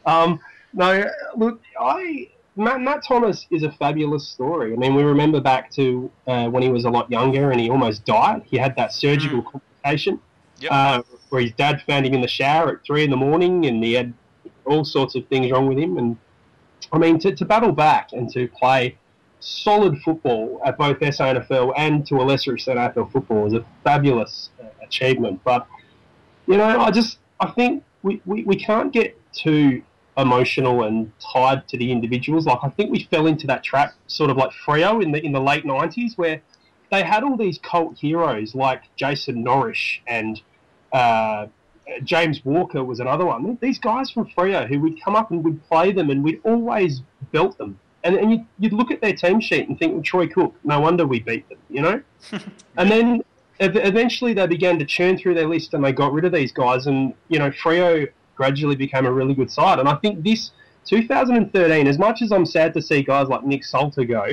Um, 0.06 0.40
no, 0.72 1.04
look, 1.36 1.60
I 1.78 2.30
Matt, 2.56 2.80
Matt 2.80 3.04
Thomas 3.06 3.46
is 3.50 3.62
a 3.62 3.72
fabulous 3.72 4.26
story. 4.26 4.72
I 4.72 4.76
mean, 4.76 4.94
we 4.94 5.02
remember 5.02 5.40
back 5.40 5.70
to 5.72 6.10
uh, 6.26 6.48
when 6.48 6.62
he 6.62 6.70
was 6.70 6.84
a 6.84 6.90
lot 6.90 7.10
younger 7.10 7.50
and 7.50 7.60
he 7.60 7.68
almost 7.70 8.04
died. 8.04 8.42
He 8.46 8.56
had 8.56 8.74
that 8.76 8.92
surgical 8.92 9.42
complication 9.42 10.20
Yep. 10.60 10.72
Where 11.30 11.42
his 11.42 11.52
dad 11.52 11.82
found 11.86 12.06
him 12.06 12.14
in 12.14 12.20
the 12.20 12.28
shower 12.28 12.76
at 12.76 12.84
three 12.84 13.04
in 13.04 13.10
the 13.10 13.16
morning, 13.16 13.66
and 13.66 13.82
he 13.82 13.94
had 13.94 14.12
all 14.64 14.84
sorts 14.84 15.14
of 15.14 15.26
things 15.28 15.50
wrong 15.50 15.66
with 15.66 15.78
him. 15.78 15.96
And 15.96 16.16
I 16.92 16.98
mean, 16.98 17.18
to, 17.20 17.34
to 17.34 17.44
battle 17.44 17.72
back 17.72 18.12
and 18.12 18.30
to 18.32 18.48
play 18.48 18.96
solid 19.40 20.00
football 20.02 20.60
at 20.64 20.76
both 20.76 20.98
SANFL 20.98 21.72
and 21.76 22.06
to 22.06 22.16
a 22.16 22.22
lesser 22.22 22.54
extent 22.54 22.78
AFL 22.78 23.10
football 23.10 23.46
is 23.46 23.54
a 23.54 23.64
fabulous 23.82 24.50
uh, 24.62 24.66
achievement. 24.82 25.40
But 25.44 25.66
you 26.46 26.56
know, 26.56 26.80
I 26.80 26.90
just 26.90 27.18
I 27.40 27.50
think 27.50 27.84
we, 28.02 28.20
we, 28.26 28.44
we 28.44 28.56
can't 28.56 28.92
get 28.92 29.16
too 29.32 29.82
emotional 30.16 30.82
and 30.82 31.10
tied 31.20 31.66
to 31.68 31.78
the 31.78 31.90
individuals. 31.90 32.46
Like 32.46 32.58
I 32.62 32.68
think 32.68 32.90
we 32.90 33.04
fell 33.04 33.26
into 33.26 33.46
that 33.46 33.64
trap, 33.64 33.94
sort 34.06 34.30
of 34.30 34.36
like 34.36 34.50
Freo 34.50 35.02
in 35.02 35.12
the 35.12 35.24
in 35.24 35.32
the 35.32 35.40
late 35.40 35.64
nineties, 35.64 36.18
where 36.18 36.42
they 36.90 37.02
had 37.02 37.22
all 37.22 37.36
these 37.36 37.58
cult 37.58 37.98
heroes 37.98 38.54
like 38.54 38.82
Jason 38.96 39.44
Norrish 39.44 40.00
and 40.06 40.40
uh, 40.92 41.46
James 42.04 42.44
Walker 42.44 42.84
was 42.84 43.00
another 43.00 43.26
one. 43.26 43.58
These 43.60 43.78
guys 43.78 44.10
from 44.10 44.26
Freo 44.26 44.66
who 44.66 44.80
would 44.80 45.02
come 45.02 45.16
up 45.16 45.30
and 45.30 45.44
we'd 45.44 45.62
play 45.68 45.92
them 45.92 46.10
and 46.10 46.22
we'd 46.22 46.40
always 46.44 47.02
belt 47.32 47.58
them. 47.58 47.78
And, 48.02 48.16
and 48.16 48.30
you'd, 48.30 48.46
you'd 48.58 48.72
look 48.72 48.90
at 48.90 49.00
their 49.00 49.12
team 49.12 49.40
sheet 49.40 49.68
and 49.68 49.78
think, 49.78 49.92
well, 49.92 50.02
Troy 50.02 50.26
Cook, 50.26 50.54
no 50.64 50.80
wonder 50.80 51.06
we 51.06 51.20
beat 51.20 51.48
them, 51.48 51.58
you 51.68 51.82
know? 51.82 52.02
and 52.76 52.90
then 52.90 53.22
ev- 53.58 53.76
eventually 53.76 54.32
they 54.32 54.46
began 54.46 54.78
to 54.78 54.86
churn 54.86 55.18
through 55.18 55.34
their 55.34 55.46
list 55.46 55.74
and 55.74 55.84
they 55.84 55.92
got 55.92 56.12
rid 56.12 56.24
of 56.24 56.32
these 56.32 56.52
guys. 56.52 56.86
And, 56.86 57.14
you 57.28 57.38
know, 57.38 57.50
Freo 57.50 58.08
gradually 58.36 58.76
became 58.76 59.04
a 59.04 59.12
really 59.12 59.34
good 59.34 59.50
side. 59.50 59.78
And 59.78 59.88
I 59.88 59.96
think 59.96 60.24
this 60.24 60.52
2013, 60.86 61.86
as 61.86 61.98
much 61.98 62.22
as 62.22 62.32
I'm 62.32 62.46
sad 62.46 62.72
to 62.74 62.82
see 62.82 63.02
guys 63.02 63.28
like 63.28 63.44
Nick 63.44 63.64
Salter 63.64 64.04
go, 64.04 64.28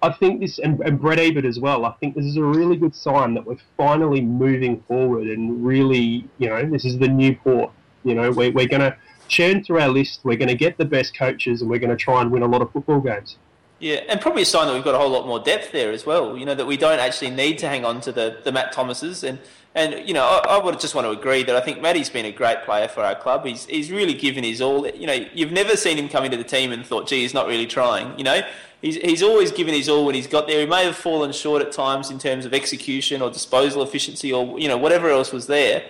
I 0.00 0.12
think 0.12 0.40
this, 0.40 0.58
and, 0.58 0.80
and 0.80 1.00
Brett 1.00 1.18
Ebert 1.18 1.44
as 1.44 1.58
well, 1.58 1.84
I 1.84 1.92
think 1.92 2.14
this 2.14 2.24
is 2.24 2.36
a 2.36 2.42
really 2.42 2.76
good 2.76 2.94
sign 2.94 3.34
that 3.34 3.44
we're 3.44 3.56
finally 3.76 4.20
moving 4.20 4.80
forward 4.82 5.26
and 5.26 5.64
really, 5.64 6.28
you 6.38 6.48
know, 6.48 6.64
this 6.70 6.84
is 6.84 6.98
the 6.98 7.08
new 7.08 7.34
port. 7.34 7.72
You 8.04 8.14
know, 8.14 8.30
we're, 8.30 8.52
we're 8.52 8.68
going 8.68 8.80
to 8.80 8.96
churn 9.26 9.64
through 9.64 9.80
our 9.80 9.88
list, 9.88 10.20
we're 10.22 10.36
going 10.36 10.48
to 10.48 10.54
get 10.54 10.78
the 10.78 10.84
best 10.84 11.16
coaches, 11.16 11.62
and 11.62 11.70
we're 11.70 11.80
going 11.80 11.90
to 11.90 11.96
try 11.96 12.20
and 12.20 12.30
win 12.30 12.42
a 12.42 12.46
lot 12.46 12.62
of 12.62 12.72
football 12.72 13.00
games. 13.00 13.36
Yeah, 13.80 14.00
and 14.08 14.20
probably 14.20 14.42
a 14.42 14.46
sign 14.46 14.66
that 14.66 14.74
we've 14.74 14.82
got 14.82 14.94
a 14.94 14.98
whole 14.98 15.10
lot 15.10 15.26
more 15.26 15.38
depth 15.38 15.70
there 15.70 15.92
as 15.92 16.04
well. 16.04 16.36
You 16.36 16.44
know 16.44 16.54
that 16.54 16.66
we 16.66 16.76
don't 16.76 16.98
actually 16.98 17.30
need 17.30 17.58
to 17.58 17.68
hang 17.68 17.84
on 17.84 18.00
to 18.02 18.12
the, 18.12 18.38
the 18.42 18.50
Matt 18.50 18.72
Thomases, 18.72 19.22
and 19.22 19.38
and 19.78 20.08
you 20.08 20.12
know 20.12 20.24
I, 20.24 20.56
I 20.56 20.58
would 20.58 20.80
just 20.80 20.94
want 20.94 21.06
to 21.06 21.10
agree 21.12 21.44
that 21.44 21.54
I 21.54 21.60
think 21.60 21.80
Matty's 21.80 22.10
been 22.10 22.26
a 22.26 22.32
great 22.32 22.64
player 22.64 22.88
for 22.88 23.02
our 23.02 23.14
club. 23.14 23.46
He's 23.46 23.64
he's 23.66 23.90
really 23.90 24.14
given 24.14 24.42
his 24.42 24.60
all. 24.60 24.86
You 24.88 25.06
know, 25.06 25.26
you've 25.32 25.52
never 25.52 25.76
seen 25.76 25.96
him 25.96 26.08
come 26.08 26.24
into 26.24 26.36
the 26.36 26.44
team 26.44 26.72
and 26.72 26.84
thought, 26.84 27.06
gee, 27.06 27.22
he's 27.22 27.34
not 27.34 27.46
really 27.46 27.66
trying. 27.66 28.18
You 28.18 28.24
know, 28.24 28.40
he's 28.82 28.96
he's 28.96 29.22
always 29.22 29.52
given 29.52 29.74
his 29.74 29.88
all 29.88 30.04
when 30.04 30.16
he's 30.16 30.26
got 30.26 30.48
there. 30.48 30.60
He 30.60 30.66
may 30.66 30.84
have 30.84 30.96
fallen 30.96 31.32
short 31.32 31.62
at 31.62 31.70
times 31.70 32.10
in 32.10 32.18
terms 32.18 32.44
of 32.44 32.52
execution 32.52 33.22
or 33.22 33.30
disposal 33.30 33.82
efficiency 33.82 34.32
or 34.32 34.58
you 34.58 34.68
know 34.68 34.76
whatever 34.76 35.08
else 35.10 35.32
was 35.32 35.46
there. 35.46 35.88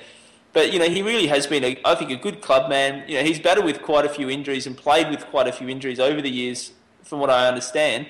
But 0.53 0.72
you 0.72 0.79
know 0.79 0.88
he 0.88 1.03
really 1.03 1.29
has 1.29 1.46
been, 1.46 1.64
a, 1.64 1.81
I 1.85 1.94
think, 1.94 2.11
a 2.11 2.16
good 2.16 2.42
club 2.42 2.68
man. 2.68 3.05
You 3.09 3.18
know 3.18 3.24
he's 3.24 3.40
battled 3.40 3.64
with 3.64 3.83
quite 3.83 4.05
a 4.05 4.09
few 4.11 4.29
injuries 4.29 4.66
and 4.66 4.77
played 4.77 5.09
with 5.09 5.24
quite 5.27 5.48
a 5.48 5.53
few 5.53 5.68
injuries 5.68 5.98
over 5.98 6.20
the 6.20 6.31
years, 6.31 6.72
from 7.05 7.20
what 7.20 7.31
I 7.31 7.48
understand. 7.48 8.07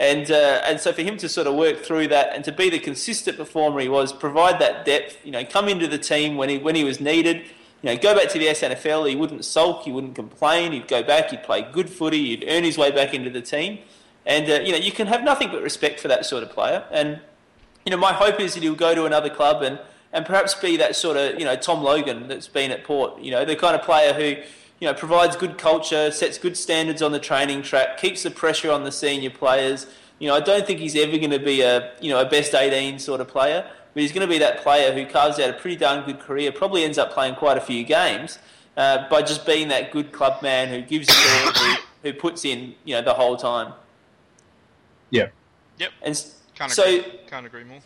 And 0.00 0.30
uh, 0.30 0.62
and 0.64 0.80
so 0.80 0.94
for 0.94 1.02
him 1.02 1.18
to 1.18 1.28
sort 1.28 1.46
of 1.46 1.54
work 1.54 1.84
through 1.84 2.08
that 2.08 2.34
and 2.34 2.42
to 2.46 2.52
be 2.52 2.70
the 2.70 2.78
consistent 2.78 3.36
performer 3.36 3.80
he 3.80 3.88
was, 3.90 4.14
provide 4.14 4.58
that 4.58 4.86
depth, 4.86 5.18
you 5.24 5.30
know, 5.30 5.44
come 5.44 5.68
into 5.68 5.86
the 5.86 5.98
team 5.98 6.38
when 6.38 6.48
he 6.48 6.56
when 6.56 6.74
he 6.74 6.84
was 6.84 7.00
needed, 7.00 7.36
you 7.82 7.84
know, 7.84 7.96
go 7.98 8.14
back 8.14 8.30
to 8.30 8.38
the 8.38 8.46
SANFL. 8.46 9.10
He 9.10 9.14
wouldn't 9.14 9.44
sulk, 9.44 9.82
he 9.82 9.92
wouldn't 9.92 10.14
complain. 10.14 10.72
He'd 10.72 10.88
go 10.88 11.02
back, 11.02 11.30
he'd 11.30 11.42
play 11.42 11.68
good 11.70 11.90
footy, 11.90 12.30
he'd 12.30 12.46
earn 12.48 12.64
his 12.64 12.78
way 12.78 12.90
back 12.90 13.12
into 13.12 13.28
the 13.28 13.42
team. 13.42 13.80
And 14.24 14.50
uh, 14.50 14.60
you 14.64 14.72
know, 14.72 14.78
you 14.78 14.90
can 14.90 15.06
have 15.06 15.22
nothing 15.22 15.50
but 15.50 15.62
respect 15.62 16.00
for 16.00 16.08
that 16.08 16.24
sort 16.24 16.44
of 16.44 16.50
player. 16.50 16.82
And 16.90 17.20
you 17.84 17.90
know, 17.90 17.98
my 17.98 18.14
hope 18.14 18.40
is 18.40 18.54
that 18.54 18.62
he'll 18.62 18.74
go 18.74 18.94
to 18.94 19.04
another 19.04 19.28
club 19.28 19.62
and, 19.62 19.78
and 20.14 20.24
perhaps 20.24 20.54
be 20.54 20.76
that 20.78 20.96
sort 20.96 21.18
of, 21.18 21.38
you 21.38 21.44
know, 21.44 21.56
Tom 21.56 21.82
Logan 21.82 22.28
that's 22.28 22.48
been 22.48 22.70
at 22.70 22.84
Port. 22.84 23.20
You 23.20 23.32
know, 23.32 23.44
the 23.44 23.56
kind 23.56 23.74
of 23.74 23.82
player 23.82 24.12
who, 24.12 24.42
you 24.80 24.88
know, 24.88 24.94
provides 24.94 25.36
good 25.36 25.58
culture, 25.58 26.10
sets 26.10 26.38
good 26.38 26.56
standards 26.56 27.02
on 27.02 27.12
the 27.12 27.18
training 27.20 27.62
track, 27.62 27.98
keeps 27.98 28.22
the 28.22 28.30
pressure 28.30 28.70
on 28.70 28.82
the 28.82 28.90
senior 28.92 29.30
players. 29.30 29.86
You 30.18 30.28
know, 30.28 30.34
I 30.34 30.40
don't 30.40 30.66
think 30.66 30.80
he's 30.80 30.96
ever 30.96 31.16
going 31.18 31.30
to 31.30 31.38
be 31.38 31.60
a, 31.60 31.92
you 32.00 32.10
know, 32.10 32.20
a 32.20 32.24
best 32.28 32.54
18 32.54 32.98
sort 32.98 33.20
of 33.20 33.28
player, 33.28 33.70
but 33.94 34.00
he's 34.00 34.12
going 34.12 34.26
to 34.26 34.32
be 34.32 34.38
that 34.38 34.62
player 34.62 34.92
who 34.92 35.04
carves 35.06 35.38
out 35.38 35.50
a 35.50 35.52
pretty 35.52 35.76
darn 35.76 36.04
good 36.04 36.18
career, 36.20 36.50
probably 36.50 36.82
ends 36.84 36.96
up 36.98 37.12
playing 37.12 37.34
quite 37.34 37.58
a 37.58 37.60
few 37.60 37.84
games 37.84 38.38
uh, 38.76 39.08
by 39.08 39.20
just 39.20 39.44
being 39.44 39.68
that 39.68 39.92
good 39.92 40.12
club 40.12 40.42
man 40.42 40.68
who 40.68 40.80
gives 40.80 41.08
it 41.10 41.16
all, 41.16 41.52
who, 41.52 41.74
who 42.02 42.12
puts 42.14 42.44
in, 42.44 42.74
you 42.84 42.94
know, 42.94 43.02
the 43.02 43.14
whole 43.14 43.36
time. 43.36 43.74
Yeah. 45.10 45.28
Yep. 45.78 45.90
And 46.02 46.10
s- 46.12 46.36
Can't 46.54 46.70
so 46.72 46.84
agree. 46.84 47.20
Can't 47.28 47.46
agree 47.46 47.64
more. 47.64 47.80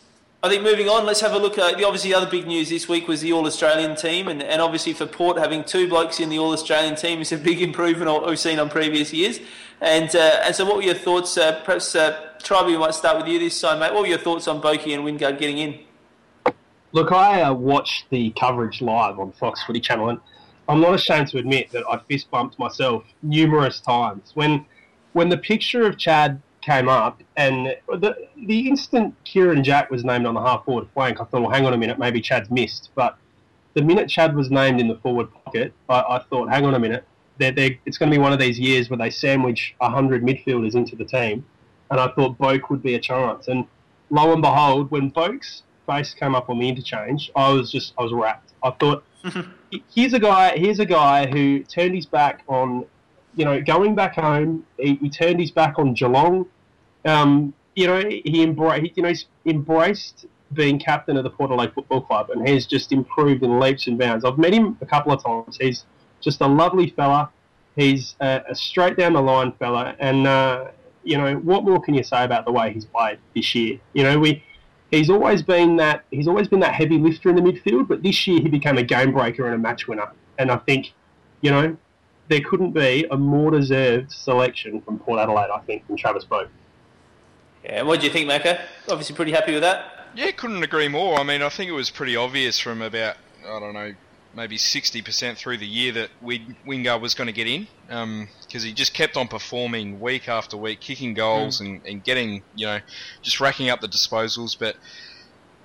I 0.45 0.49
think 0.49 0.61
moving 0.61 0.87
on, 0.87 1.07
let's 1.07 1.21
have 1.21 1.33
a 1.33 1.39
look 1.39 1.57
at 1.57 1.75
the 1.79 1.85
obviously 1.85 2.13
other 2.13 2.29
big 2.29 2.45
news 2.45 2.69
this 2.69 2.87
week 2.87 3.07
was 3.07 3.21
the 3.21 3.33
All 3.33 3.47
Australian 3.47 3.95
team, 3.95 4.27
and, 4.27 4.43
and 4.43 4.61
obviously 4.61 4.93
for 4.93 5.07
Port 5.07 5.39
having 5.39 5.63
two 5.63 5.89
blokes 5.89 6.19
in 6.19 6.29
the 6.29 6.37
All 6.37 6.53
Australian 6.53 6.93
team 6.95 7.19
is 7.19 7.31
a 7.31 7.37
big 7.37 7.63
improvement 7.63 8.07
on 8.07 8.21
what 8.21 8.29
we've 8.29 8.37
seen 8.37 8.59
on 8.59 8.69
previous 8.69 9.11
years. 9.11 9.39
And 9.81 10.15
uh, 10.15 10.41
and 10.43 10.55
so, 10.55 10.63
what 10.63 10.75
were 10.75 10.83
your 10.83 10.93
thoughts? 10.93 11.35
Uh, 11.35 11.63
perhaps 11.63 11.95
uh, 11.95 12.29
Tribe, 12.43 12.67
we 12.67 12.77
might 12.77 12.93
start 12.93 13.17
with 13.17 13.27
you 13.27 13.39
this 13.39 13.59
time, 13.59 13.79
mate. 13.79 13.91
What 13.91 14.03
were 14.03 14.07
your 14.07 14.19
thoughts 14.19 14.47
on 14.47 14.61
Boki 14.61 14.93
and 14.93 15.03
Wingard 15.03 15.39
getting 15.39 15.57
in? 15.57 15.79
Look, 16.91 17.11
I 17.11 17.41
uh, 17.41 17.51
watched 17.51 18.05
the 18.11 18.29
coverage 18.39 18.83
live 18.83 19.17
on 19.17 19.31
Fox 19.31 19.63
Footy 19.63 19.79
Channel, 19.79 20.09
and 20.09 20.19
I'm 20.69 20.79
not 20.79 20.93
ashamed 20.93 21.29
to 21.29 21.39
admit 21.39 21.71
that 21.71 21.83
I 21.89 21.97
fist 22.07 22.29
bumped 22.29 22.59
myself 22.59 23.03
numerous 23.23 23.79
times 23.79 24.29
when 24.35 24.63
when 25.13 25.29
the 25.29 25.37
picture 25.39 25.87
of 25.87 25.97
Chad 25.97 26.39
came 26.65 26.89
up, 26.89 27.21
and 27.37 27.75
the 27.87 28.27
the 28.47 28.67
instant 28.67 29.13
Kieran 29.23 29.63
Jack 29.63 29.91
was 29.91 30.03
named 30.03 30.25
on 30.25 30.33
the 30.33 30.41
half 30.41 30.65
forward 30.65 30.87
flank, 30.93 31.21
I 31.21 31.25
thought, 31.25 31.41
well, 31.41 31.51
hang 31.51 31.65
on 31.65 31.73
a 31.73 31.77
minute, 31.77 31.99
maybe 31.99 32.19
Chad's 32.19 32.49
missed. 32.49 32.89
But 32.95 33.17
the 33.75 33.83
minute 33.83 34.09
Chad 34.09 34.35
was 34.35 34.49
named 34.49 34.79
in 34.79 34.87
the 34.87 34.95
forward 34.95 35.27
pocket, 35.33 35.73
I, 35.87 36.01
I 36.01 36.19
thought, 36.29 36.49
hang 36.49 36.65
on 36.65 36.73
a 36.73 36.79
minute, 36.79 37.05
they're, 37.37 37.51
they're, 37.51 37.77
it's 37.85 37.97
going 37.97 38.11
to 38.11 38.17
be 38.17 38.21
one 38.21 38.33
of 38.33 38.39
these 38.39 38.59
years 38.59 38.89
where 38.89 38.97
they 38.97 39.11
sandwich 39.11 39.75
hundred 39.79 40.23
midfielders 40.23 40.75
into 40.75 40.95
the 40.95 41.05
team, 41.05 41.45
and 41.91 41.99
I 41.99 42.07
thought 42.07 42.37
Boak 42.39 42.69
would 42.69 42.81
be 42.81 42.95
a 42.95 42.99
chance. 42.99 43.47
And 43.47 43.65
lo 44.09 44.33
and 44.33 44.41
behold, 44.41 44.89
when 44.89 45.11
Boak's 45.11 45.61
face 45.85 46.15
came 46.15 46.33
up 46.33 46.49
on 46.49 46.57
the 46.57 46.67
interchange, 46.67 47.31
I 47.35 47.51
was 47.51 47.71
just 47.71 47.93
I 47.99 48.03
was 48.03 48.11
wrapped. 48.11 48.53
I 48.63 48.71
thought, 48.71 49.03
here's 49.93 50.13
a 50.13 50.19
guy, 50.19 50.57
here's 50.57 50.79
a 50.79 50.85
guy 50.85 51.27
who 51.27 51.63
turned 51.63 51.93
his 51.93 52.07
back 52.07 52.41
on, 52.47 52.85
you 53.35 53.45
know, 53.45 53.61
going 53.61 53.93
back 53.93 54.15
home. 54.15 54.65
He, 54.79 54.95
he 54.95 55.09
turned 55.09 55.39
his 55.39 55.51
back 55.51 55.77
on 55.77 55.93
Geelong. 55.93 56.47
Um, 57.05 57.53
you 57.75 57.87
know, 57.87 58.01
he 58.07 58.41
embraced, 58.41 58.97
you 58.97 59.03
know, 59.03 59.09
he's 59.09 59.25
embraced 59.45 60.25
being 60.53 60.79
captain 60.79 61.17
of 61.17 61.23
the 61.23 61.29
Port 61.29 61.51
Adelaide 61.51 61.73
Football 61.73 62.01
Club, 62.01 62.29
and 62.29 62.47
he's 62.47 62.65
just 62.65 62.91
improved 62.91 63.43
in 63.43 63.59
leaps 63.59 63.87
and 63.87 63.97
bounds. 63.97 64.23
I've 64.23 64.37
met 64.37 64.53
him 64.53 64.77
a 64.81 64.85
couple 64.85 65.11
of 65.11 65.23
times. 65.23 65.57
He's 65.59 65.85
just 66.21 66.41
a 66.41 66.47
lovely 66.47 66.89
fella. 66.89 67.29
He's 67.75 68.15
a, 68.21 68.41
a 68.49 68.55
straight 68.55 68.97
down 68.97 69.13
the 69.13 69.21
line 69.21 69.51
fella, 69.53 69.95
and 69.99 70.25
uh, 70.25 70.67
you 71.03 71.17
know, 71.17 71.35
what 71.35 71.63
more 71.63 71.81
can 71.81 71.93
you 71.93 72.03
say 72.03 72.23
about 72.23 72.45
the 72.45 72.51
way 72.51 72.73
he's 72.73 72.85
played 72.85 73.19
this 73.35 73.53
year? 73.53 73.79
You 73.93 74.03
know, 74.03 74.19
we 74.19 74.43
he's 74.91 75.09
always 75.09 75.41
been 75.41 75.75
that 75.77 76.05
he's 76.11 76.27
always 76.27 76.47
been 76.47 76.61
that 76.61 76.73
heavy 76.73 76.97
lifter 76.97 77.29
in 77.29 77.35
the 77.35 77.41
midfield, 77.41 77.87
but 77.87 78.01
this 78.03 78.25
year 78.27 78.41
he 78.41 78.47
became 78.47 78.77
a 78.77 78.83
game 78.83 79.11
breaker 79.11 79.45
and 79.45 79.55
a 79.55 79.57
match 79.57 79.87
winner. 79.87 80.11
And 80.37 80.51
I 80.51 80.57
think, 80.57 80.93
you 81.41 81.51
know, 81.51 81.77
there 82.29 82.41
couldn't 82.41 82.71
be 82.71 83.05
a 83.11 83.17
more 83.17 83.51
deserved 83.51 84.11
selection 84.11 84.81
from 84.81 84.99
Port 84.99 85.19
Adelaide. 85.19 85.49
I 85.53 85.59
think 85.59 85.87
than 85.87 85.97
Travis 85.97 86.25
Boak. 86.25 86.47
Yeah, 87.65 87.81
what 87.81 87.99
do 87.99 88.05
you 88.05 88.11
think, 88.13 88.27
Mako? 88.27 88.57
Obviously, 88.89 89.15
pretty 89.15 89.31
happy 89.31 89.53
with 89.53 89.63
that. 89.63 90.07
Yeah, 90.15 90.31
couldn't 90.31 90.63
agree 90.63 90.87
more. 90.87 91.19
I 91.19 91.23
mean, 91.23 91.41
I 91.41 91.49
think 91.49 91.69
it 91.69 91.73
was 91.73 91.89
pretty 91.89 92.15
obvious 92.15 92.59
from 92.59 92.81
about 92.81 93.17
I 93.45 93.59
don't 93.59 93.73
know 93.73 93.93
maybe 94.35 94.57
60% 94.57 95.37
through 95.37 95.57
the 95.57 95.65
year 95.65 95.93
that 95.93 96.09
Wing- 96.21 96.57
Wingard 96.67 96.99
was 96.99 97.13
going 97.13 97.27
to 97.27 97.33
get 97.33 97.47
in 97.47 97.67
because 98.41 98.63
he 98.63 98.73
just 98.73 98.93
kept 98.93 99.15
on 99.15 99.27
performing 99.27 99.99
week 100.01 100.27
after 100.27 100.57
week, 100.57 100.81
kicking 100.81 101.13
goals 101.13 101.61
and, 101.61 101.81
and 101.85 102.03
getting, 102.03 102.43
you 102.53 102.65
know, 102.65 102.79
just 103.21 103.39
racking 103.39 103.69
up 103.69 103.79
the 103.79 103.87
disposals. 103.87 104.57
But 104.59 104.75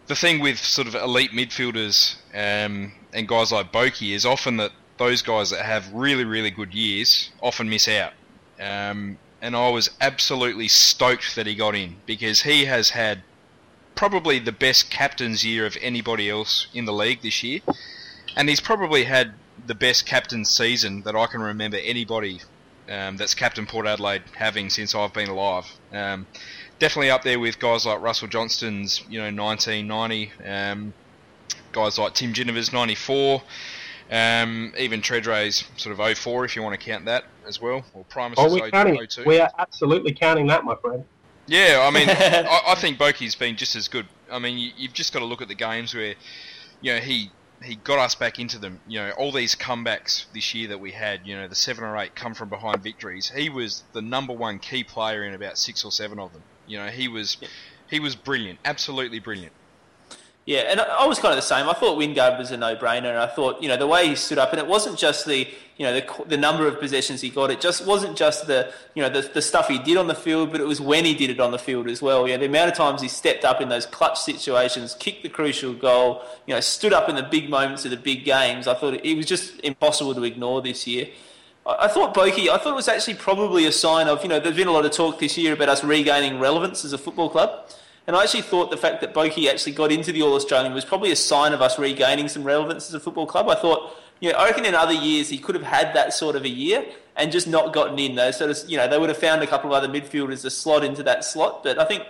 the 0.07 0.15
thing 0.15 0.41
with 0.41 0.59
sort 0.59 0.87
of 0.87 0.95
elite 0.95 1.33
midfielders 1.33 2.15
um, 2.33 2.93
and 3.13 3.27
guys 3.27 3.51
like 3.51 3.73
Boki 3.73 4.15
is 4.15 4.25
often 4.25 4.57
that 4.59 4.71
those 4.99 5.23
guys 5.23 5.51
that 5.51 5.65
have 5.65 5.93
really, 5.93 6.25
really 6.25 6.51
good 6.51 6.73
years 6.73 7.31
often 7.43 7.69
miss 7.69 7.89
out. 7.89 8.13
Um, 8.61 9.19
and 9.43 9.57
I 9.57 9.69
was 9.71 9.91
absolutely 10.01 10.69
stoked 10.69 11.35
that 11.37 11.47
he 11.47 11.55
got 11.55 11.75
in 11.75 11.97
because 12.07 12.43
he 12.43 12.67
has 12.67 12.91
had 12.91 13.23
probably 13.95 14.39
the 14.39 14.53
best 14.53 14.91
captain's 14.91 15.45
year 15.45 15.67
of 15.67 15.77
anybody 15.81 16.31
else 16.31 16.69
in 16.73 16.85
the 16.85 16.93
league 16.93 17.23
this 17.23 17.43
year, 17.43 17.61
and 18.37 18.49
he's 18.49 18.61
probably 18.61 19.05
had 19.05 19.35
the 19.67 19.75
best 19.75 20.07
captain 20.07 20.45
season 20.45 21.03
that 21.03 21.15
I 21.15 21.27
can 21.27 21.43
remember 21.43 21.79
anybody 21.83 22.41
um, 22.89 23.17
that's 23.17 23.35
captain 23.35 23.67
Port 23.67 23.87
Adelaide 23.87 24.23
having 24.35 24.69
since 24.69 24.95
I've 24.95 25.13
been 25.13 25.29
alive. 25.29 25.67
Um, 25.93 26.27
definitely 26.79 27.11
up 27.11 27.23
there 27.23 27.39
with 27.39 27.59
guys 27.59 27.87
like 27.87 28.01
Russell 28.01 28.29
Johnston's, 28.29 29.05
you 29.09 29.19
know, 29.19 29.43
1990, 29.43 30.33
um, 30.45 30.93
guys 31.73 31.99
like 31.99 32.15
Tim 32.15 32.33
Ginever's 32.33 32.73
94. 32.73 33.43
Um, 34.11 34.75
even 34.77 35.03
Tredrea's 35.03 35.65
sort 35.77 35.97
of 35.97 36.19
04 36.19 36.45
if 36.45 36.57
you 36.57 36.63
want 36.63 36.79
to 36.79 36.85
count 36.85 37.05
that 37.05 37.25
as 37.51 37.61
well, 37.61 37.85
or 37.93 38.05
Primus' 38.05 38.39
Oh, 38.41 38.51
we're 38.51 38.71
counting 38.71 38.97
it. 38.97 39.11
02. 39.11 39.25
We 39.27 39.39
are 39.39 39.51
absolutely 39.59 40.15
counting 40.15 40.47
that, 40.47 40.65
my 40.65 40.77
friend. 40.77 41.05
Yeah, 41.47 41.85
I 41.87 41.91
mean, 41.91 42.09
I, 42.09 42.61
I 42.69 42.75
think 42.77 42.97
Boki's 42.97 43.35
been 43.35 43.57
just 43.57 43.75
as 43.77 43.89
good. 43.89 44.07
I 44.31 44.39
mean, 44.39 44.57
you, 44.57 44.71
you've 44.77 44.95
just 44.95 45.13
got 45.13 45.19
to 45.19 45.25
look 45.27 45.43
at 45.43 45.49
the 45.49 45.55
games 45.55 45.95
where, 45.95 46.15
you 46.81 46.95
know, 46.95 47.01
he 47.01 47.31
he 47.63 47.75
got 47.75 47.99
us 47.99 48.15
back 48.15 48.39
into 48.39 48.59
them. 48.59 48.81
You 48.87 49.01
know, 49.01 49.11
all 49.19 49.33
these 49.33 49.55
comebacks 49.55 50.27
this 50.33 50.55
year 50.55 50.69
that 50.69 50.79
we 50.81 50.93
had. 50.93 51.27
You 51.27 51.37
know, 51.37 51.49
the 51.49 51.57
seven 51.57 51.85
or 51.85 51.99
eight 51.99 52.15
come 52.15 52.35
from 52.35 52.49
behind 52.49 52.83
victories. 52.83 53.33
He 53.35 53.49
was 53.49 53.83
the 53.93 54.01
number 54.01 54.33
one 54.33 54.61
key 54.61 54.85
player 54.85 55.25
in 55.25 55.35
about 55.35 55.59
six 55.59 55.85
or 55.85 55.91
seven 55.91 56.19
of 56.19 56.33
them. 56.33 56.43
You 56.67 56.79
know, 56.79 56.87
he 56.87 57.09
was 57.09 57.37
he 57.91 57.99
was 57.99 58.15
brilliant, 58.15 58.61
absolutely 58.65 59.19
brilliant. 59.19 59.53
Yeah, 60.47 60.61
and 60.61 60.81
I 60.81 61.07
was 61.07 61.19
kind 61.19 61.33
of 61.33 61.37
the 61.37 61.43
same. 61.43 61.69
I 61.69 61.75
thought 61.75 61.99
Wingard 61.99 62.39
was 62.39 62.51
a 62.51 62.57
no-brainer, 62.57 63.11
and 63.11 63.19
I 63.19 63.27
thought 63.27 63.63
you 63.63 63.69
know 63.69 63.77
the 63.77 63.87
way 63.87 64.09
he 64.09 64.17
stood 64.17 64.39
up, 64.39 64.51
and 64.53 64.59
it 64.59 64.67
wasn't 64.67 64.99
just 64.99 65.27
the 65.27 65.47
you 65.77 65.87
know 65.87 65.93
the, 65.95 66.25
the 66.27 66.37
number 66.37 66.67
of 66.67 66.81
possessions 66.81 67.21
he 67.21 67.29
got. 67.29 67.51
It 67.51 67.61
just 67.61 67.87
wasn't 67.87 68.17
just 68.17 68.47
the 68.47 68.73
you 68.95 69.03
know 69.03 69.11
the, 69.11 69.21
the 69.21 69.43
stuff 69.43 69.69
he 69.69 69.79
did 69.79 69.99
on 69.99 70.09
the 70.09 70.15
field, 70.15 70.51
but 70.51 70.61
it 70.61 70.67
was 70.67 70.81
when 70.81 71.05
he 71.05 71.15
did 71.15 71.29
it 71.29 71.41
on 71.41 71.51
the 71.51 71.59
field 71.59 71.89
as 71.89 72.01
well. 72.01 72.27
You 72.27 72.35
know, 72.35 72.41
the 72.41 72.47
amount 72.47 72.71
of 72.71 72.77
times 72.77 73.03
he 73.03 73.09
stepped 73.09 73.45
up 73.45 73.61
in 73.61 73.69
those 73.69 73.85
clutch 73.85 74.19
situations, 74.19 74.97
kicked 74.99 75.23
the 75.23 75.29
crucial 75.29 75.75
goal, 75.75 76.23
you 76.47 76.55
know, 76.55 76.61
stood 76.61 76.95
up 76.95 77.11
in 77.11 77.17
the 77.17 77.23
big 77.23 77.51
moments 77.51 77.85
of 77.85 77.91
the 77.91 77.99
big 77.99 78.25
games. 78.25 78.67
I 78.67 78.75
thought 78.75 78.95
it 78.95 79.17
was 79.17 79.27
just 79.27 79.61
impossible 79.61 80.15
to 80.15 80.25
ignore 80.25 80.63
this 80.63 80.87
year. 80.87 81.09
I 81.67 81.85
I 81.85 81.89
thought 81.89 82.15
Boki, 82.15 82.49
I 82.49 82.57
thought 82.57 82.73
it 82.73 82.77
was 82.77 82.89
actually 82.89 83.15
probably 83.15 83.67
a 83.67 83.73
sign 83.73 84.09
of, 84.09 84.23
you 84.23 84.31
know, 84.31 84.41
there's 84.41 84.57
been 84.57 84.69
a 84.69 84.73
lot 84.73 84.87
of 84.87 84.93
talk 84.93 85.19
this 85.19 85.37
year 85.37 85.53
about 85.53 85.69
us 85.69 85.85
regaining 85.85 86.41
relevance 86.41 86.85
as 86.85 86.95
a 86.95 86.99
football 86.99 87.29
club. 87.29 87.69
And 88.11 88.17
I 88.17 88.25
actually 88.25 88.43
thought 88.43 88.73
the 88.73 88.77
fact 88.77 89.03
that 89.03 89.15
Boki 89.15 89.49
actually 89.49 89.71
got 89.71 89.93
into 89.93 90.11
the 90.11 90.23
All 90.23 90.35
Australian 90.35 90.75
was 90.75 90.85
probably 90.85 91.13
a 91.13 91.17
sign 91.17 91.53
of 91.53 91.63
us 91.63 91.79
regaining 91.79 92.27
some 92.27 92.43
relevance 92.43 92.89
as 92.89 92.95
a 92.95 92.99
football 92.99 93.25
club. 93.25 93.49
I 93.49 93.55
thought, 93.55 93.97
you 94.19 94.33
know, 94.33 94.37
I 94.37 94.47
reckon 94.47 94.65
in 94.65 94.75
other 94.75 94.93
years 94.93 95.29
he 95.29 95.39
could 95.39 95.55
have 95.55 95.63
had 95.63 95.95
that 95.95 96.13
sort 96.13 96.35
of 96.35 96.43
a 96.43 96.49
year 96.49 96.85
and 97.15 97.31
just 97.31 97.47
not 97.47 97.73
gotten 97.73 97.97
in. 98.01 98.17
Those 98.17 98.37
sort 98.37 98.51
of, 98.51 98.69
you 98.69 98.77
know, 98.77 98.89
they 98.89 98.99
would 98.99 99.11
have 99.11 99.19
found 99.19 99.45
a 99.45 99.47
couple 99.47 99.73
of 99.73 99.81
other 99.81 99.87
midfielders 99.87 100.43
to 100.43 100.51
slot 100.51 100.83
into 100.83 101.05
that 101.05 101.25
slot. 101.25 101.63
But 101.63 101.79
I 101.79 101.85
think 101.85 102.03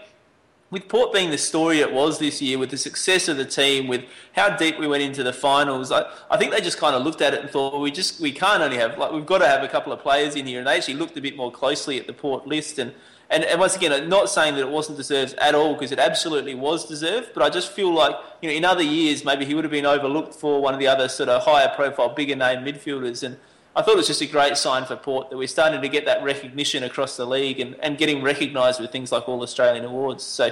with 0.71 0.89
Port 0.89 1.13
being 1.13 1.29
the 1.29 1.37
story 1.37 1.81
it 1.81 1.93
was 1.93 2.19
this 2.19 2.41
year, 2.41 2.57
with 2.57 2.71
the 2.71 2.79
success 2.79 3.29
of 3.29 3.37
the 3.37 3.45
team, 3.45 3.87
with 3.87 4.07
how 4.33 4.57
deep 4.57 4.79
we 4.79 4.87
went 4.87 5.03
into 5.03 5.23
the 5.23 5.35
finals, 5.35 5.93
I, 5.93 6.11
I 6.31 6.39
think 6.39 6.53
they 6.53 6.63
just 6.63 6.79
kind 6.79 6.97
of 6.97 7.03
looked 7.03 7.21
at 7.21 7.35
it 7.35 7.43
and 7.43 7.51
thought, 7.51 7.75
well, 7.75 7.83
we 7.83 7.91
just 7.91 8.23
we 8.23 8.33
can't 8.33 8.63
only 8.63 8.79
have 8.79 8.97
like 8.97 9.13
we've 9.13 9.27
got 9.27 9.41
to 9.41 9.47
have 9.47 9.63
a 9.63 9.69
couple 9.69 9.93
of 9.93 10.01
players 10.01 10.35
in 10.35 10.47
here, 10.47 10.61
and 10.61 10.67
they 10.67 10.79
actually 10.79 10.95
looked 10.95 11.19
a 11.19 11.21
bit 11.21 11.37
more 11.37 11.53
closely 11.53 12.01
at 12.01 12.07
the 12.07 12.15
Port 12.15 12.47
list 12.47 12.79
and. 12.79 12.95
And, 13.31 13.45
and 13.45 13.61
once 13.61 13.77
again, 13.77 14.09
not 14.09 14.29
saying 14.29 14.57
that 14.57 14.63
it 14.63 14.69
wasn't 14.69 14.99
deserved 14.99 15.35
at 15.39 15.55
all 15.55 15.75
because 15.75 15.93
it 15.93 16.01
absolutely 16.01 16.57
was 16.57 16.87
deserved. 16.87 17.31
But 17.33 17.45
I 17.45 17.49
just 17.49 17.71
feel 17.71 17.95
like 17.95 18.17
you 18.43 18.49
know, 18.49 18.55
in 18.55 18.65
other 18.65 18.83
years, 18.83 19.25
maybe 19.25 19.45
he 19.45 19.55
would 19.55 19.63
have 19.65 19.71
been 19.71 19.87
overlooked 19.87 20.35
for 20.35 20.61
one 20.61 20.75
of 20.75 20.81
the 20.81 20.89
other 20.89 21.09
sort 21.09 21.29
of 21.29 21.45
higher 21.45 21.69
profile, 21.69 22.09
bigger 22.09 22.35
name 22.35 22.65
midfielders. 22.65 23.23
And 23.23 23.37
I 23.77 23.83
thought 23.83 23.95
it 23.95 23.99
was 23.99 24.09
just 24.09 24.21
a 24.21 24.27
great 24.27 24.57
sign 24.57 24.85
for 24.85 24.97
Port 24.97 25.31
that 25.31 25.37
we're 25.37 25.47
starting 25.47 25.81
to 25.81 25.89
get 25.89 26.05
that 26.07 26.25
recognition 26.25 26.83
across 26.83 27.17
the 27.17 27.25
league 27.25 27.61
and, 27.61 27.77
and 27.77 27.97
getting 27.97 28.21
recognised 28.21 28.81
with 28.81 28.91
things 28.91 29.13
like 29.13 29.29
All 29.29 29.41
Australian 29.43 29.85
awards. 29.85 30.25
So 30.25 30.47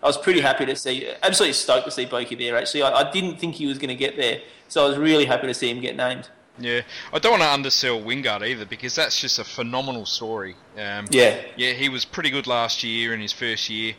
I 0.00 0.06
was 0.06 0.16
pretty 0.16 0.40
happy 0.40 0.66
to 0.66 0.76
see, 0.76 1.10
absolutely 1.24 1.54
stoked 1.54 1.86
to 1.86 1.90
see 1.90 2.06
Boki 2.06 2.38
there. 2.38 2.56
Actually, 2.56 2.82
I, 2.84 3.00
I 3.00 3.10
didn't 3.10 3.40
think 3.40 3.56
he 3.56 3.66
was 3.66 3.78
going 3.78 3.88
to 3.88 3.96
get 3.96 4.16
there, 4.16 4.40
so 4.68 4.84
I 4.84 4.88
was 4.88 4.98
really 4.98 5.24
happy 5.24 5.48
to 5.48 5.54
see 5.54 5.68
him 5.68 5.80
get 5.80 5.96
named. 5.96 6.28
Yeah, 6.60 6.82
I 7.12 7.18
don't 7.18 7.32
want 7.32 7.42
to 7.42 7.50
undersell 7.50 8.00
Wingard 8.00 8.46
either 8.46 8.66
because 8.66 8.94
that's 8.94 9.20
just 9.20 9.38
a 9.38 9.44
phenomenal 9.44 10.06
story. 10.06 10.54
Um, 10.76 11.06
Yeah, 11.10 11.40
yeah, 11.56 11.72
he 11.72 11.88
was 11.88 12.04
pretty 12.04 12.30
good 12.30 12.46
last 12.46 12.84
year 12.84 13.14
in 13.14 13.20
his 13.20 13.32
first 13.32 13.68
year. 13.70 13.94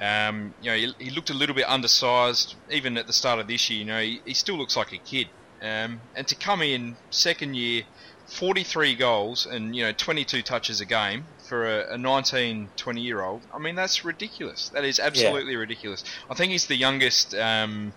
Um, 0.00 0.54
you 0.62 0.70
know, 0.70 0.76
he, 0.76 1.04
he 1.04 1.10
looked 1.10 1.28
a 1.28 1.34
little 1.34 1.54
bit 1.54 1.68
undersized 1.68 2.54
even 2.70 2.96
at 2.96 3.06
the 3.06 3.12
start 3.12 3.38
of 3.38 3.46
this 3.46 3.68
year. 3.68 3.80
You 3.80 3.84
know, 3.84 4.00
he, 4.00 4.22
he 4.24 4.34
still 4.34 4.56
looks 4.56 4.76
like 4.76 4.92
a 4.92 4.98
kid. 4.98 5.28
Um, 5.60 6.00
and 6.16 6.26
to 6.26 6.34
come 6.34 6.62
in 6.62 6.96
second 7.10 7.54
year, 7.54 7.82
43 8.30 8.94
goals 8.94 9.44
and 9.44 9.74
you 9.74 9.82
know 9.82 9.92
22 9.92 10.42
touches 10.42 10.80
a 10.80 10.84
game 10.84 11.24
for 11.48 11.66
a, 11.66 11.94
a 11.94 11.98
19, 11.98 12.70
20 12.76 13.00
year 13.00 13.22
old. 13.22 13.42
I 13.52 13.58
mean, 13.58 13.74
that's 13.74 14.04
ridiculous. 14.04 14.68
That 14.70 14.84
is 14.84 15.00
absolutely 15.00 15.56
ridiculous. 15.56 16.04
I 16.30 16.34
think 16.34 16.52
he's 16.52 16.66
the 16.66 16.76
youngest 16.76 17.34
um, 17.34 17.92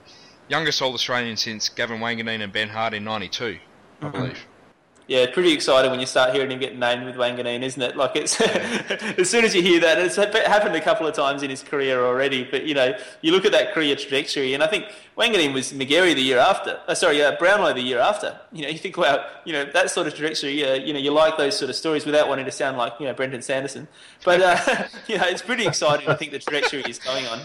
youngest 0.49 0.81
All 0.81 0.93
Australian 0.93 1.37
since 1.37 1.69
Gavin 1.69 1.99
Wanganeen 1.99 2.41
and 2.41 2.51
Ben 2.51 2.69
Hart 2.69 2.93
in 2.93 3.03
'92, 3.03 3.59
I 4.03 4.09
believe. 4.09 4.45
yeah, 5.07 5.25
pretty 5.31 5.51
exciting 5.51 5.91
when 5.91 5.99
you 5.99 6.05
start 6.05 6.33
hearing 6.33 6.51
him 6.51 6.59
get 6.59 6.77
named 6.77 7.05
with 7.05 7.15
Wanganeen, 7.15 7.61
isn't 7.61 7.81
it? 7.81 7.97
Like 7.97 8.15
it's 8.15 8.39
as 9.19 9.29
soon 9.29 9.43
as 9.43 9.53
you 9.53 9.61
hear 9.61 9.79
that, 9.81 9.99
it's 9.99 10.15
happened 10.15 10.75
a 10.75 10.81
couple 10.81 11.05
of 11.05 11.13
times 11.13 11.43
in 11.43 11.49
his 11.49 11.61
career 11.61 12.05
already. 12.05 12.43
But 12.43 12.65
you 12.65 12.73
know, 12.73 12.97
you 13.21 13.31
look 13.31 13.45
at 13.45 13.51
that 13.51 13.73
career 13.73 13.95
trajectory, 13.95 14.53
and 14.53 14.63
I 14.63 14.67
think 14.67 14.85
Wanganeen 15.17 15.53
was 15.53 15.73
Magarey 15.73 16.15
the 16.15 16.21
year 16.21 16.39
after. 16.39 16.79
Uh, 16.87 16.95
sorry, 16.95 17.21
uh, 17.21 17.35
Brownlow 17.37 17.73
the 17.73 17.81
year 17.81 17.99
after. 17.99 18.39
You 18.51 18.63
know, 18.63 18.69
you 18.69 18.77
think 18.77 18.97
about 18.97 19.25
you 19.45 19.53
know 19.53 19.65
that 19.65 19.89
sort 19.89 20.07
of 20.07 20.15
trajectory. 20.15 20.63
Uh, 20.63 20.75
you 20.75 20.93
know, 20.93 20.99
you 20.99 21.11
like 21.11 21.37
those 21.37 21.57
sort 21.57 21.69
of 21.69 21.75
stories 21.75 22.05
without 22.05 22.29
wanting 22.29 22.45
to 22.45 22.51
sound 22.51 22.77
like 22.77 22.93
you 22.99 23.05
know 23.05 23.13
Brenton 23.13 23.41
Sanderson. 23.41 23.87
But 24.23 24.41
uh, 24.41 24.87
you 25.07 25.17
know, 25.17 25.27
it's 25.27 25.41
pretty 25.41 25.67
exciting. 25.67 26.07
I 26.07 26.15
think 26.15 26.31
the 26.31 26.39
trajectory 26.39 26.83
is 26.87 26.99
going 26.99 27.25
on. 27.27 27.41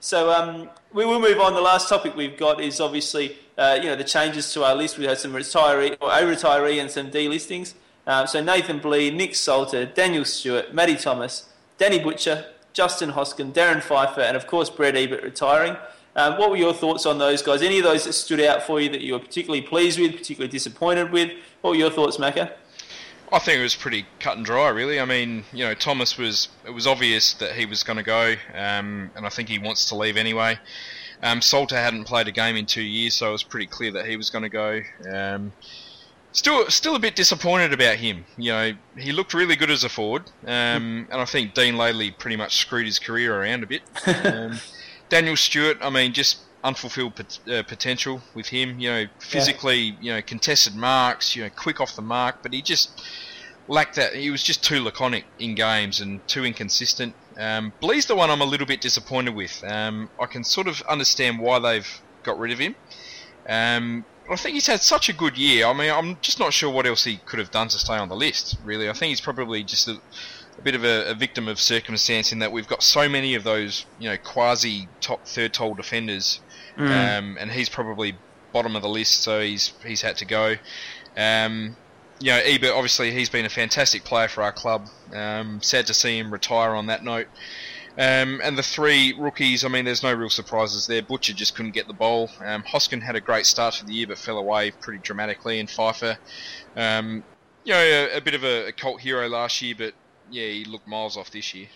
So 0.00 0.32
um, 0.32 0.70
we 0.92 1.04
will 1.04 1.20
move 1.20 1.38
on. 1.38 1.52
The 1.54 1.60
last 1.60 1.88
topic 1.88 2.16
we've 2.16 2.36
got 2.36 2.60
is 2.60 2.80
obviously 2.80 3.36
uh, 3.60 3.78
you 3.80 3.88
know 3.88 3.96
the 3.96 4.04
changes 4.04 4.52
to 4.54 4.64
our 4.64 4.74
list. 4.74 4.98
We 4.98 5.04
had 5.04 5.18
some 5.18 5.32
retiree 5.32 5.96
or 6.00 6.10
a 6.10 6.22
retiree 6.22 6.80
and 6.80 6.90
some 6.90 7.10
delistings. 7.10 7.74
Um, 8.06 8.26
so 8.26 8.42
Nathan 8.42 8.78
Blee, 8.78 9.10
Nick 9.10 9.34
Salter, 9.34 9.84
Daniel 9.84 10.24
Stewart, 10.24 10.74
Matty 10.74 10.96
Thomas, 10.96 11.50
Danny 11.76 11.98
Butcher, 11.98 12.46
Justin 12.72 13.10
Hoskin, 13.10 13.52
Darren 13.52 13.82
Pfeiffer, 13.82 14.22
and 14.22 14.36
of 14.36 14.46
course 14.46 14.70
Brett 14.70 14.96
Ebert 14.96 15.22
retiring. 15.22 15.76
Um, 16.16 16.38
what 16.38 16.50
were 16.50 16.56
your 16.56 16.72
thoughts 16.72 17.06
on 17.06 17.18
those 17.18 17.42
guys? 17.42 17.62
Any 17.62 17.78
of 17.78 17.84
those 17.84 18.04
that 18.04 18.14
stood 18.14 18.40
out 18.40 18.62
for 18.62 18.80
you 18.80 18.88
that 18.88 19.00
you 19.00 19.12
were 19.12 19.20
particularly 19.20 19.62
pleased 19.62 20.00
with, 20.00 20.12
particularly 20.12 20.50
disappointed 20.50 21.12
with? 21.12 21.30
What 21.60 21.70
were 21.70 21.76
your 21.76 21.90
thoughts, 21.90 22.16
Macca? 22.16 22.52
I 23.32 23.38
think 23.38 23.60
it 23.60 23.62
was 23.62 23.76
pretty 23.76 24.06
cut 24.18 24.36
and 24.36 24.44
dry, 24.44 24.70
really. 24.70 24.98
I 24.98 25.04
mean, 25.04 25.44
you 25.52 25.64
know, 25.64 25.74
Thomas 25.74 26.18
was 26.18 26.48
it 26.66 26.70
was 26.70 26.86
obvious 26.86 27.34
that 27.34 27.52
he 27.52 27.64
was 27.64 27.84
going 27.84 27.98
to 27.98 28.02
go, 28.02 28.34
um, 28.54 29.10
and 29.14 29.24
I 29.24 29.28
think 29.28 29.48
he 29.48 29.58
wants 29.58 29.88
to 29.90 29.94
leave 29.94 30.16
anyway. 30.16 30.58
Um, 31.22 31.42
Salter 31.42 31.76
hadn't 31.76 32.04
played 32.04 32.28
a 32.28 32.32
game 32.32 32.56
in 32.56 32.66
two 32.66 32.82
years, 32.82 33.14
so 33.14 33.28
it 33.28 33.32
was 33.32 33.42
pretty 33.42 33.66
clear 33.66 33.92
that 33.92 34.06
he 34.06 34.16
was 34.16 34.30
going 34.30 34.42
to 34.42 34.48
go. 34.48 34.80
Um, 35.12 35.52
still, 36.32 36.68
still 36.70 36.96
a 36.96 36.98
bit 36.98 37.14
disappointed 37.14 37.72
about 37.72 37.96
him. 37.96 38.24
You 38.38 38.52
know, 38.52 38.72
he 38.96 39.12
looked 39.12 39.34
really 39.34 39.56
good 39.56 39.70
as 39.70 39.84
a 39.84 39.88
forward, 39.88 40.22
um, 40.46 41.06
and 41.10 41.20
I 41.20 41.24
think 41.24 41.54
Dean 41.54 41.74
Laidley 41.74 42.16
pretty 42.16 42.36
much 42.36 42.56
screwed 42.56 42.86
his 42.86 42.98
career 42.98 43.38
around 43.40 43.62
a 43.62 43.66
bit. 43.66 43.82
Um, 44.24 44.60
Daniel 45.08 45.36
Stewart, 45.36 45.78
I 45.80 45.90
mean, 45.90 46.12
just 46.12 46.38
unfulfilled 46.62 47.16
pot- 47.16 47.38
uh, 47.50 47.62
potential 47.64 48.22
with 48.34 48.46
him. 48.46 48.78
You 48.78 48.90
know, 48.90 49.06
physically, 49.18 49.96
you 50.00 50.12
know, 50.12 50.22
contested 50.22 50.76
marks, 50.76 51.34
you 51.34 51.42
know, 51.42 51.50
quick 51.50 51.80
off 51.80 51.96
the 51.96 52.02
mark, 52.02 52.36
but 52.42 52.52
he 52.52 52.62
just 52.62 53.02
lacked 53.66 53.96
that. 53.96 54.14
He 54.14 54.30
was 54.30 54.42
just 54.42 54.62
too 54.62 54.82
laconic 54.82 55.24
in 55.38 55.54
games 55.54 56.00
and 56.00 56.26
too 56.28 56.44
inconsistent. 56.44 57.14
Um, 57.40 57.72
Blee's 57.80 58.06
the 58.06 58.14
one 58.14 58.30
I'm 58.30 58.42
a 58.42 58.44
little 58.44 58.66
bit 58.66 58.80
disappointed 58.80 59.34
with. 59.34 59.64
Um, 59.66 60.10
I 60.20 60.26
can 60.26 60.44
sort 60.44 60.68
of 60.68 60.82
understand 60.82 61.38
why 61.38 61.58
they've 61.58 62.00
got 62.22 62.38
rid 62.38 62.52
of 62.52 62.58
him. 62.58 62.76
Um, 63.48 64.04
but 64.26 64.34
I 64.34 64.36
think 64.36 64.54
he's 64.54 64.66
had 64.66 64.80
such 64.80 65.08
a 65.08 65.12
good 65.12 65.38
year. 65.38 65.66
I 65.66 65.72
mean, 65.72 65.90
I'm 65.90 66.18
just 66.20 66.38
not 66.38 66.52
sure 66.52 66.70
what 66.70 66.86
else 66.86 67.04
he 67.04 67.16
could 67.16 67.38
have 67.38 67.50
done 67.50 67.68
to 67.68 67.78
stay 67.78 67.94
on 67.94 68.08
the 68.08 68.14
list. 68.14 68.58
Really, 68.64 68.88
I 68.88 68.92
think 68.92 69.08
he's 69.08 69.20
probably 69.20 69.62
just 69.64 69.88
a, 69.88 70.00
a 70.58 70.62
bit 70.62 70.74
of 70.74 70.84
a, 70.84 71.10
a 71.10 71.14
victim 71.14 71.48
of 71.48 71.58
circumstance 71.58 72.30
in 72.30 72.40
that 72.40 72.52
we've 72.52 72.68
got 72.68 72.82
so 72.82 73.08
many 73.08 73.34
of 73.34 73.42
those, 73.42 73.86
you 73.98 74.08
know, 74.08 74.18
quasi 74.18 74.88
top 75.00 75.26
third 75.26 75.54
tall 75.54 75.74
defenders, 75.74 76.40
um, 77.18 77.38
and 77.40 77.50
he's 77.50 77.68
probably 77.68 78.16
bottom 78.52 78.76
of 78.76 78.82
the 78.82 78.88
list, 78.88 79.22
so 79.22 79.40
he's 79.40 79.72
he's 79.84 80.02
had 80.02 80.16
to 80.18 80.24
go. 80.26 80.56
Um, 81.16 81.76
you 82.20 82.32
know, 82.32 82.40
Ebert 82.44 82.70
obviously 82.70 83.12
he's 83.12 83.30
been 83.30 83.46
a 83.46 83.50
fantastic 83.50 84.04
player 84.04 84.28
for 84.28 84.42
our 84.42 84.52
club. 84.52 84.88
Um, 85.14 85.60
sad 85.62 85.86
to 85.86 85.94
see 85.94 86.18
him 86.18 86.30
retire 86.30 86.74
on 86.74 86.86
that 86.86 87.02
note. 87.02 87.26
Um, 87.98 88.40
and 88.44 88.56
the 88.56 88.62
three 88.62 89.14
rookies, 89.18 89.64
I 89.64 89.68
mean, 89.68 89.84
there's 89.84 90.02
no 90.02 90.12
real 90.12 90.30
surprises 90.30 90.86
there. 90.86 91.02
Butcher 91.02 91.32
just 91.32 91.56
couldn't 91.56 91.72
get 91.72 91.86
the 91.86 91.92
ball. 91.92 92.30
Um, 92.44 92.62
Hoskin 92.62 93.02
had 93.02 93.16
a 93.16 93.20
great 93.20 93.46
start 93.46 93.74
for 93.74 93.84
the 93.84 93.92
year, 93.92 94.06
but 94.06 94.18
fell 94.18 94.38
away 94.38 94.70
pretty 94.70 95.00
dramatically. 95.00 95.58
And 95.58 95.68
Pfeiffer, 95.68 96.16
um, 96.76 97.24
you 97.64 97.72
know, 97.72 97.80
a, 97.80 98.18
a 98.18 98.20
bit 98.20 98.34
of 98.34 98.44
a, 98.44 98.68
a, 98.68 98.72
cult 98.72 99.00
hero 99.00 99.28
last 99.28 99.60
year, 99.60 99.74
but 99.76 99.94
yeah, 100.30 100.46
he 100.46 100.64
looked 100.64 100.86
miles 100.86 101.16
off 101.16 101.30
this 101.30 101.52
year. 101.52 101.66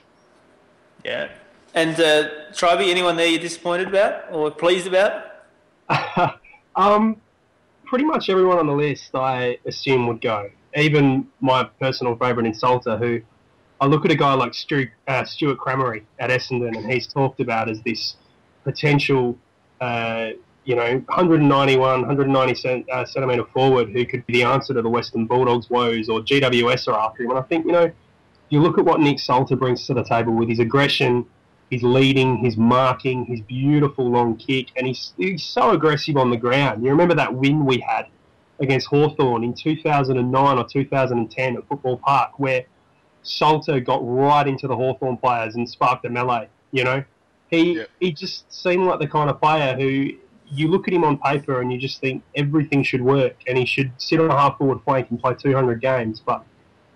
Yeah. 1.04 1.30
And 1.74 1.98
uh, 1.98 2.28
Triby, 2.52 2.90
anyone 2.90 3.16
there 3.16 3.26
you're 3.26 3.40
disappointed 3.40 3.88
about 3.88 4.32
or 4.32 4.50
pleased 4.50 4.86
about? 4.86 5.24
um, 6.76 7.20
pretty 7.94 8.06
much 8.06 8.28
everyone 8.28 8.58
on 8.58 8.66
the 8.66 8.72
list 8.72 9.14
I 9.14 9.56
assume 9.66 10.08
would 10.08 10.20
go. 10.20 10.50
Even 10.74 11.28
my 11.40 11.62
personal 11.78 12.16
favourite 12.16 12.52
insulter, 12.52 12.98
who 12.98 13.20
I 13.80 13.86
look 13.86 14.04
at 14.04 14.10
a 14.10 14.16
guy 14.16 14.34
like 14.34 14.52
Stu, 14.52 14.88
uh, 15.06 15.24
Stuart 15.24 15.58
Crameri 15.58 16.02
at 16.18 16.28
Essendon, 16.28 16.76
and 16.76 16.90
he's 16.90 17.06
talked 17.06 17.38
about 17.38 17.70
as 17.70 17.80
this 17.82 18.16
potential, 18.64 19.38
uh, 19.80 20.30
you 20.64 20.74
know, 20.74 21.04
191, 21.06 21.78
190 21.78 22.54
cent, 22.56 22.90
uh, 22.90 23.04
centimetre 23.04 23.44
forward 23.54 23.90
who 23.90 24.04
could 24.04 24.26
be 24.26 24.32
the 24.32 24.42
answer 24.42 24.74
to 24.74 24.82
the 24.82 24.90
Western 24.90 25.26
Bulldogs' 25.26 25.70
woes, 25.70 26.08
or 26.08 26.18
GWS 26.18 26.88
are 26.88 26.98
after 26.98 27.22
him. 27.22 27.30
And 27.30 27.38
I 27.38 27.42
think, 27.42 27.64
you 27.64 27.70
know, 27.70 27.92
you 28.48 28.60
look 28.60 28.76
at 28.76 28.84
what 28.84 28.98
Nick 28.98 29.20
Salter 29.20 29.54
brings 29.54 29.86
to 29.86 29.94
the 29.94 30.02
table 30.02 30.32
with 30.32 30.48
his 30.48 30.58
aggression, 30.58 31.26
his 31.74 31.82
leading, 31.82 32.36
his 32.36 32.56
marking, 32.56 33.24
his 33.24 33.40
beautiful 33.40 34.08
long 34.08 34.36
kick, 34.36 34.68
and 34.76 34.86
he's, 34.86 35.12
he's 35.16 35.44
so 35.44 35.70
aggressive 35.70 36.16
on 36.16 36.30
the 36.30 36.36
ground. 36.36 36.84
You 36.84 36.90
remember 36.90 37.16
that 37.16 37.34
win 37.34 37.64
we 37.64 37.78
had 37.78 38.06
against 38.60 38.86
Hawthorn 38.86 39.42
in 39.42 39.52
2009 39.52 40.58
or 40.58 40.64
2010 40.64 41.56
at 41.56 41.68
Football 41.68 41.96
Park, 41.98 42.38
where 42.38 42.64
Salter 43.22 43.80
got 43.80 43.98
right 44.02 44.46
into 44.46 44.68
the 44.68 44.76
Hawthorn 44.76 45.16
players 45.16 45.56
and 45.56 45.68
sparked 45.68 46.04
a 46.04 46.10
melee. 46.10 46.48
You 46.70 46.84
know, 46.84 47.04
he 47.48 47.78
yeah. 47.78 47.84
he 47.98 48.12
just 48.12 48.52
seemed 48.52 48.86
like 48.86 49.00
the 49.00 49.08
kind 49.08 49.28
of 49.28 49.40
player 49.40 49.74
who 49.74 50.10
you 50.46 50.68
look 50.68 50.86
at 50.86 50.94
him 50.94 51.02
on 51.02 51.18
paper 51.18 51.60
and 51.60 51.72
you 51.72 51.78
just 51.78 52.00
think 52.00 52.22
everything 52.36 52.84
should 52.84 53.02
work 53.02 53.34
and 53.48 53.58
he 53.58 53.64
should 53.64 53.90
sit 53.98 54.20
on 54.20 54.30
a 54.30 54.36
half 54.36 54.58
forward 54.58 54.78
flank 54.84 55.10
and 55.10 55.20
play 55.20 55.34
200 55.34 55.80
games, 55.80 56.22
but 56.24 56.44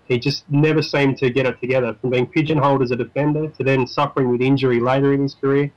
he 0.09 0.19
just 0.19 0.43
never 0.49 0.81
seemed 0.81 1.17
to 1.19 1.29
get 1.29 1.45
it 1.45 1.59
together 1.61 1.95
from 2.01 2.09
being 2.09 2.27
pigeonholed 2.27 2.81
as 2.81 2.91
a 2.91 2.95
defender 2.95 3.47
to 3.47 3.63
then 3.63 3.87
suffering 3.87 4.29
with 4.29 4.41
injury 4.41 4.79
later 4.79 5.13
in 5.13 5.21
his 5.21 5.35
career. 5.35 5.71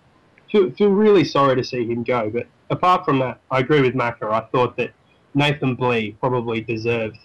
Feel, 0.50 0.70
feel 0.72 0.90
really 0.90 1.24
sorry 1.24 1.54
to 1.54 1.62
see 1.62 1.86
him 1.86 2.02
go, 2.02 2.30
but 2.30 2.46
apart 2.70 3.04
from 3.04 3.18
that, 3.20 3.40
I 3.50 3.60
agree 3.60 3.82
with 3.82 3.94
Macca. 3.94 4.32
I 4.32 4.40
thought 4.50 4.76
that 4.78 4.92
Nathan 5.34 5.74
Blee 5.74 6.16
probably 6.18 6.62
deserved 6.62 7.18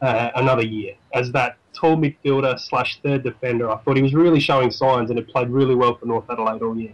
uh, 0.00 0.30
another 0.36 0.62
year 0.62 0.94
as 1.14 1.32
that 1.32 1.58
tall 1.72 1.96
midfielder 1.96 2.58
slash 2.58 3.00
third 3.02 3.22
defender. 3.22 3.70
I 3.70 3.78
thought 3.78 3.96
he 3.96 4.02
was 4.02 4.14
really 4.14 4.40
showing 4.40 4.70
signs 4.70 5.10
and 5.10 5.18
had 5.18 5.28
played 5.28 5.48
really 5.48 5.74
well 5.74 5.96
for 5.96 6.06
North 6.06 6.24
Adelaide 6.30 6.62
all 6.62 6.76
year. 6.76 6.92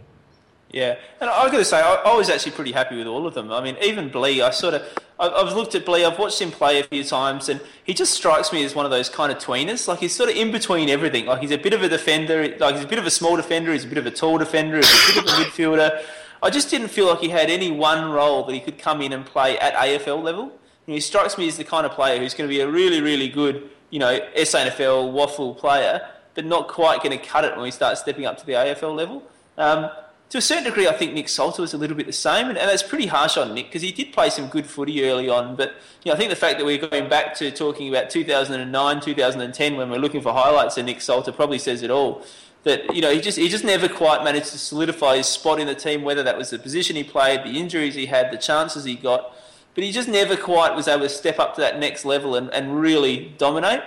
Yeah, 0.71 0.97
and 1.19 1.29
I've 1.29 1.51
got 1.51 1.57
to 1.57 1.65
say, 1.65 1.79
I, 1.79 1.95
I, 1.95 2.15
was 2.15 2.29
actually 2.29 2.51
pretty 2.51 2.71
happy 2.71 2.95
with 2.95 3.07
all 3.07 3.25
of 3.25 3.33
them. 3.33 3.51
I 3.51 3.59
mean, 3.59 3.75
even 3.81 4.09
Blee, 4.09 4.43
I 4.43 4.51
sort 4.51 4.75
of, 4.75 4.83
I've, 5.19 5.33
I've 5.33 5.55
looked 5.55 5.73
at 5.73 5.83
Blee, 5.83 6.05
I've 6.05 6.19
watched 6.19 6.39
him 6.39 6.51
play 6.51 6.79
a 6.79 6.83
few 6.83 7.03
times, 7.03 7.49
and 7.49 7.59
he 7.83 7.95
just 7.95 8.13
strikes 8.13 8.53
me 8.53 8.63
as 8.63 8.75
one 8.75 8.85
of 8.85 8.91
those 8.91 9.09
kind 9.09 9.31
of 9.31 9.39
tweeners. 9.39 9.87
Like 9.87 9.99
he's 9.99 10.15
sort 10.15 10.29
of 10.29 10.35
in 10.35 10.51
between 10.51 10.87
everything. 10.87 11.25
Like 11.25 11.41
he's 11.41 11.51
a 11.51 11.57
bit 11.57 11.73
of 11.73 11.81
a 11.81 11.89
defender, 11.89 12.55
like 12.59 12.75
he's 12.75 12.83
a 12.83 12.87
bit 12.87 12.99
of 12.99 13.07
a 13.07 13.11
small 13.11 13.35
defender, 13.35 13.73
he's 13.73 13.85
a 13.85 13.87
bit 13.87 13.97
of 13.97 14.05
a 14.05 14.11
tall 14.11 14.37
defender, 14.37 14.77
he's 14.77 15.09
a 15.09 15.13
bit 15.13 15.17
of 15.17 15.39
a 15.39 15.43
midfielder. 15.43 16.03
I 16.43 16.51
just 16.51 16.69
didn't 16.69 16.89
feel 16.89 17.07
like 17.07 17.19
he 17.19 17.29
had 17.29 17.49
any 17.49 17.71
one 17.71 18.11
role 18.11 18.43
that 18.45 18.53
he 18.53 18.59
could 18.59 18.77
come 18.77 19.01
in 19.01 19.11
and 19.11 19.25
play 19.25 19.57
at 19.57 19.73
AFL 19.73 20.21
level. 20.21 20.51
And 20.85 20.93
he 20.93 21.01
strikes 21.01 21.37
me 21.37 21.47
as 21.47 21.57
the 21.57 21.63
kind 21.63 21.85
of 21.85 21.93
player 21.93 22.19
who's 22.19 22.33
going 22.33 22.47
to 22.47 22.53
be 22.55 22.61
a 22.61 22.69
really, 22.69 23.01
really 23.01 23.27
good 23.27 23.69
you 23.89 23.99
know, 23.99 24.19
SANFL 24.35 25.11
waffle 25.11 25.55
player, 25.55 26.07
but 26.35 26.45
not 26.45 26.67
quite 26.67 27.01
going 27.01 27.17
to 27.17 27.25
cut 27.25 27.43
it 27.43 27.53
when 27.53 27.63
we 27.63 27.71
start 27.71 27.97
stepping 27.97 28.25
up 28.25 28.37
to 28.37 28.45
the 28.45 28.53
AFL 28.53 28.95
level. 28.95 29.23
Um, 29.57 29.89
to 30.29 30.37
a 30.37 30.41
certain 30.41 30.63
degree, 30.63 30.87
I 30.87 30.93
think 30.93 31.13
Nick 31.13 31.27
Salter 31.29 31.61
was 31.61 31.73
a 31.73 31.77
little 31.77 31.97
bit 31.97 32.05
the 32.05 32.13
same, 32.13 32.49
and, 32.49 32.57
and 32.57 32.69
that's 32.69 32.83
pretty 32.83 33.07
harsh 33.07 33.37
on 33.37 33.53
Nick 33.53 33.67
because 33.67 33.81
he 33.81 33.91
did 33.91 34.13
play 34.13 34.29
some 34.29 34.47
good 34.47 34.65
footy 34.65 35.03
early 35.03 35.29
on. 35.29 35.55
But 35.55 35.73
you 36.03 36.09
know, 36.09 36.15
I 36.15 36.17
think 36.17 36.29
the 36.29 36.35
fact 36.35 36.59
that 36.59 36.65
we're 36.65 36.77
going 36.77 37.09
back 37.09 37.35
to 37.35 37.51
talking 37.51 37.89
about 37.89 38.09
2009, 38.09 39.01
2010 39.01 39.77
when 39.77 39.89
we're 39.89 39.97
looking 39.97 40.21
for 40.21 40.33
highlights 40.33 40.77
of 40.77 40.85
Nick 40.85 41.01
Salter 41.01 41.31
probably 41.31 41.59
says 41.59 41.83
it 41.83 41.91
all. 41.91 42.23
That 42.63 42.93
you 42.93 43.01
know, 43.01 43.11
he 43.11 43.21
just 43.21 43.37
he 43.37 43.49
just 43.49 43.63
never 43.63 43.87
quite 43.87 44.23
managed 44.23 44.51
to 44.51 44.57
solidify 44.57 45.17
his 45.17 45.27
spot 45.27 45.59
in 45.59 45.67
the 45.67 45.75
team, 45.75 46.03
whether 46.03 46.23
that 46.23 46.37
was 46.37 46.49
the 46.49 46.59
position 46.59 46.95
he 46.95 47.03
played, 47.03 47.43
the 47.43 47.57
injuries 47.57 47.95
he 47.95 48.07
had, 48.07 48.31
the 48.31 48.37
chances 48.37 48.83
he 48.83 48.95
got 48.95 49.33
but 49.79 49.85
he 49.85 49.93
just 49.93 50.09
never 50.09 50.35
quite 50.35 50.75
was 50.75 50.89
able 50.89 51.03
to 51.03 51.09
step 51.09 51.39
up 51.39 51.55
to 51.55 51.61
that 51.61 51.79
next 51.79 52.03
level 52.03 52.35
and, 52.35 52.53
and 52.53 52.81
really 52.81 53.33
dominate. 53.37 53.81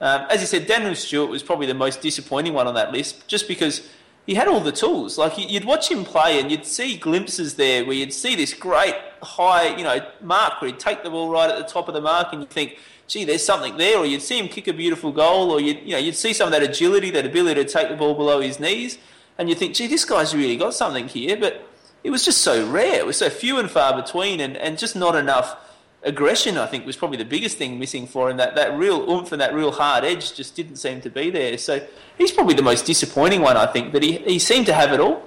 Um, 0.00 0.26
as 0.28 0.42
you 0.42 0.46
said, 0.46 0.66
Daniel 0.66 0.94
Stewart 0.94 1.30
was 1.30 1.42
probably 1.42 1.66
the 1.66 1.72
most 1.72 2.02
disappointing 2.02 2.52
one 2.52 2.66
on 2.66 2.74
that 2.74 2.92
list, 2.92 3.26
just 3.26 3.48
because 3.48 3.88
he 4.26 4.34
had 4.34 4.48
all 4.48 4.60
the 4.60 4.72
tools. 4.72 5.18
Like 5.18 5.38
you'd 5.38 5.64
watch 5.64 5.90
him 5.90 6.04
play, 6.04 6.40
and 6.40 6.50
you'd 6.50 6.66
see 6.66 6.96
glimpses 6.96 7.54
there 7.54 7.84
where 7.84 7.94
you'd 7.94 8.12
see 8.12 8.36
this 8.36 8.54
great 8.54 8.94
high, 9.22 9.76
you 9.76 9.84
know, 9.84 10.06
mark 10.20 10.60
where 10.60 10.70
he'd 10.70 10.80
take 10.80 11.02
the 11.02 11.10
ball 11.10 11.30
right 11.30 11.50
at 11.50 11.58
the 11.58 11.64
top 11.64 11.88
of 11.88 11.94
the 11.94 12.00
mark, 12.00 12.32
and 12.32 12.42
you 12.42 12.48
think, 12.48 12.78
gee, 13.06 13.24
there's 13.24 13.44
something 13.44 13.76
there. 13.76 13.98
Or 13.98 14.06
you'd 14.06 14.22
see 14.22 14.38
him 14.38 14.48
kick 14.48 14.68
a 14.68 14.72
beautiful 14.72 15.12
goal, 15.12 15.50
or 15.50 15.60
you'd, 15.60 15.80
you 15.80 15.92
know, 15.92 15.98
you'd 15.98 16.14
see 16.14 16.32
some 16.32 16.46
of 16.46 16.52
that 16.52 16.62
agility, 16.62 17.10
that 17.10 17.26
ability 17.26 17.64
to 17.64 17.68
take 17.68 17.88
the 17.88 17.96
ball 17.96 18.14
below 18.14 18.40
his 18.40 18.60
knees, 18.60 18.98
and 19.38 19.48
you 19.48 19.54
think, 19.54 19.74
gee, 19.74 19.86
this 19.86 20.04
guy's 20.04 20.34
really 20.34 20.56
got 20.56 20.74
something 20.74 21.08
here. 21.08 21.36
But 21.36 21.66
it 22.04 22.10
was 22.10 22.24
just 22.24 22.38
so 22.38 22.66
rare. 22.70 22.98
It 23.00 23.06
was 23.06 23.16
so 23.16 23.30
few 23.30 23.58
and 23.58 23.70
far 23.70 24.00
between, 24.00 24.40
and, 24.40 24.56
and 24.56 24.78
just 24.78 24.94
not 24.96 25.16
enough 25.16 25.56
aggression. 26.02 26.56
I 26.56 26.66
think 26.66 26.86
was 26.86 26.96
probably 26.96 27.18
the 27.18 27.24
biggest 27.24 27.58
thing 27.58 27.78
missing 27.78 28.06
for 28.06 28.30
him. 28.30 28.36
That 28.36 28.54
that 28.56 28.76
real 28.76 29.10
oomph 29.10 29.32
and 29.32 29.40
that 29.40 29.54
real 29.54 29.72
hard 29.72 30.04
edge 30.04 30.34
just 30.34 30.54
didn't 30.54 30.76
seem 30.76 31.00
to 31.02 31.10
be 31.10 31.30
there. 31.30 31.58
So 31.58 31.86
he's 32.16 32.32
probably 32.32 32.54
the 32.54 32.62
most 32.62 32.86
disappointing 32.86 33.42
one. 33.42 33.56
I 33.56 33.66
think, 33.66 33.92
but 33.92 34.02
he 34.02 34.18
he 34.18 34.38
seemed 34.38 34.66
to 34.66 34.74
have 34.74 34.92
it 34.92 35.00
all. 35.00 35.22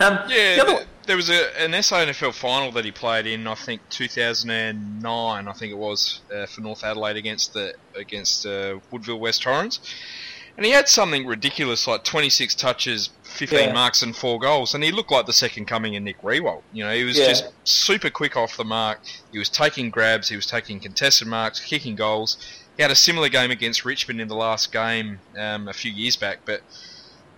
Um, 0.00 0.18
yeah. 0.28 0.56
The 0.56 0.62
other... 0.62 0.86
there 1.06 1.16
was 1.16 1.28
a, 1.28 1.60
an 1.60 1.72
SANFL 1.72 2.32
final 2.32 2.70
that 2.72 2.84
he 2.84 2.92
played 2.92 3.26
in, 3.26 3.46
I 3.46 3.54
think 3.54 3.80
2009, 3.90 5.48
I 5.48 5.52
think 5.52 5.72
it 5.72 5.78
was, 5.78 6.20
uh, 6.32 6.46
for 6.46 6.60
North 6.60 6.84
Adelaide 6.84 7.16
against 7.16 7.52
the 7.52 7.74
against 7.96 8.46
uh, 8.46 8.78
Woodville 8.90 9.18
West 9.18 9.42
Torrens, 9.42 9.80
and 10.58 10.66
he 10.66 10.72
had 10.72 10.88
something 10.88 11.24
ridiculous 11.24 11.86
like 11.86 12.02
26 12.02 12.56
touches, 12.56 13.10
15 13.22 13.58
yeah. 13.58 13.72
marks 13.72 14.02
and 14.02 14.14
four 14.14 14.40
goals, 14.40 14.74
and 14.74 14.82
he 14.82 14.90
looked 14.90 15.12
like 15.12 15.24
the 15.24 15.32
second 15.32 15.66
coming 15.66 15.94
of 15.94 16.02
Nick 16.02 16.20
Riewoldt. 16.20 16.62
You 16.72 16.82
know, 16.82 16.92
he 16.92 17.04
was 17.04 17.16
yeah. 17.16 17.28
just 17.28 17.52
super 17.62 18.10
quick 18.10 18.36
off 18.36 18.56
the 18.56 18.64
mark. 18.64 18.98
He 19.30 19.38
was 19.38 19.48
taking 19.48 19.88
grabs, 19.88 20.28
he 20.28 20.34
was 20.34 20.46
taking 20.46 20.80
contested 20.80 21.28
marks, 21.28 21.60
kicking 21.60 21.94
goals. 21.94 22.38
He 22.76 22.82
had 22.82 22.90
a 22.90 22.96
similar 22.96 23.28
game 23.28 23.52
against 23.52 23.84
Richmond 23.84 24.20
in 24.20 24.26
the 24.26 24.34
last 24.34 24.72
game 24.72 25.20
um, 25.38 25.68
a 25.68 25.72
few 25.72 25.92
years 25.92 26.16
back, 26.16 26.40
but 26.44 26.62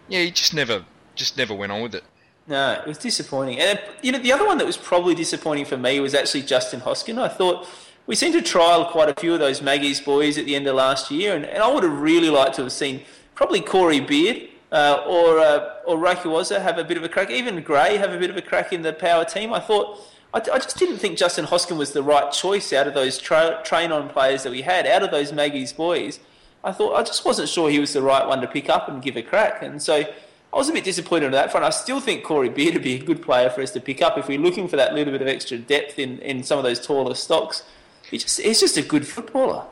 yeah, 0.09 0.23
he 0.23 0.31
just 0.31 0.55
never, 0.55 0.87
just 1.14 1.37
never 1.37 1.53
went 1.53 1.73
on 1.73 1.83
with 1.83 1.95
it. 1.95 2.05
No, 2.47 2.73
it 2.73 2.87
was 2.87 2.97
disappointing. 2.97 3.59
And 3.59 3.79
you 4.01 4.12
know, 4.12 4.18
the 4.18 4.33
other 4.33 4.47
one 4.47 4.57
that 4.57 4.66
was 4.66 4.79
probably 4.79 5.14
disappointing 5.14 5.66
for 5.66 5.77
me 5.77 6.01
was 6.01 6.14
actually 6.14 6.43
Justin 6.43 6.81
Hoskin. 6.81 7.18
I 7.18 7.29
thought 7.29 7.68
we 8.07 8.14
seemed 8.14 8.34
to 8.34 8.42
trial 8.42 8.86
quite 8.86 9.09
a 9.09 9.20
few 9.20 9.34
of 9.34 9.40
those 9.40 9.62
Maggie's 9.62 10.01
boys 10.01 10.38
at 10.38 10.44
the 10.44 10.57
end 10.57 10.66
of 10.66 10.74
last 10.74 11.11
year, 11.11 11.36
and, 11.36 11.44
and 11.44 11.62
I 11.62 11.72
would 11.72 11.84
have 11.84 12.01
really 12.01 12.30
liked 12.30 12.57
to 12.57 12.62
have 12.62 12.72
seen 12.72 13.03
probably 13.34 13.61
Corey 13.61 14.01
Beard 14.01 14.48
uh, 14.72 15.03
or 15.07 15.38
uh, 15.38 15.74
or 15.86 15.96
Rakuwaza 15.96 16.61
have 16.61 16.78
a 16.78 16.84
bit 16.84 16.96
of 16.96 17.05
a 17.05 17.09
crack. 17.09 17.30
Even 17.30 17.61
Gray 17.62 17.96
have 17.96 18.12
a 18.12 18.18
bit 18.18 18.30
of 18.30 18.36
a 18.36 18.42
crack 18.42 18.72
in 18.72 18.82
the 18.82 18.92
power 18.92 19.24
team. 19.24 19.53
I 19.53 19.61
thought 19.61 19.98
I, 20.32 20.38
I 20.38 20.59
just 20.59 20.78
didn't 20.78 20.98
think 20.98 21.18
Justin 21.18 21.44
Hoskin 21.46 21.76
was 21.76 21.92
the 21.92 22.03
right 22.03 22.30
choice 22.32 22.72
out 22.72 22.86
of 22.86 22.94
those 22.94 23.18
tra- 23.18 23.61
train 23.64 23.92
on 23.92 24.09
players 24.09 24.42
that 24.44 24.51
we 24.51 24.62
had 24.62 24.86
out 24.86 25.03
of 25.03 25.11
those 25.11 25.32
Maggie's 25.32 25.72
boys. 25.72 26.20
I 26.62 26.72
thought 26.72 26.94
I 26.94 27.03
just 27.03 27.24
wasn't 27.24 27.48
sure 27.48 27.70
he 27.70 27.80
was 27.80 27.92
the 27.92 28.03
right 28.03 28.26
one 28.26 28.40
to 28.40 28.46
pick 28.46 28.68
up 28.68 28.88
and 28.88 29.03
give 29.03 29.16
a 29.16 29.22
crack, 29.22 29.62
and 29.62 29.80
so. 29.82 30.05
I 30.53 30.57
was 30.57 30.68
a 30.68 30.72
bit 30.72 30.82
disappointed 30.82 31.26
on 31.26 31.30
that 31.30 31.53
front. 31.53 31.64
I 31.64 31.70
still 31.70 32.01
think 32.01 32.24
Corey 32.24 32.48
Beard 32.48 32.74
would 32.74 32.82
be 32.82 32.96
a 32.96 32.98
good 32.98 33.22
player 33.22 33.48
for 33.51 33.62
us 33.62 33.70
to 33.70 33.80
pick 33.80 34.03
up 34.03 34.18
if 34.18 34.26
we're 34.26 34.40
looking 34.40 34.66
for 34.66 34.74
that 34.74 34.94
little 34.94 35.12
bit 35.12 35.22
of 35.22 35.28
extra 35.28 35.57
depth 35.57 35.96
in, 35.96 36.18
in 36.18 36.42
some 36.42 36.59
of 36.59 36.64
those 36.64 36.84
taller 36.84 37.14
stocks. 37.14 37.62
He 38.11 38.19
just, 38.19 38.41
he's 38.41 38.61
just 38.61 38.77
a 38.77 38.83
good 38.83 39.07
footballer. 39.07 39.67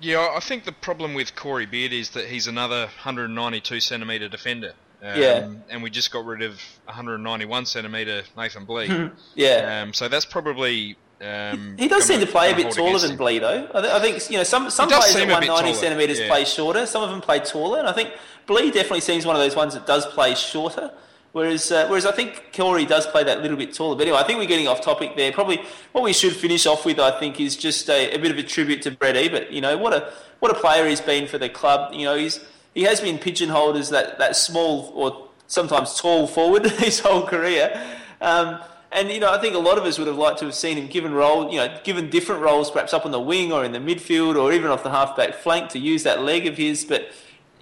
Yeah, 0.00 0.32
I 0.34 0.40
think 0.40 0.64
the 0.64 0.72
problem 0.72 1.14
with 1.14 1.36
Corey 1.36 1.66
Beard 1.66 1.92
is 1.92 2.10
that 2.10 2.26
he's 2.26 2.46
another 2.48 2.86
192 2.86 3.80
centimetre 3.80 4.28
defender. 4.28 4.72
Um, 5.02 5.20
yeah. 5.20 5.48
And 5.68 5.82
we 5.82 5.90
just 5.90 6.12
got 6.12 6.24
rid 6.24 6.42
of 6.42 6.60
191 6.86 7.66
centimetre 7.66 8.22
Nathan 8.36 8.64
Blee. 8.64 9.10
yeah. 9.34 9.82
Um, 9.82 9.92
so 9.92 10.08
that's 10.08 10.24
probably. 10.24 10.96
Um, 11.20 11.76
he 11.78 11.86
does 11.86 12.04
seem 12.04 12.18
to 12.18 12.26
play 12.26 12.50
a 12.50 12.56
bit 12.56 12.72
taller 12.72 12.98
than 12.98 13.16
Blee, 13.16 13.38
though. 13.38 13.68
I, 13.72 13.80
th- 13.80 13.92
I, 13.92 14.00
think 14.00 14.28
you 14.28 14.38
know 14.38 14.42
some 14.42 14.70
some 14.70 14.88
players 14.88 15.14
at 15.14 15.28
190 15.28 15.74
centimetres 15.74 16.18
yeah. 16.18 16.28
play 16.28 16.44
shorter. 16.44 16.84
Some 16.84 17.04
of 17.04 17.10
them 17.10 17.20
play 17.20 17.38
taller, 17.38 17.78
and 17.78 17.86
I 17.86 17.92
think 17.92 18.10
Blee 18.46 18.72
definitely 18.72 19.02
seems 19.02 19.24
one 19.24 19.36
of 19.36 19.42
those 19.42 19.54
ones 19.54 19.74
that 19.74 19.86
does 19.86 20.04
play 20.06 20.34
shorter. 20.34 20.92
Whereas, 21.32 21.72
uh, 21.72 21.86
whereas 21.88 22.04
I 22.04 22.12
think 22.12 22.52
Corey 22.54 22.84
does 22.84 23.06
play 23.06 23.24
that 23.24 23.40
little 23.40 23.56
bit 23.56 23.72
taller. 23.72 23.96
But 23.96 24.02
anyway, 24.02 24.18
I 24.18 24.22
think 24.24 24.38
we're 24.38 24.46
getting 24.46 24.68
off 24.68 24.82
topic 24.82 25.16
there. 25.16 25.32
Probably 25.32 25.62
what 25.92 26.04
we 26.04 26.12
should 26.12 26.36
finish 26.36 26.66
off 26.66 26.84
with, 26.84 26.98
I 26.98 27.18
think, 27.18 27.40
is 27.40 27.56
just 27.56 27.88
a, 27.88 28.14
a 28.14 28.18
bit 28.18 28.30
of 28.30 28.38
a 28.38 28.42
tribute 28.42 28.82
to 28.82 28.90
Brett 28.90 29.16
Ebert. 29.16 29.50
You 29.50 29.62
know, 29.62 29.78
what 29.78 29.94
a 29.94 30.12
what 30.40 30.50
a 30.50 30.60
player 30.60 30.86
he's 30.86 31.00
been 31.00 31.26
for 31.26 31.38
the 31.38 31.48
club. 31.48 31.94
You 31.94 32.04
know, 32.04 32.16
he's 32.16 32.40
he 32.74 32.82
has 32.82 33.00
been 33.00 33.18
pigeonholed 33.18 33.76
as 33.76 33.90
that, 33.90 34.18
that 34.18 34.36
small 34.36 34.92
or 34.94 35.28
sometimes 35.46 35.98
tall 35.98 36.26
forward 36.26 36.66
his 36.72 37.00
whole 37.00 37.26
career. 37.26 37.82
Um, 38.20 38.60
and 38.90 39.10
you 39.10 39.20
know, 39.20 39.32
I 39.32 39.40
think 39.40 39.54
a 39.54 39.58
lot 39.58 39.78
of 39.78 39.84
us 39.84 39.98
would 39.98 40.08
have 40.08 40.18
liked 40.18 40.38
to 40.40 40.44
have 40.46 40.54
seen 40.54 40.76
him 40.76 40.86
given 40.86 41.14
role, 41.14 41.50
you 41.50 41.56
know, 41.56 41.80
given 41.82 42.10
different 42.10 42.42
roles, 42.42 42.70
perhaps 42.70 42.92
up 42.92 43.06
on 43.06 43.10
the 43.10 43.20
wing 43.20 43.52
or 43.52 43.64
in 43.64 43.72
the 43.72 43.78
midfield 43.78 44.36
or 44.36 44.52
even 44.52 44.70
off 44.70 44.82
the 44.82 44.90
halfback 44.90 45.34
flank 45.34 45.70
to 45.70 45.78
use 45.78 46.02
that 46.02 46.22
leg 46.22 46.46
of 46.46 46.58
his. 46.58 46.84
But 46.84 47.08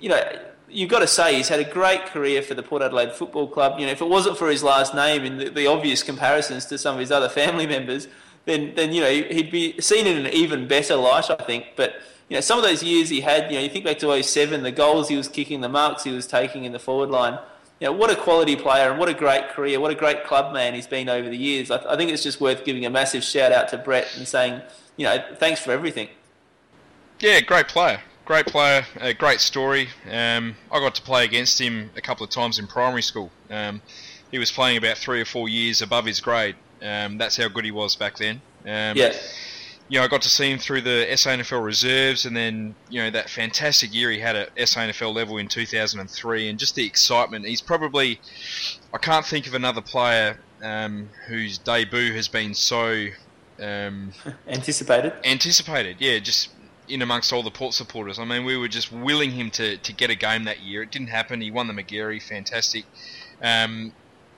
you 0.01 0.09
know, 0.09 0.21
you've 0.71 0.91
got 0.91 1.01
to 1.01 1.07
say 1.07 1.37
he's 1.37 1.49
had 1.49 1.61
a 1.61 1.65
great 1.65 2.07
career 2.07 2.43
for 2.43 2.55
the 2.55 2.63
Port 2.63 2.83
Adelaide 2.83 3.13
Football 3.13 3.49
Club. 3.49 3.79
You 3.79 3.87
know, 3.87 3.93
if 3.93 4.01
it 4.01 4.09
wasn't 4.09 4.39
for 4.39 4.51
his 4.51 4.63
last 4.63 4.95
name 4.95 5.25
and 5.25 5.41
the, 5.41 5.51
the 5.51 5.67
obvious 5.67 6.03
comparisons 6.03 6.67
to 6.67 6.79
some 6.79 6.95
of 6.95 7.01
his 7.01 7.11
other 7.11 7.29
family 7.29 7.67
members, 7.67 8.09
then 8.47 8.75
then 8.75 8.93
you 8.93 9.01
know 9.01 9.11
he'd 9.11 9.51
be 9.51 9.81
seen 9.81 10.07
in 10.07 10.25
an 10.25 10.33
even 10.33 10.67
better 10.67 10.97
light, 10.97 11.31
I 11.31 11.37
think. 11.37 11.67
But 11.77 12.01
you 12.29 12.37
know, 12.37 12.41
some 12.41 12.59
of 12.59 12.65
those 12.65 12.83
years 12.83 13.09
he 13.09 13.21
had, 13.21 13.51
you 13.51 13.57
know, 13.57 13.63
you 13.63 13.69
think 13.69 13.85
back 13.85 13.99
to 13.99 14.23
07, 14.23 14.63
the 14.63 14.71
goals 14.71 15.09
he 15.09 15.17
was 15.17 15.29
kicking, 15.29 15.61
the 15.61 15.69
marks 15.69 16.05
he 16.05 16.13
was 16.13 16.27
taking 16.27 16.65
in 16.65 16.73
the 16.73 16.79
forward 16.79 17.11
line. 17.11 17.39
You 17.81 17.87
know, 17.87 17.93
what 17.93 18.11
a 18.11 18.17
quality 18.17 18.57
player 18.57 18.91
and 18.91 18.99
what 18.99 19.09
a 19.09 19.15
great 19.15 19.49
career, 19.49 19.81
what 19.81 19.91
a 19.91 19.95
great 19.95 20.25
club 20.25 20.53
man 20.53 20.75
he's 20.75 20.87
been 20.87 21.09
over 21.09 21.29
the 21.29 21.37
years. 21.37 21.71
I, 21.71 21.93
I 21.93 21.97
think 21.97 22.11
it's 22.11 22.23
just 22.23 22.41
worth 22.41 22.65
giving 22.65 22.87
a 22.87 22.91
massive 22.91 23.25
shout 23.25 23.53
out 23.53 23.69
to 23.69 23.79
Brett 23.79 24.07
and 24.17 24.29
saying, 24.29 24.61
you 24.97 25.07
know, 25.07 25.25
thanks 25.39 25.61
for 25.61 25.73
everything. 25.73 26.09
Yeah, 27.19 27.41
great 27.41 27.69
player. 27.69 28.01
Great 28.25 28.47
player, 28.47 28.87
a 29.01 29.13
great 29.13 29.41
story. 29.41 29.89
Um, 30.09 30.55
I 30.71 30.79
got 30.79 30.95
to 30.97 31.03
play 31.03 31.25
against 31.25 31.61
him 31.61 31.91
a 31.97 32.01
couple 32.01 32.25
of 32.25 32.31
times 32.31 32.59
in 32.59 32.67
primary 32.67 33.03
school. 33.03 33.31
Um, 33.51 33.83
he 34.31 34.39
was 34.39 34.53
playing 34.53 34.77
about 34.77 34.99
three 34.99 35.21
or 35.21 35.25
four 35.25 35.49
years 35.49 35.83
above 35.83 36.07
his 36.07 36.21
grade. 36.21 36.55
Um, 36.83 37.19
that's 37.19 37.37
how 37.37 37.49
good 37.49 37.65
he 37.65 37.71
was 37.71 37.97
back 37.97 38.17
then. 38.19 38.41
Um, 38.65 38.97
yeah. 38.97 39.13
You 39.89 39.99
know, 39.99 40.05
I 40.05 40.09
got 40.09 40.23
to 40.23 40.29
see 40.29 40.49
him 40.49 40.59
through 40.59 40.83
the 40.83 41.07
SANFL 41.11 41.65
reserves, 41.65 42.25
and 42.25 42.37
then 42.37 42.77
you 42.89 43.03
know 43.03 43.11
that 43.11 43.29
fantastic 43.29 43.93
year 43.93 44.11
he 44.13 44.21
had 44.21 44.37
at 44.37 44.55
SANFL 44.55 45.13
level 45.13 45.37
in 45.39 45.49
2003, 45.49 46.49
and 46.49 46.59
just 46.61 46.77
the 46.77 46.87
excitement. 46.87 47.45
He's 47.45 47.61
probably, 47.61 48.21
I 48.95 48.99
can't 48.99 49.27
think 49.27 49.49
of 49.49 49.55
another 49.55 49.81
player 49.81 50.39
um, 50.63 51.09
whose 51.27 51.59
debut 51.59 52.15
has 52.15 52.29
been 52.29 52.55
so 52.55 53.09
um, 53.61 54.13
anticipated. 54.49 55.13
Anticipated, 55.25 55.97
yeah, 55.99 56.21
just 56.21 56.51
in 56.91 57.03
amongst 57.03 57.33
all 57.33 57.43
the 57.43 57.51
Port 57.51 57.75
supporters. 57.75 58.19
I 58.19 58.25
mean, 58.25 58.45
we 58.45 58.57
were 58.57 58.69
just 58.69 58.93
willing 58.93 59.31
him 59.31 59.51
to, 59.53 59.77
to 59.79 59.93
get 59.93 60.11
a 60.11 60.15
game 60.15 60.45
that 60.45 60.61
year. 60.61 60.83
It 60.83 60.91
didn't 60.91 61.09
happen. 61.09 61.41
He 61.41 61.51
won 61.51 61.67
the 61.69 61.75
Magarey, 61.75 62.23
fantastic, 62.23 62.85
um, 63.43 63.93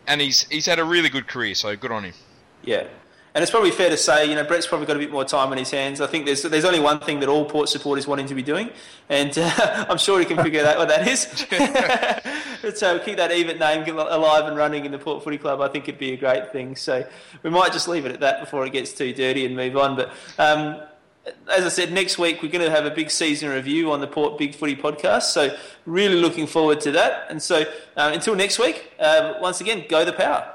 and 0.07 0.21
he's 0.21 0.45
he's 0.49 0.67
had 0.67 0.79
a 0.79 0.85
really 0.85 1.09
good 1.09 1.27
career. 1.27 1.55
So 1.55 1.77
good 1.77 1.93
on 1.93 2.05
him. 2.05 2.15
Yeah. 2.63 2.87
And 3.35 3.41
it's 3.41 3.51
probably 3.51 3.71
fair 3.71 3.89
to 3.89 3.97
say, 3.97 4.27
you 4.27 4.35
know, 4.35 4.45
Brett's 4.45 4.67
probably 4.67 4.87
got 4.87 4.97
a 4.97 4.99
bit 4.99 5.11
more 5.11 5.25
time 5.25 5.51
on 5.53 5.57
his 5.57 5.71
hands. 5.71 6.03
I 6.03 6.07
think 6.07 6.27
there's 6.27 6.43
there's 6.43 6.67
only 6.67 6.81
one 6.81 7.01
thing 7.01 7.21
that 7.21 7.31
all 7.31 7.47
Port 7.47 7.71
supporters 7.71 8.07
want 8.07 8.21
him 8.21 8.27
to 8.27 8.35
be 8.35 8.43
doing, 8.43 8.69
and 9.09 9.37
uh, 9.39 9.87
I'm 9.89 9.97
sure 9.97 10.19
he 10.19 10.27
can 10.27 10.43
figure 10.43 10.65
out 10.67 10.77
what 10.77 10.89
that 10.89 11.09
is. 11.09 11.23
so 12.79 12.99
keep 12.99 13.17
that 13.17 13.33
Ebert 13.33 13.59
name 13.59 13.97
alive 13.97 14.45
and 14.45 14.57
running 14.57 14.85
in 14.85 14.93
the 14.93 14.99
Port 14.99 15.25
Footy 15.25 15.39
Club. 15.39 15.63
I 15.63 15.69
think 15.69 15.89
it'd 15.89 15.99
be 15.99 16.13
a 16.13 16.17
great 16.19 16.53
thing. 16.53 16.77
So 16.77 17.07
we 17.43 17.49
might 17.49 17.73
just 17.73 17.89
leave 17.89 18.05
it 18.05 18.13
at 18.13 18.21
that 18.21 18.41
before 18.41 18.67
it 18.67 18.73
gets 18.75 18.93
too 18.93 19.15
dirty 19.15 19.47
and 19.47 19.57
move 19.57 19.79
on. 19.79 19.97
But 19.97 20.13
um, 20.39 20.83
as 21.27 21.65
I 21.65 21.69
said, 21.69 21.93
next 21.93 22.19
week 22.19 22.43
we're 22.43 22.51
going 22.51 22.65
to 22.65 22.71
have 22.71 22.85
a 22.85 22.91
big 22.91 23.11
season 23.11 23.49
review 23.49 23.93
on 23.93 24.01
the 24.01 24.07
Port 24.07 24.39
Big 24.39 24.55
Footy 24.55 24.77
podcast. 24.77 25.25
So 25.25 25.57
really 25.87 26.17
looking 26.17 26.47
forward 26.47 26.81
to 26.83 26.93
that. 26.93 27.27
And 27.31 27.43
so 27.43 27.63
uh, 27.97 28.11
until 28.13 28.35
next 28.35 28.59
week, 28.59 28.93
uh, 28.99 29.35
once 29.41 29.61
again, 29.61 29.85
go 29.89 30.05
the 30.05 30.13
power. 30.13 30.53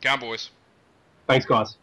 Go 0.00 0.16
boys. 0.16 0.50
Thanks, 1.26 1.46
guys. 1.46 1.76